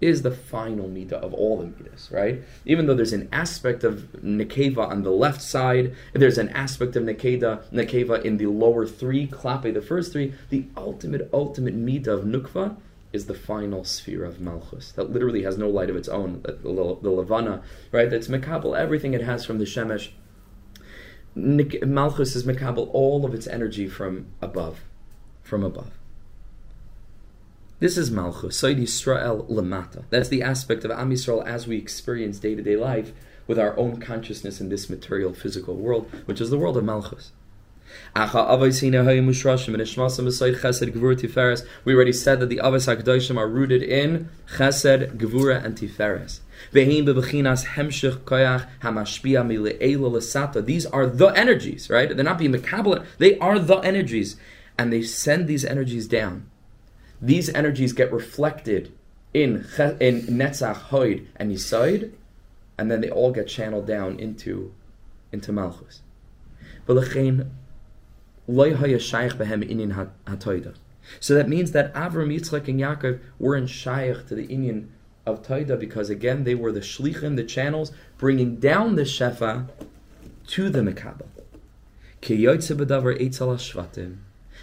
is 0.00 0.22
the 0.22 0.30
final 0.30 0.88
Midah 0.88 1.12
of 1.12 1.34
all 1.34 1.58
the 1.58 1.66
Midas, 1.66 2.10
right? 2.10 2.42
Even 2.64 2.86
though 2.86 2.94
there's 2.94 3.12
an 3.12 3.28
aspect 3.32 3.84
of 3.84 4.08
Nekeva 4.24 4.88
on 4.88 5.02
the 5.02 5.10
left 5.10 5.42
side, 5.42 5.94
there's 6.14 6.38
an 6.38 6.48
aspect 6.50 6.96
of 6.96 7.04
Nekeda, 7.04 7.62
Nekeva 7.70 8.24
in 8.24 8.38
the 8.38 8.46
lower 8.46 8.86
three, 8.86 9.26
Klape, 9.26 9.74
the 9.74 9.82
first 9.82 10.12
three, 10.12 10.32
the 10.48 10.64
ultimate, 10.76 11.28
ultimate 11.32 11.76
Midah 11.76 12.08
of 12.08 12.24
Nukva 12.24 12.76
is 13.12 13.26
the 13.26 13.34
final 13.34 13.84
sphere 13.84 14.24
of 14.24 14.40
Malchus 14.40 14.92
that 14.92 15.10
literally 15.10 15.42
has 15.42 15.58
no 15.58 15.68
light 15.68 15.90
of 15.90 15.96
its 15.96 16.08
own. 16.08 16.40
The, 16.42 16.52
the, 16.52 16.98
the 17.02 17.10
Levana, 17.10 17.62
right? 17.92 18.08
That's 18.08 18.28
Mekabel, 18.28 18.78
everything 18.78 19.14
it 19.14 19.22
has 19.22 19.44
from 19.44 19.58
the 19.58 19.64
Shemesh. 19.64 20.10
Malchus 21.34 22.36
is 22.36 22.44
Mekabel, 22.44 22.90
all 22.92 23.24
of 23.24 23.34
its 23.34 23.46
energy 23.46 23.88
from 23.88 24.26
above. 24.42 24.80
From 25.42 25.62
above. 25.62 25.92
This 27.78 27.96
is 27.96 28.10
Malchus, 28.10 28.58
Said 28.58 28.76
Yisrael 28.76 29.48
Lamata. 29.48 30.04
That's 30.10 30.28
the 30.28 30.42
aspect 30.42 30.84
of 30.84 30.90
Am 30.90 31.10
Yisrael 31.10 31.46
as 31.46 31.66
we 31.66 31.78
experience 31.78 32.38
day 32.38 32.54
to 32.54 32.62
day 32.62 32.76
life 32.76 33.12
with 33.46 33.58
our 33.58 33.76
own 33.78 34.00
consciousness 34.00 34.60
in 34.60 34.68
this 34.68 34.90
material, 34.90 35.32
physical 35.32 35.76
world, 35.76 36.10
which 36.26 36.40
is 36.40 36.50
the 36.50 36.58
world 36.58 36.76
of 36.76 36.84
Malchus. 36.84 37.32
We 38.14 38.20
already 38.22 38.72
said 42.12 42.40
that 42.40 42.48
the 42.48 42.60
Avos 42.62 42.86
HaKadoshim 42.86 43.36
are 43.36 43.48
rooted 43.48 43.82
in 43.82 44.28
Chesed, 44.56 45.16
Gevura, 45.16 45.64
and 45.64 45.76
Tiferes. 45.76 46.38
These 46.72 47.06
are 50.86 51.06
the 51.06 51.32
energies, 51.34 51.90
right? 51.90 52.08
They're 52.16 52.24
not 52.24 52.38
being 52.38 52.52
mekabel. 52.52 53.06
They 53.18 53.38
are 53.38 53.58
the 53.58 53.76
energies, 53.76 54.36
and 54.78 54.92
they 54.92 55.02
send 55.02 55.48
these 55.48 55.64
energies 55.64 56.06
down. 56.06 56.50
These 57.20 57.50
energies 57.50 57.92
get 57.92 58.12
reflected 58.12 58.92
in 59.32 59.66
in 60.00 60.22
Netzach, 60.22 60.88
Hoid, 60.88 61.26
and 61.36 61.52
Yisoid, 61.52 62.12
and 62.78 62.90
then 62.90 63.00
they 63.00 63.10
all 63.10 63.30
get 63.32 63.46
channeled 63.46 63.86
down 63.86 64.18
into 64.18 64.72
into 65.32 65.52
Malchus. 65.52 66.02
So 71.20 71.34
that 71.34 71.48
means 71.48 71.72
that 71.72 71.94
Avram, 71.94 72.34
Yitzchak, 72.34 72.68
and 72.68 72.80
Yaakov 72.80 73.20
weren't 73.38 73.70
shaykh 73.70 74.26
to 74.28 74.34
the 74.34 74.46
Inyan 74.48 74.88
of 75.30 75.42
Toida 75.42 75.78
because 75.78 76.10
again 76.10 76.44
they 76.44 76.54
were 76.54 76.72
the 76.72 76.80
shlichim, 76.80 77.36
the 77.36 77.44
channels, 77.44 77.92
bringing 78.18 78.56
down 78.56 78.96
the 78.96 79.02
shefa 79.02 79.68
to 80.48 80.68
the 80.68 80.80
shvatim. 83.60 84.16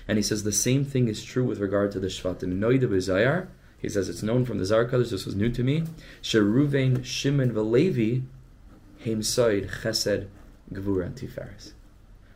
And 0.07 0.17
he 0.17 0.21
says 0.23 0.43
the 0.43 0.51
same 0.51 0.85
thing 0.85 1.07
is 1.07 1.23
true 1.23 1.43
with 1.43 1.59
regard 1.59 1.91
to 1.93 1.99
the 1.99 2.07
shvatim. 2.07 3.47
He 3.79 3.89
says 3.89 4.09
it's 4.09 4.23
known 4.23 4.45
from 4.45 4.57
the 4.57 4.65
Zohar 4.65 4.85
Kodesh. 4.85 5.11
This 5.11 5.25
was 5.25 5.35
new 5.35 5.51
to 5.51 5.63
me. 5.63 5.83
Sheruvein, 6.21 7.05
Shimon, 7.05 7.51
v'Levi, 7.51 8.23
heim 9.03 9.21
soid, 9.21 9.69
chesed, 9.81 10.27
tiferes. 10.71 11.73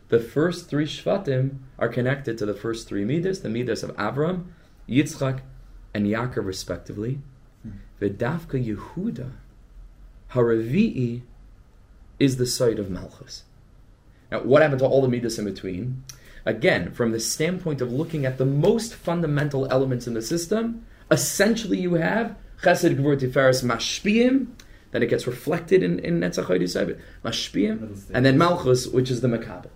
The 0.10 0.20
first 0.20 0.70
three 0.70 0.86
shvatim 0.86 1.58
are 1.80 1.88
connected 1.88 2.38
to 2.38 2.46
the 2.46 2.54
first 2.54 2.88
three 2.88 3.06
midas, 3.06 3.42
the 3.42 3.50
midas 3.50 3.82
of 3.82 3.96
Avram, 3.96 4.46
Yitzchak, 4.88 5.40
and 5.94 6.06
Yaakov, 6.06 6.46
respectively. 6.46 7.20
V'davka 8.02 8.76
Yehuda, 8.76 9.32
Haravi'i, 10.32 11.22
is 12.20 12.38
the 12.38 12.46
site 12.46 12.80
of 12.80 12.90
Malchus. 12.90 13.44
Now, 14.32 14.42
what 14.42 14.62
happened 14.62 14.80
to 14.80 14.86
all 14.86 15.02
the 15.02 15.08
midas 15.08 15.38
in 15.40 15.46
between? 15.46 16.04
Again, 16.46 16.92
from 16.92 17.12
the 17.12 17.20
standpoint 17.20 17.82
of 17.82 17.92
looking 17.92 18.26
at 18.26 18.38
the 18.38 18.46
most 18.46 18.96
fundamental 18.96 19.72
elements 19.72 20.08
in 20.08 20.14
the 20.14 20.22
system, 20.22 20.86
essentially 21.10 21.80
you 21.80 21.96
have 21.96 22.36
Chesed, 22.64 22.96
Gevur, 22.96 23.20
Tiferes, 23.20 23.64
Mashpiyim, 23.64 24.48
then 24.92 25.04
it 25.04 25.08
gets 25.08 25.26
reflected 25.28 25.84
in, 25.84 26.00
in 26.00 26.20
Netzach 26.20 26.50
Middle 26.50 26.68
stage. 26.68 26.98
and 28.14 28.26
then 28.26 28.38
Malchus, 28.38 28.88
which 28.88 29.10
is 29.10 29.22
the 29.22 29.28
Makabel. 29.28 29.70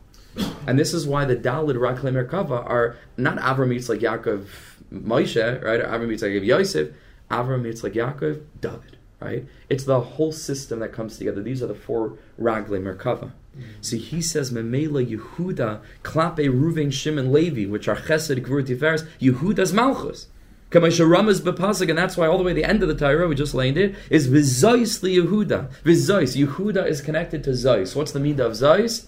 And 0.68 0.78
this 0.78 0.94
is 0.94 1.08
why 1.08 1.26
the 1.26 1.36
Dalid 1.36 1.76
Rakle 1.76 2.12
Merkava 2.12 2.68
are 2.68 2.98
not 3.18 3.38
Avram 3.38 3.70
like 3.90 4.00
Yaakov 4.00 4.48
Moshe, 4.94 5.64
right? 5.64 5.80
Or 5.80 5.86
Avram 5.86 6.10
Yitzchak 6.10 6.44
Yosef, 6.44 6.90
Avram 7.30 7.64
Yitzchak 7.64 7.94
Yaakov 7.94 8.42
David, 8.62 8.98
right? 9.20 9.46
It's 9.70 9.84
the 9.84 10.00
whole 10.00 10.32
system 10.32 10.80
that 10.80 10.94
comes 10.94 11.18
together. 11.18 11.42
These 11.42 11.64
are 11.64 11.68
the 11.68 11.76
four 11.76 12.18
Ragle 12.40 12.80
Merkava. 12.82 13.32
Mm-hmm. 13.58 13.82
See, 13.82 13.98
he 13.98 14.22
says, 14.22 14.52
Memela 14.52 15.06
Yehuda, 15.06 15.82
Klape 16.04 16.50
Ruven 16.50 16.92
Shimon 16.92 17.32
Levi, 17.32 17.70
which 17.70 17.88
are 17.88 17.96
Chesed, 17.96 18.46
Gvur, 18.46 18.66
Tiferes, 18.66 19.08
Yehuda's 19.20 19.74
Malchus. 19.74 20.28
Kamasha 20.72 21.10
Ramas 21.10 21.40
Bepasik, 21.40 21.90
and 21.90 21.98
that's 21.98 22.18
why 22.18 22.28
all 22.28 22.38
the 22.38 22.44
way 22.44 22.52
to 22.52 22.56
the 22.56 22.68
end 22.68 22.82
of 22.82 22.90
the 22.90 22.96
Torah, 22.96 23.28
we 23.28 23.36
just 23.36 23.54
laid 23.54 23.78
it, 23.78 23.96
is 24.10 24.28
Vizois 24.28 25.02
li 25.04 25.18
Yehuda. 25.18 25.72
Vizois. 25.84 26.36
Yehuda 26.36 26.86
is 26.88 27.02
connected 27.02 27.44
to 27.46 27.52
Zois. 27.52 27.96
What's 27.96 28.12
the 28.12 28.20
midah 28.20 28.40
of 28.40 28.52
Zois? 28.54 29.06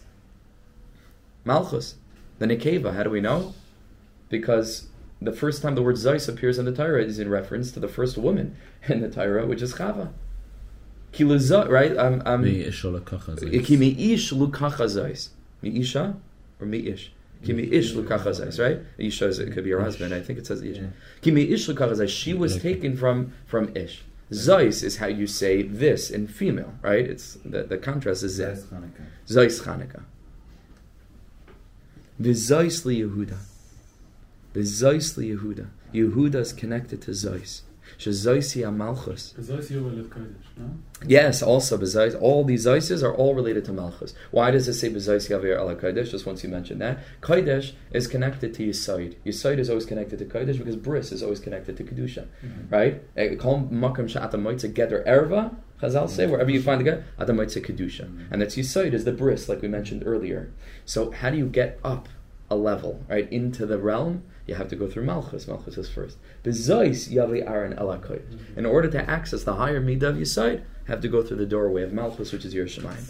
Malchus. 1.44 1.96
The 2.40 2.46
Nekeva. 2.46 2.96
How 2.96 3.04
do 3.04 3.10
we 3.10 3.20
know? 3.20 3.54
Because 4.30 4.88
the 5.22 5.32
first 5.32 5.62
time 5.62 5.76
the 5.76 5.82
word 5.82 5.96
Zois 5.96 6.30
appears 6.30 6.60
in 6.60 6.66
the 6.66 6.72
Torah 6.72 7.04
is 7.04 7.20
in 7.20 7.30
reference 7.30 7.72
to 7.72 7.80
the 7.80 7.88
first 7.88 8.18
woman 8.18 8.56
in 8.88 9.02
the 9.02 9.10
Torah, 9.10 9.46
which 9.46 9.62
is 9.62 9.74
Chava. 9.74 10.12
Right? 11.20 11.92
Ve'ishola 11.94 13.04
kacha 13.04 13.32
zeh. 13.32 13.66
Ki 13.66 13.78
mi'ish 13.78 14.32
lukacha 14.32 14.86
zais. 14.86 15.30
Mi'isha 15.64 16.16
or 16.60 16.68
mi'ish? 16.68 17.10
Ki 17.44 17.54
mi'ish 17.54 17.94
lukacha 17.94 18.28
zais, 18.28 18.60
right? 18.64 18.80
Isha 18.98 19.28
is, 19.28 19.40
it 19.40 19.54
could 19.54 19.64
be 19.64 19.72
her 19.72 19.82
husband. 19.82 20.14
I 20.14 20.22
think 20.22 20.38
it 20.38 20.46
says 20.46 20.62
ish. 20.62 20.78
Yeah. 20.78 20.88
Ki 21.22 21.32
mi'ish 21.32 21.68
lukacha 21.74 21.94
zais. 21.94 22.10
She 22.10 22.34
was 22.34 22.62
taken 22.62 22.96
from 22.96 23.34
from 23.46 23.76
ish. 23.76 24.04
Zais 24.32 24.84
is 24.84 24.98
how 24.98 25.08
you 25.08 25.26
say 25.26 25.64
this 25.64 26.12
in 26.12 26.28
female, 26.28 26.74
right? 26.82 27.06
It's 27.06 27.38
the, 27.46 27.64
the 27.64 27.78
contrast 27.78 28.24
is 28.24 28.40
zeh. 28.40 28.62
Zais 29.28 29.62
Chanukah. 29.64 30.04
V'zais 32.22 32.86
li 32.86 33.02
Yehuda. 33.02 33.38
V'zais 34.58 35.18
li 35.18 35.36
Yehuda. 35.36 35.68
Yehuda 35.94 36.36
is 36.36 36.54
connected 36.54 37.02
to 37.04 37.12
Zais. 37.12 37.62
Shezoisi 37.98 38.62
Amalchus. 38.64 39.34
Bezois 39.34 39.72
Yovel 39.72 39.96
Lev 39.96 40.06
Kodesh, 40.10 40.46
no? 40.58 40.70
Yes, 41.08 41.42
also 41.42 41.78
Bezois. 41.78 42.20
All 42.20 42.44
these 42.44 42.66
Zoises 42.66 43.02
are 43.02 43.14
all 43.14 43.34
related 43.34 43.66
to 43.66 43.74
Malchus. 43.74 44.14
Why 44.32 44.52
does 44.52 44.68
it 44.68 44.74
say 44.74 44.90
Bezois 44.90 45.30
Yavir 45.30 45.58
ala 45.58 45.76
Kodesh? 45.76 46.12
Just 46.12 46.26
once 46.26 46.44
you 46.44 46.50
mentioned 46.50 46.82
that. 46.82 47.00
Kodesh 47.22 47.74
is 47.92 48.06
connected 48.08 48.54
to 48.56 48.68
Yisoid. 48.68 49.16
Yisoid 49.26 49.58
is 49.58 49.70
always 49.70 49.86
connected 49.86 50.20
to 50.20 50.26
Kodesh 50.26 50.58
because 50.58 50.76
Bris 50.76 51.12
is 51.12 51.24
always 51.24 51.40
connected 51.40 51.78
to 51.78 51.84
Kedusha. 51.84 52.28
Mhm. 52.46 52.72
Right? 52.72 53.04
Eh, 53.16 53.36
Kol 53.36 53.62
Makam 53.72 54.06
Sha'ata 54.06 54.34
Moitza 54.34 54.72
Geder 54.72 55.06
Erva. 55.08 55.56
Chazal 55.82 56.10
say 56.10 56.26
wherever 56.26 56.50
you 56.50 56.62
find 56.62 56.80
the 56.80 56.84
get, 56.84 57.04
Adam 57.20 57.38
Moitza 57.38 57.64
Kedusha. 57.64 58.10
And 58.32 58.42
that's 58.42 58.56
Yisoid 58.56 58.94
is 58.94 59.06
the 59.06 59.12
Bris, 59.12 59.48
like 59.48 59.62
we 59.62 59.68
mentioned 59.68 60.04
earlier. 60.06 60.50
So 60.86 61.12
how 61.12 61.30
do 61.30 61.38
you 61.38 61.48
get 61.48 61.80
up 61.84 62.10
a 62.50 62.56
level, 62.56 63.04
right, 63.10 63.32
into 63.32 63.66
the 63.66 63.78
realm? 63.78 64.24
You 64.46 64.56
have 64.56 64.70
to 64.70 64.76
go 64.78 64.88
through 64.88 65.04
Malchus. 65.04 65.46
Malchus 65.48 65.78
is 65.78 65.90
first. 65.90 66.18
Bezois 66.44 67.10
Yavi 67.12 67.46
Aaron 67.46 67.74
Ela 67.74 67.98
Kodesh. 67.98 68.22
Mhm. 68.32 68.58
In 68.58 68.66
order 68.66 68.90
to 68.90 69.10
access 69.10 69.44
the 69.44 69.56
higher 69.56 69.82
midah 69.82 70.04
of 70.04 70.16
Yisoid, 70.16 70.62
have 70.86 71.02
to 71.02 71.10
go 71.10 71.22
through 71.22 71.36
the 71.36 71.46
doorway 71.46 71.82
of 71.84 71.92
Malchus, 71.92 72.32
which 72.32 72.46
is 72.46 72.54
Yerushalayim. 72.56 73.04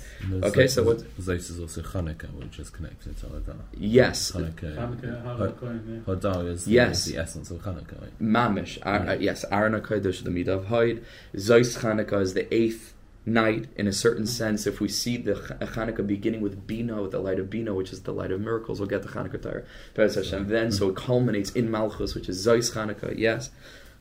Okay, 0.44 0.66
so 0.66 0.82
what- 0.82 1.04
Zos 1.22 1.52
is 1.52 1.60
also 1.60 1.82
Hanukkah, 1.84 2.34
which 2.34 2.58
is 2.58 2.72
connected 2.72 3.16
to 3.18 3.28
Hada. 3.28 3.54
Yes, 3.78 4.32
Hanukkah. 4.32 4.76
Hanukkah, 4.76 5.22
Hava 5.24 5.52
Kohen, 5.52 6.04
yeah. 6.08 6.40
Is, 6.52 6.68
Yes. 6.68 7.06
is 7.06 7.14
the 7.14 7.20
essence 7.22 7.52
of 7.52 7.60
Hanukkah. 7.62 8.02
Right? 8.02 8.20
Mamish. 8.20 8.80
Ar- 8.82 9.08
uh, 9.10 9.14
yes, 9.20 9.46
Aaron 9.52 9.74
HaKodesh, 9.80 10.24
the 10.24 10.32
midah 10.32 10.48
of 10.56 10.66
Hod. 10.66 11.02
Zois 11.36 11.78
Chanukah 11.78 12.20
is 12.22 12.34
the 12.34 12.52
eighth 12.52 12.96
night, 13.28 13.68
in 13.76 13.88
a 13.88 13.94
certain 13.94 14.26
sense. 14.26 14.66
If 14.66 14.80
we 14.80 14.88
see 14.88 15.18
the 15.18 15.36
Ch- 15.36 15.52
uh, 15.52 15.68
Chanukah 15.68 16.08
beginning 16.08 16.42
with 16.42 16.66
Bina, 16.66 17.02
with 17.02 17.12
the 17.12 17.20
light 17.20 17.40
of 17.40 17.50
Bina, 17.50 17.74
which 17.74 17.92
is 17.92 18.02
the 18.04 18.14
light 18.14 18.32
of 18.32 18.42
miracles, 18.42 18.80
we'll 18.80 18.90
get 18.90 19.04
the 19.04 19.10
Chanukah 19.10 19.42
Torah. 19.42 19.64
Hashem. 19.96 20.48
Then, 20.48 20.72
so 20.72 20.90
it 20.90 20.96
culminates 20.96 21.52
in 21.52 21.70
Malchus, 21.70 22.16
which 22.16 22.30
is 22.30 22.46
Zois 22.46 22.74
Chanukah, 22.74 23.18
yes. 23.18 23.52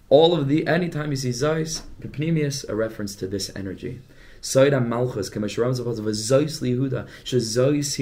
All 0.08 0.34
of 0.34 0.48
the, 0.48 0.66
anytime 0.66 1.10
you 1.10 1.16
see 1.16 1.30
Zois, 1.30 1.82
Pepnimius, 2.00 2.66
a 2.68 2.74
reference 2.74 3.16
to 3.16 3.26
this 3.26 3.50
energy. 3.56 4.00
Soida 4.40 4.84
Malchus, 4.84 5.28
Kamesharam 5.28 5.76
Zapaz 5.76 5.98
of 5.98 6.04
Zois 6.04 6.60
Lihuda, 6.62 7.08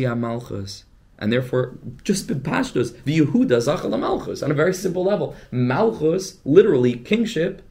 Hi 0.05 0.15
Malchus. 0.15 0.85
And 1.19 1.33
therefore, 1.33 1.79
just 2.03 2.27
bepashtos, 2.27 3.03
the 3.05 3.21
Yehuda 3.21 3.59
Zachal 3.59 3.99
Malchus, 3.99 4.43
on 4.43 4.51
a 4.51 4.55
very 4.55 4.75
simple 4.75 5.05
level. 5.05 5.35
Malchus, 5.51 6.39
literally 6.45 6.97
kingship, 6.97 7.63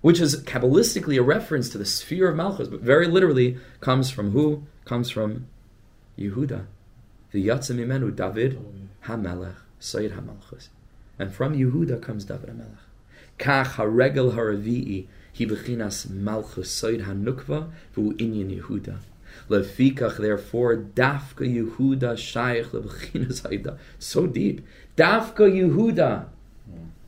which 0.00 0.20
is 0.20 0.42
Kabbalistically 0.44 1.18
a 1.18 1.22
reference 1.22 1.68
to 1.70 1.78
the 1.78 1.84
sphere 1.84 2.28
of 2.28 2.36
Malchus, 2.36 2.68
but 2.68 2.80
very 2.80 3.06
literally 3.06 3.58
comes 3.80 4.10
from 4.10 4.30
who? 4.30 4.64
Comes 4.84 5.10
from 5.10 5.46
Yehuda. 6.18 6.66
The 7.32 7.46
Yatzim 7.46 7.76
Imenu, 7.76 8.14
David 8.14 8.58
HaMelech, 9.04 9.56
Sayyid 9.78 10.12
HaMalchus. 10.12 10.68
And 11.18 11.34
from 11.34 11.54
Yehuda 11.54 12.00
comes 12.00 12.24
David 12.24 12.50
HaMelech. 12.50 12.78
Kach 13.38 13.74
HaRegel 13.74 14.34
HaRavi'i, 14.34 15.06
Hi 15.36 15.44
Bechinas 15.44 16.08
Malchus 16.08 16.70
Sayyid 16.70 17.02
HaNukva, 17.02 17.70
V'hu 17.96 18.12
Inyan 18.14 18.60
Yehuda. 18.60 18.98
Lefikach, 19.48 20.18
therefore, 20.18 20.76
Dafka 20.76 21.46
Yehuda 21.46 22.16
Shaykh 22.16 22.66
Lebechinas 22.66 23.42
Haida. 23.42 23.78
So 23.98 24.26
deep. 24.26 24.66
Dafka 24.96 25.40
Yehuda 25.40 26.26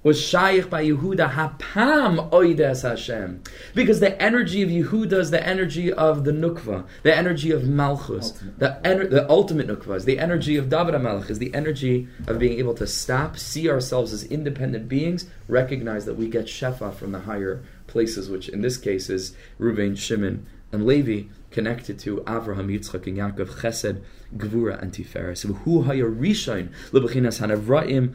was 0.03 0.21
Shaykh 0.21 0.71
by 0.71 0.85
Yehuda 0.85 1.33
Hapam 1.33 2.33
Oides 2.33 2.83
Hashem. 2.83 3.43
Because 3.75 4.01
the 4.01 4.21
energy 4.21 4.63
of 4.63 4.71
Yehuda 4.71 5.13
is 5.15 5.31
the 5.31 5.47
energy 5.47 5.93
of 5.93 6.25
the 6.25 6.33
Nukva, 6.33 6.87
the 7.03 7.15
energy 7.15 7.51
of 7.51 7.65
Malchus. 7.65 8.33
Ultimate. 8.33 8.59
The, 8.59 8.81
ener- 8.85 9.11
the 9.11 9.29
ultimate 9.29 9.69
Nukva 9.69 9.97
is 9.97 10.05
the 10.07 10.19
energy 10.19 10.57
of 10.57 10.71
David 10.71 10.95
HaMelech, 10.95 11.29
is 11.29 11.39
the 11.39 11.53
energy 11.55 12.09
of 12.27 12.39
being 12.39 12.59
able 12.59 12.75
to 12.75 12.87
stop, 12.87 13.37
see 13.37 13.69
ourselves 13.69 14.13
as 14.13 14.25
independent 14.25 14.89
beings, 14.89 15.27
recognize 15.49 16.07
that 16.07 16.15
we 16.15 16.29
get 16.29 16.47
Shefa 16.47 16.95
from 16.95 17.13
the 17.13 17.21
higher 17.21 17.63
places, 17.87 18.31
which 18.31 18.49
in 18.49 18.63
this 18.63 18.79
case 18.79 19.11
is 19.11 19.37
Reuven, 19.59 19.99
Shimon, 19.99 20.47
and 20.73 20.87
Levi, 20.87 21.29
connected 21.51 21.99
to 21.99 22.19
Avraham, 22.19 22.69
Yitzchak, 22.71 23.07
and 23.07 23.19
Yaakov, 23.19 23.61
Chesed, 23.61 24.03
Gvura, 24.37 24.81
and 24.81 24.93
Tiferes. 24.93 25.43
Who 25.65 25.83
haya 25.83 26.05
rishain 26.05 26.71
lebechinas 26.91 27.41
hanavraim 27.41 28.15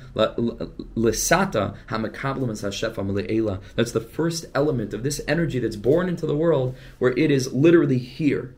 lesata 0.95 1.75
hamakablam 1.87 2.49
and 2.49 2.57
sashefa 2.57 2.95
mele'ela. 2.95 3.61
That's 3.75 3.91
the 3.91 4.01
first 4.01 4.45
element 4.53 4.93
of 4.93 5.03
this 5.03 5.21
energy 5.27 5.59
that's 5.59 5.75
born 5.75 6.09
into 6.09 6.25
the 6.25 6.35
world, 6.35 6.75
where 6.99 7.11
it 7.17 7.31
is 7.31 7.53
literally 7.53 7.97
here, 7.97 8.55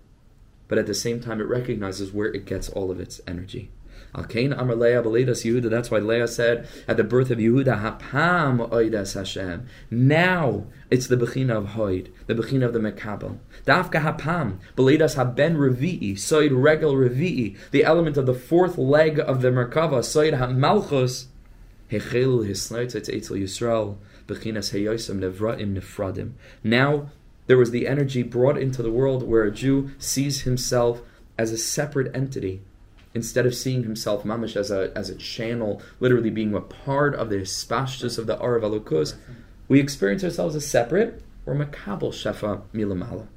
but 0.67 0.77
at 0.77 0.87
the 0.87 0.93
same 0.93 1.19
time 1.19 1.41
it 1.41 1.47
recognizes 1.47 2.11
where 2.11 2.27
it 2.27 2.45
gets 2.45 2.69
all 2.69 2.91
of 2.91 2.99
its 2.99 3.21
energy. 3.27 3.69
Alkein 4.15 4.57
Amar 4.57 4.75
Leah 4.75 5.03
Belidas 5.03 5.45
Yehuda. 5.45 5.69
That's 5.69 5.91
why 5.91 5.99
Leah 5.99 6.27
said 6.27 6.67
at 6.87 6.97
the 6.97 7.03
birth 7.03 7.29
of 7.29 7.37
Yehuda, 7.37 7.81
Hapam 7.81 8.69
Oidas 8.69 9.13
Hashem. 9.13 9.67
Now 9.91 10.65
it's 10.89 11.07
the 11.07 11.17
Bechina 11.17 11.57
of 11.57 11.65
Hoid, 11.69 12.09
the 12.25 12.33
Bechina 12.33 12.65
of 12.65 12.73
the 12.73 12.79
Mekabel. 12.79 13.37
Dafka 13.65 14.01
Hapam 14.01 14.59
Belidas 14.75 15.15
Haben 15.15 15.55
Revi'i, 15.55 16.13
Soid 16.13 16.49
Regel 16.51 16.93
Revi'i, 16.93 17.57
the 17.71 17.83
element 17.83 18.17
of 18.17 18.25
the 18.25 18.33
fourth 18.33 18.77
leg 18.77 19.19
of 19.19 19.41
the 19.41 19.49
Merkava, 19.49 19.99
Soid 19.99 20.37
HaMalchus. 20.37 21.27
Hechelu 21.91 22.47
Hisnaitzet 22.47 23.09
Eitzel 23.09 23.41
Yisrael, 23.41 23.97
Bechinas 24.27 24.73
Heyosim 24.73 25.19
Nevraim 25.19 25.77
Nefradim. 25.77 26.33
Now 26.63 27.09
there 27.47 27.57
was 27.57 27.71
the 27.71 27.87
energy 27.87 28.23
brought 28.23 28.57
into 28.57 28.83
the 28.83 28.91
world 28.91 29.23
where 29.23 29.43
a 29.43 29.51
Jew 29.51 29.91
sees 29.97 30.41
himself 30.41 31.01
as 31.37 31.51
a 31.51 31.57
separate 31.57 32.13
entity 32.15 32.61
instead 33.17 33.45
of 33.47 33.55
seeing 33.55 33.83
himself 33.83 34.23
mamish 34.23 34.55
as 34.55 34.69
a 34.71 34.91
as 34.95 35.09
a 35.09 35.15
channel, 35.15 35.81
literally 35.99 36.29
being 36.29 36.53
a 36.53 36.61
part 36.61 37.15
of 37.15 37.29
the 37.29 37.37
spashtus 37.37 38.17
of 38.17 38.27
the 38.27 38.37
Arav 38.37 38.61
Alukus, 38.61 39.15
we 39.67 39.79
experience 39.79 40.23
ourselves 40.23 40.55
as 40.55 40.65
separate 40.65 41.21
or 41.45 41.55
makabel 41.55 42.13
shefa 42.21 42.61
milamala. 42.73 43.27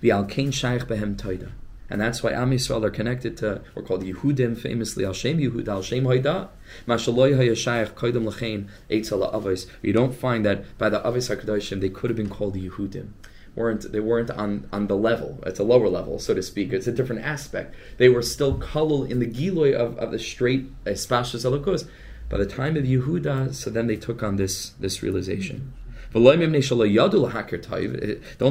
The 0.00 0.10
alkein 0.10 0.52
shaykh 0.52 0.84
behem 0.84 1.16
toida. 1.16 1.50
And 1.92 2.00
that's 2.00 2.22
why 2.22 2.30
Am 2.30 2.52
Yisrael 2.52 2.84
are 2.84 2.90
connected 2.90 3.36
to, 3.38 3.62
we're 3.74 3.82
called 3.82 4.04
Yehudim, 4.04 4.56
famously 4.56 5.04
Al 5.04 5.12
Shem 5.12 5.38
Yehuda, 5.38 5.66
Al 5.66 5.82
Shem 5.82 6.04
Hoida. 6.04 6.48
Mashaloi 6.86 7.36
HaYashayach 7.36 7.94
Koidem 7.94 8.30
Lachain 8.30 8.68
Eitzel 8.88 9.28
Avos. 9.34 9.66
You 9.82 9.92
don't 9.92 10.14
find 10.14 10.46
that 10.46 10.78
by 10.78 10.88
the 10.88 11.00
Avos 11.00 11.34
HaKadoshim 11.34 11.80
they 11.80 11.88
could 11.88 12.08
have 12.08 12.16
been 12.16 12.30
called 12.30 12.54
Yehudim 12.54 13.08
weren't 13.54 13.90
they 13.92 14.00
weren't 14.00 14.30
on, 14.30 14.68
on 14.72 14.86
the 14.86 14.96
level. 14.96 15.38
It's 15.46 15.58
a 15.58 15.64
lower 15.64 15.88
level, 15.88 16.18
so 16.18 16.34
to 16.34 16.42
speak. 16.42 16.72
It's 16.72 16.86
a 16.86 16.92
different 16.92 17.22
aspect. 17.22 17.74
They 17.98 18.08
were 18.08 18.22
still 18.22 18.58
kalul 18.58 19.08
in 19.08 19.18
the 19.18 19.26
giloy 19.26 19.74
of, 19.74 19.98
of 19.98 20.10
the 20.10 20.18
straight 20.18 20.72
espashas 20.84 21.44
alokos. 21.44 21.88
By 22.28 22.38
the 22.38 22.46
time 22.46 22.76
of 22.76 22.84
Yehuda, 22.84 23.54
so 23.54 23.70
then 23.70 23.88
they 23.88 23.96
took 23.96 24.22
on 24.22 24.36
this 24.36 24.70
this 24.80 25.02
realization. 25.02 25.72
Eh, 26.12 26.18
don't 26.18 26.40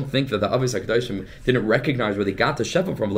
think 0.09 0.29
that 0.29 0.39
the 0.39 0.53
Avis 0.53 0.73
Hakadoshim 0.73 1.27
didn't 1.43 1.67
recognize 1.67 2.15
where 2.15 2.23
they 2.23 2.31
got 2.31 2.55
the 2.55 2.63
Shefa 2.63 2.95
from. 2.95 3.11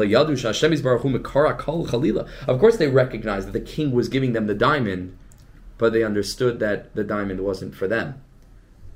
Of 2.47 2.59
course, 2.59 2.77
they 2.77 2.87
recognized 2.87 3.47
that 3.47 3.53
the 3.53 3.59
king 3.59 3.91
was 3.91 4.09
giving 4.09 4.33
them 4.33 4.47
the 4.47 4.55
diamond, 4.55 5.15
but 5.77 5.93
they 5.93 6.03
understood 6.03 6.59
that 6.59 6.95
the 6.95 7.03
diamond 7.03 7.41
wasn't 7.41 7.75
for 7.75 7.87
them. 7.87 8.19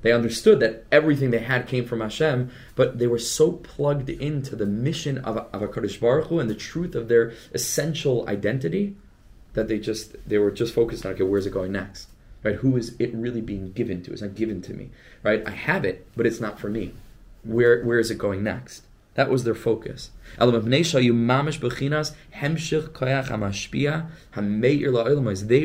They 0.06 0.12
understood 0.12 0.60
that 0.60 0.86
everything 0.92 1.32
they 1.32 1.40
had 1.40 1.66
came 1.66 1.84
from 1.84 2.00
Hashem, 2.00 2.52
but 2.76 3.00
they 3.00 3.08
were 3.08 3.18
so 3.18 3.54
plugged 3.54 4.08
into 4.08 4.56
the 4.56 4.68
mission 4.68 5.18
of, 5.18 5.36
of 5.38 5.62
HaKadosh 5.64 6.00
Baruch 6.00 6.28
Hu 6.28 6.40
and 6.40 6.48
the 6.48 6.54
truth 6.54 6.94
of 6.94 7.08
their 7.08 7.34
essential 7.56 8.24
identity 8.30 8.96
that 9.54 9.68
they 9.68 9.80
just 9.80 10.16
they 10.30 10.38
were 10.38 10.52
just 10.52 10.76
focused 10.76 11.08
on 11.08 11.14
okay, 11.14 11.24
where's 11.24 11.48
it 11.48 11.54
going 11.54 11.72
next? 11.72 12.10
Right? 12.44 12.58
Who 12.58 12.78
is 12.78 12.96
it 13.00 13.16
really 13.16 13.42
being 13.42 13.72
given 13.72 14.04
to? 14.04 14.12
It's 14.12 14.22
not 14.22 14.36
given 14.36 14.62
to 14.62 14.76
me. 14.76 14.92
Right? 15.24 15.42
I 15.48 15.50
have 15.50 15.84
it, 15.84 16.06
but 16.16 16.28
it's 16.28 16.40
not 16.40 16.60
for 16.60 16.70
me. 16.70 16.94
Where 17.44 17.84
where 17.84 17.98
is 17.98 18.12
it 18.12 18.20
going 18.20 18.44
next? 18.44 18.84
That 19.16 19.30
was 19.30 19.46
their 19.46 19.56
focus. 19.56 20.12
They 20.38 20.46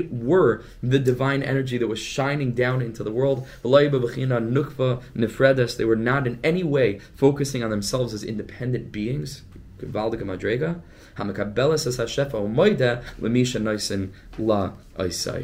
were 0.01 0.63
the 0.83 0.99
divine 0.99 1.43
energy 1.43 1.77
that 1.79 1.89
was 1.89 1.99
shining 1.99 2.53
down 2.53 2.81
into 2.81 3.03
the 3.03 3.11
world. 3.11 3.47
They 3.65 3.89
were 5.85 5.97
not 5.97 6.27
in 6.27 6.39
any 6.45 6.63
way 6.63 7.01
focusing 7.17 7.65
on 7.65 7.71
themselves 7.71 8.15
as 8.15 8.23
independent 8.23 8.93
beings. 8.93 9.43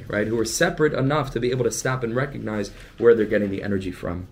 Right, 0.09 0.29
who 0.29 0.39
are 0.39 0.45
separate 0.45 0.95
enough 0.95 1.33
to 1.33 1.41
be 1.41 1.51
able 1.51 1.65
to 1.65 1.73
stop 1.73 2.05
and 2.05 2.15
recognize 2.15 2.71
where 2.99 3.15
they're 3.15 3.27
getting 3.27 3.51
the 3.51 3.63
energy 3.63 3.91
from. 3.91 4.29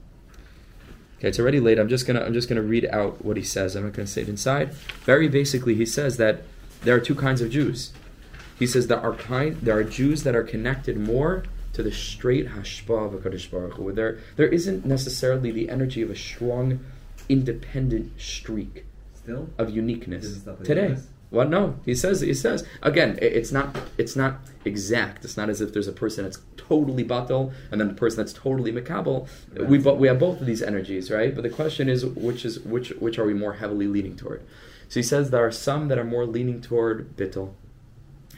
Okay, 1.24 1.30
it's 1.30 1.40
already 1.40 1.58
late. 1.58 1.78
I'm 1.78 1.88
just 1.88 2.06
gonna 2.06 2.20
I'm 2.20 2.34
just 2.34 2.50
gonna 2.50 2.60
read 2.60 2.84
out 2.92 3.24
what 3.24 3.38
he 3.38 3.42
says. 3.42 3.74
I'm 3.74 3.84
not 3.84 3.94
gonna 3.94 4.06
say 4.06 4.20
it 4.20 4.28
inside. 4.28 4.74
Very 5.06 5.26
basically, 5.26 5.74
he 5.74 5.86
says 5.86 6.18
that 6.18 6.42
there 6.82 6.94
are 6.94 7.00
two 7.00 7.14
kinds 7.14 7.40
of 7.40 7.48
Jews. 7.48 7.94
He 8.58 8.66
says 8.66 8.88
there 8.88 9.00
are 9.00 9.14
kind 9.14 9.56
there 9.62 9.74
are 9.74 9.84
Jews 9.84 10.22
that 10.24 10.36
are 10.36 10.42
connected 10.42 10.98
more 10.98 11.44
to 11.72 11.82
the 11.82 11.92
straight 11.92 12.48
hashpa 12.48 13.06
of 13.06 13.22
Hakadosh 13.22 13.50
Baruch 13.50 13.72
Hu. 13.72 13.90
There 13.90 14.18
there 14.36 14.48
isn't 14.48 14.84
necessarily 14.84 15.50
the 15.50 15.70
energy 15.70 16.02
of 16.02 16.10
a 16.10 16.14
strong, 16.14 16.84
independent 17.30 18.20
streak 18.20 18.84
Still? 19.14 19.48
of 19.56 19.70
uniqueness 19.70 20.24
Doesn't 20.24 20.40
stop 20.42 20.60
at 20.60 20.66
today. 20.66 20.98
What? 21.34 21.50
No, 21.50 21.76
he 21.84 21.94
says. 21.94 22.20
He 22.20 22.34
says 22.34 22.66
again. 22.82 23.18
It's 23.20 23.52
not. 23.52 23.76
It's 23.98 24.16
not 24.16 24.40
exact. 24.64 25.24
It's 25.24 25.36
not 25.36 25.50
as 25.50 25.60
if 25.60 25.72
there's 25.72 25.88
a 25.88 25.92
person 25.92 26.24
that's 26.24 26.38
totally 26.56 27.04
batal 27.04 27.52
and 27.70 27.80
then 27.80 27.90
a 27.90 27.94
person 27.94 28.18
that's 28.18 28.32
totally 28.32 28.72
makabel. 28.72 29.28
We 29.68 29.78
but 29.78 29.98
we 29.98 30.08
have 30.08 30.18
both 30.18 30.40
of 30.40 30.46
these 30.46 30.62
energies, 30.62 31.10
right? 31.10 31.34
But 31.34 31.42
the 31.42 31.50
question 31.50 31.88
is, 31.88 32.04
which 32.06 32.44
is 32.44 32.60
which? 32.60 32.90
Which 32.90 33.18
are 33.18 33.26
we 33.26 33.34
more 33.34 33.54
heavily 33.54 33.86
leaning 33.86 34.16
toward? 34.16 34.42
So 34.88 35.00
he 35.00 35.02
says 35.02 35.30
there 35.30 35.44
are 35.44 35.52
some 35.52 35.88
that 35.88 35.98
are 35.98 36.04
more 36.04 36.26
leaning 36.26 36.60
toward 36.60 37.16
bittel, 37.16 37.54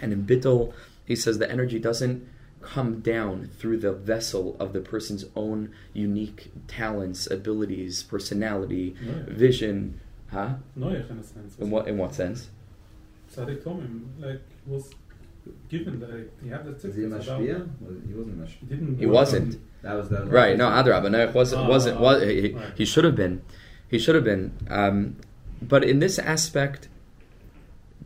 and 0.00 0.12
in 0.12 0.26
bittel, 0.26 0.72
he 1.04 1.14
says 1.14 1.38
the 1.38 1.50
energy 1.50 1.78
doesn't 1.78 2.26
come 2.62 3.00
down 3.00 3.48
through 3.58 3.78
the 3.78 3.92
vessel 3.92 4.56
of 4.58 4.72
the 4.72 4.80
person's 4.80 5.24
own 5.36 5.70
unique 5.92 6.50
talents, 6.66 7.30
abilities, 7.30 8.02
personality, 8.02 8.96
vision. 9.28 10.00
Huh? 10.32 10.54
Noach 10.76 11.08
in 11.08 11.18
a 11.18 11.22
sense. 11.22 11.56
In 11.58 11.70
what? 11.70 11.86
In 11.86 11.98
what 11.98 12.14
sense? 12.14 12.48
Tzaddik 13.34 13.62
Tomim, 13.62 14.02
like, 14.18 14.40
was 14.66 14.90
given, 15.68 16.00
like, 16.00 16.30
he 16.42 16.48
had 16.48 16.64
the 16.64 16.72
Was 16.72 16.82
he 16.82 16.88
a 17.04 17.08
tickets 17.08 17.26
mashpia? 17.28 17.68
He 18.08 18.14
wasn't 18.14 18.40
a 18.40 18.44
mashpia. 18.44 18.60
He 18.60 18.66
didn't. 18.66 18.98
He 18.98 19.06
wasn't. 19.06 19.54
on- 19.54 19.60
That 19.82 19.94
was 19.94 20.08
that. 20.10 20.28
Right. 20.28 20.56
No, 20.56 20.66
Adrab. 20.68 21.10
No, 21.10 21.30
wasn't. 21.32 21.62
Ah, 21.62 21.68
wasn't. 21.68 22.00
Was, 22.00 22.22
he, 22.22 22.40
he- 22.42 22.52
right. 22.52 22.72
he 22.76 22.84
should 22.84 23.04
have 23.04 23.14
been. 23.16 23.42
He 23.88 23.98
should 23.98 24.14
have 24.14 24.24
been. 24.24 24.52
Um, 24.68 25.16
but 25.62 25.84
in 25.84 26.00
this 26.00 26.18
aspect, 26.18 26.88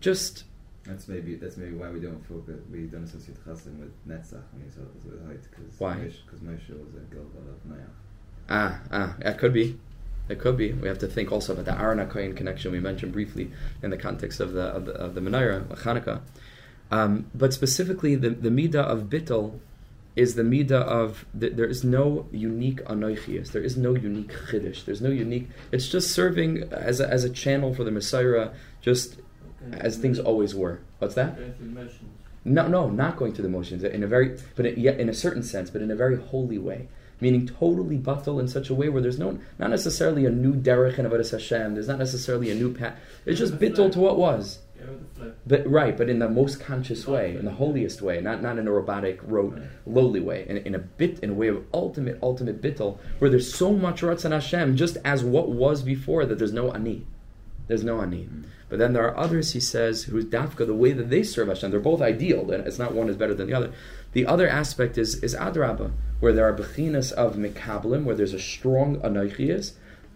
just 0.01 0.45
That's 0.85 1.09
maybe 1.09 1.37
that's 1.37 1.57
maybe 1.57 1.75
why 1.75 1.89
we 1.91 2.01
don't 2.01 2.25
focus. 2.27 2.61
We 2.71 2.81
don't 2.87 3.05
associate 3.05 3.39
Chassan 3.47 3.79
with 3.79 3.93
Netzach 4.09 4.43
when 4.53 4.65
you 4.65 4.71
saw 4.75 4.81
it 4.83 4.95
with 5.05 5.27
height. 5.27 5.41
Cause 5.55 5.79
Why? 5.79 5.95
Because 5.97 6.41
Moshe 6.41 6.69
was 6.71 6.95
a 6.95 7.15
Gilgul 7.15 7.49
of 7.49 7.61
Noach. 7.71 7.89
ah 8.49 8.81
ah, 8.93 9.17
that 9.21 9.39
could 9.39 9.53
be. 9.53 9.79
It 10.31 10.39
could 10.39 10.57
be. 10.57 10.73
We 10.73 10.89
have 10.89 10.99
to 10.99 11.09
think 11.09 11.33
also 11.33 11.53
about 11.53 11.65
the 11.65 11.79
Aaron 11.79 11.99
HaKohen 11.99 12.37
connection 12.37 12.71
we 12.71 12.81
mentioned 12.81 13.13
briefly 13.13 13.51
in 13.83 13.91
the 13.91 13.97
context 13.97 14.41
of 14.41 14.53
the 14.53 14.63
of 14.63 14.87
the, 14.87 14.93
of 14.93 15.15
the 15.15 15.21
Menorah, 15.21 15.67
Hanukkah. 15.83 16.21
Um, 16.91 17.27
but 17.35 17.53
specifically, 17.53 18.15
the 18.15 18.31
the 18.31 18.51
midah 18.51 18.85
of 18.85 19.05
bittel 19.05 19.59
is 20.17 20.35
the 20.35 20.43
midah 20.43 20.83
of 20.83 21.25
th- 21.39 21.55
there 21.55 21.67
is 21.67 21.83
no 21.85 22.27
unique 22.33 22.85
anoichias. 22.85 23.53
There 23.53 23.63
is 23.63 23.77
no 23.77 23.95
unique 23.95 24.33
chiddush. 24.51 24.85
There's 24.85 25.01
no 25.01 25.11
unique. 25.11 25.49
It's 25.73 25.89
just 25.89 26.11
serving 26.11 26.65
as 26.73 27.01
a, 27.01 27.09
as 27.09 27.25
a 27.25 27.31
channel 27.31 27.75
for 27.75 27.85
the 27.85 27.91
Messiah, 27.91 28.51
just 28.81 29.19
as 29.73 29.97
things 29.97 30.19
always 30.19 30.55
were. 30.55 30.81
What's 30.99 31.15
that? 31.15 31.37
No, 32.45 32.67
no, 32.69 32.89
not 32.89 33.17
going 33.17 33.35
through 33.35 33.43
the 33.43 33.51
motions 33.51 33.85
in 33.85 34.03
a 34.03 34.07
very, 34.07 34.39
but 34.57 34.65
it, 34.65 34.79
yeah, 34.79 34.93
in 34.93 35.09
a 35.09 35.15
certain 35.15 35.43
sense, 35.43 35.71
but 35.71 35.83
in 35.83 35.91
a 35.91 35.97
very 35.97 36.17
holy 36.17 36.59
way, 36.59 36.89
meaning 37.21 37.47
totally 37.47 37.99
batal 37.99 38.41
in 38.41 38.49
such 38.49 38.71
a 38.71 38.75
way 38.75 38.89
where 38.89 39.03
there's 39.03 39.19
no, 39.19 39.39
not 39.59 39.71
necessarily 39.71 40.27
a 40.27 40.31
new 40.31 40.55
derech 40.55 40.99
in 40.99 41.07
avodas 41.07 41.33
Hashem. 41.33 41.75
There's 41.75 41.89
not 41.89 41.99
necessarily 41.99 42.51
a 42.51 42.55
new 42.55 42.73
path. 42.73 42.99
It's 43.27 43.39
just 43.39 43.59
bittul 43.59 43.93
to 43.93 43.99
what 43.99 44.17
was. 44.17 44.61
But 45.47 45.69
right, 45.71 45.97
but 45.97 46.09
in 46.09 46.21
the 46.21 46.29
most 46.29 46.61
conscious 46.61 47.07
way, 47.07 47.37
in 47.37 47.45
the 47.45 47.53
holiest 47.53 48.01
way, 48.01 48.21
not 48.21 48.41
not 48.41 48.59
in 48.59 48.67
a 48.67 48.73
robotic, 48.73 49.21
rote, 49.23 49.61
lowly 49.87 50.21
way, 50.21 50.47
in, 50.49 50.57
in 50.59 50.75
a 50.75 50.79
bit, 50.79 51.19
in 51.21 51.31
a 51.31 51.35
way 51.35 51.49
of 51.49 51.65
ultimate, 51.75 52.19
ultimate 52.23 52.63
bittul, 52.63 52.99
where 53.19 53.31
there's 53.31 53.53
so 53.53 53.73
much 53.73 54.01
ratzon 54.01 54.33
Hashem, 54.33 54.77
just 54.77 54.97
as 55.05 55.23
what 55.23 55.51
was 55.51 55.83
before, 55.83 56.25
that 56.25 56.39
there's 56.39 56.53
no 56.53 56.73
ani, 56.73 57.07
there's 57.69 57.85
no 57.85 58.01
ani. 58.01 58.29
But 58.71 58.79
then 58.79 58.93
there 58.93 59.07
are 59.07 59.17
others, 59.19 59.53
he 59.53 59.61
says, 59.61 60.05
who's 60.05 60.25
dafka 60.25 60.67
the 60.67 60.75
way 60.75 60.93
that 60.93 61.11
they 61.11 61.25
serve 61.25 61.49
Hashem. 61.49 61.71
They're 61.71 61.81
both 61.81 62.01
ideal, 62.01 62.51
and 62.51 62.67
it's 62.67 62.79
not 62.79 62.95
one 62.95 63.09
is 63.09 63.17
better 63.17 63.35
than 63.35 63.49
the 63.49 63.55
other. 63.55 63.73
The 64.13 64.27
other 64.27 64.49
aspect 64.49 64.97
is 64.97 65.17
is 65.23 65.35
adraba, 65.35 65.93
where 66.21 66.33
there 66.33 66.47
are 66.47 66.53
bechinas 66.57 67.13
of 67.13 67.35
mekablim, 67.37 68.05
where 68.05 68.15
there's 68.15 68.35
a 68.35 68.39
strong 68.39 68.97
anoichias. 69.01 69.73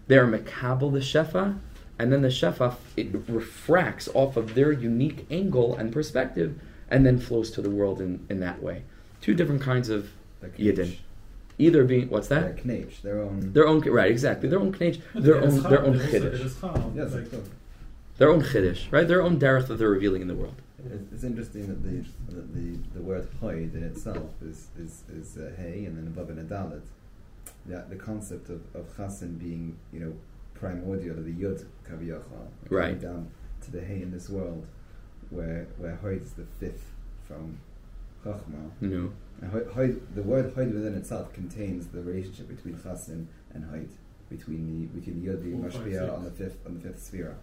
They 0.07 0.17
are 0.17 0.27
mekabel 0.27 0.91
the 0.93 0.99
shefa, 0.99 1.57
and 1.99 2.11
then 2.13 2.21
the 2.21 2.27
shefa 2.29 2.75
it 2.95 3.07
refracts 3.27 4.07
off 4.13 4.37
of 4.37 4.53
their 4.53 4.71
unique 4.71 5.25
angle 5.31 5.75
and 5.75 5.91
perspective, 5.91 6.59
and 6.89 7.05
then 7.05 7.19
flows 7.19 7.49
to 7.51 7.61
the 7.61 7.69
world 7.69 7.99
in, 7.99 8.25
in 8.29 8.39
that 8.41 8.61
way. 8.61 8.83
Two 9.21 9.33
different 9.33 9.61
kinds 9.61 9.89
of 9.89 10.11
Like 10.41 10.55
yidden. 10.57 10.97
Either 11.57 11.83
being 11.85 12.09
what's 12.09 12.27
Their 12.27 12.41
that? 12.53 12.63
knech, 12.67 13.01
their 13.01 13.21
own. 13.21 13.53
Their 13.53 13.65
own 13.67 13.79
right, 13.81 14.11
exactly. 14.11 14.49
Their 14.49 14.59
own 14.59 14.73
knech, 14.73 15.01
But 15.13 15.23
their 15.23 15.41
own 15.41 15.61
Chal, 15.61 15.69
their 15.71 15.83
own 15.85 15.97
there 15.97 16.07
is- 16.07 16.13
chiddush, 16.13 16.45
is 16.45 16.59
Chal, 16.59 16.91
Yes, 16.95 17.13
like, 17.13 17.23
of 17.23 17.31
course. 17.31 17.49
their 18.17 18.29
own 18.29 18.41
chiddush, 18.43 18.91
right? 18.91 19.07
Their 19.07 19.21
own 19.21 19.39
derech 19.39 19.67
that 19.67 19.75
they're 19.79 19.89
revealing 19.89 20.21
in 20.21 20.27
the 20.27 20.35
world. 20.35 20.55
It- 20.85 21.07
It's 21.13 21.23
interesting 21.23 21.67
that 21.67 21.81
the 21.83 22.05
that 22.35 22.53
the, 22.53 22.77
the 22.93 23.01
word 23.01 23.27
hoid 23.41 23.73
in 23.75 23.83
itself 23.83 24.29
is 24.43 24.67
is, 24.79 25.03
is 25.13 25.37
uh, 25.37 25.51
hey 25.57 25.85
and 25.85 25.97
then 25.97 26.07
above 26.07 26.29
in 26.29 26.39
a 26.39 26.43
dalit. 26.43 26.83
Yeah, 27.67 27.81
the 27.89 27.95
concept 27.95 28.49
of, 28.49 28.61
of 28.75 28.85
chasen 28.95 29.39
being 29.39 29.77
you 29.91 29.99
know 29.99 30.13
primordial, 30.53 31.15
the 31.15 31.33
yud 31.33 31.65
kaviyachal, 31.89 32.47
Right. 32.69 32.99
down 32.99 33.29
to 33.63 33.71
the 33.71 33.81
hey 33.81 34.01
in 34.01 34.11
this 34.11 34.29
world, 34.29 34.65
where 35.29 35.67
where 35.77 35.97
hoid 36.03 36.21
is 36.23 36.33
the 36.33 36.45
fifth 36.59 36.91
from 37.27 37.57
chachma. 38.23 38.69
No. 38.81 39.11
And 39.41 39.51
Hoid, 39.51 39.67
Hoid, 39.73 39.99
the 40.15 40.23
word 40.23 40.55
Hoid 40.55 40.73
within 40.73 40.95
itself 40.95 41.33
contains 41.33 41.87
the 41.87 42.01
relationship 42.01 42.47
between 42.47 42.75
Chasin 42.77 43.27
and 43.53 43.65
Hoid, 43.65 43.89
between 44.29 44.63
the 44.67 44.85
between 44.99 45.19
the 45.21 45.25
Yod 45.31 45.43
being 45.43 45.61
Mashpia 45.63 46.13
on 46.15 46.23
the 46.23 46.31
fifth 46.31 46.57
on 46.65 46.75
the 46.75 46.79
fifth 46.79 47.03
sphere. 47.03 47.35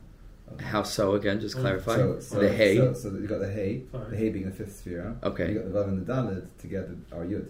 Of- 0.55 0.61
How 0.61 0.83
so? 0.83 1.15
Again, 1.15 1.41
just 1.41 1.57
Oh, 1.57 1.61
clarify. 1.61 1.97
So, 1.97 2.21
so, 2.21 2.39
the 2.41 2.49
hay. 2.53 2.77
So, 2.77 2.93
so 2.95 3.09
you 3.11 3.27
got 3.27 3.41
the 3.41 3.51
hay, 3.53 3.83
Sorry. 3.91 4.11
the 4.11 4.17
hay 4.17 4.29
being 4.31 4.45
the 4.47 4.51
fifth 4.53 4.77
sphere. 4.79 5.17
Okay. 5.23 5.53
You 5.53 5.59
got 5.61 5.73
the 5.73 5.79
Vav 5.79 5.89
and 5.89 6.07
the 6.07 6.13
Dalid 6.13 6.47
together 6.59 6.97
are 7.13 7.25
Yud. 7.25 7.47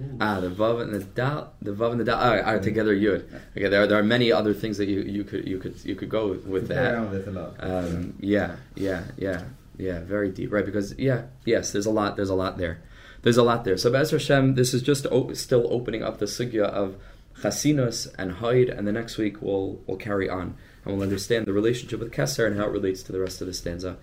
Ooh. 0.00 0.16
Ah, 0.20 0.40
the 0.40 0.48
vav 0.50 0.82
and 0.82 0.92
the 0.92 1.04
dal, 1.04 1.52
the 1.62 1.70
vav 1.72 1.92
and 1.92 2.00
the 2.00 2.04
dal 2.04 2.18
are, 2.18 2.40
are 2.42 2.58
together 2.58 2.92
yud. 2.96 3.22
Okay, 3.56 3.68
there 3.68 3.82
are, 3.82 3.86
there 3.86 3.96
are 3.96 4.02
many 4.02 4.32
other 4.32 4.52
things 4.52 4.76
that 4.78 4.88
you, 4.88 5.02
you 5.02 5.22
could 5.22 5.46
you 5.46 5.58
could 5.58 5.76
you 5.84 5.94
could 5.94 6.08
go 6.08 6.26
with, 6.30 6.44
with 6.46 6.66
that. 6.66 6.94
around 6.94 7.10
with 7.12 7.28
a 7.28 7.30
lot. 7.30 7.54
Um, 7.60 8.14
yeah, 8.18 8.56
yeah, 8.74 9.04
yeah, 9.16 9.44
yeah, 9.78 10.00
very 10.00 10.30
deep, 10.32 10.50
right? 10.52 10.66
Because 10.66 10.98
yeah, 10.98 11.26
yes, 11.44 11.70
there's 11.70 11.86
a 11.86 11.92
lot. 11.92 12.16
There's 12.16 12.28
a 12.30 12.34
lot 12.34 12.58
there. 12.58 12.82
There's 13.22 13.36
a 13.36 13.44
lot 13.44 13.62
there. 13.64 13.76
So 13.76 13.88
Be'ez 13.88 14.10
Hashem, 14.10 14.56
this 14.56 14.74
is 14.74 14.82
just 14.82 15.06
o- 15.12 15.32
still 15.34 15.68
opening 15.70 16.02
up 16.02 16.18
the 16.18 16.26
sugya 16.26 16.64
of 16.64 16.96
chasinus 17.40 18.12
and 18.18 18.32
hide, 18.32 18.68
and 18.70 18.88
the 18.88 18.92
next 18.92 19.16
week 19.16 19.40
we'll 19.40 19.80
we'll 19.86 19.96
carry 19.96 20.28
on 20.28 20.56
and 20.84 20.94
we'll 20.94 21.02
understand 21.02 21.46
the 21.46 21.52
relationship 21.52 22.00
with 22.00 22.12
Keser 22.12 22.46
and 22.46 22.56
how 22.56 22.64
it 22.64 22.72
relates 22.72 23.02
to 23.04 23.12
the 23.12 23.20
rest 23.20 23.40
of 23.40 23.46
the 23.46 23.54
stanza. 23.54 23.96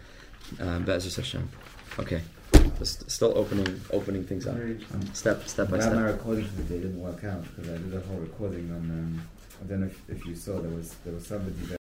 Um. 0.59 0.85
Okay, 1.99 2.21
just 2.79 3.09
still 3.09 3.37
opening 3.37 3.81
opening 3.91 4.23
things 4.23 4.47
up, 4.47 4.57
step 5.13 5.47
step 5.47 5.69
by 5.69 5.79
step. 5.79 5.93
my 5.93 6.03
recording 6.03 6.49
today 6.57 6.79
didn't 6.79 6.99
work 6.99 7.23
out 7.23 7.43
because 7.43 7.69
I 7.69 7.77
did 7.77 7.93
a 7.93 7.99
whole 8.01 8.17
recording 8.17 8.71
on. 8.71 8.77
Um, 8.77 9.21
I 9.63 9.67
don't 9.67 9.81
know 9.81 9.87
if, 9.87 10.09
if 10.09 10.25
you 10.25 10.35
saw 10.35 10.59
there 10.59 10.71
was 10.71 10.95
there 11.05 11.13
was 11.13 11.27
somebody 11.27 11.55
there. 11.57 11.69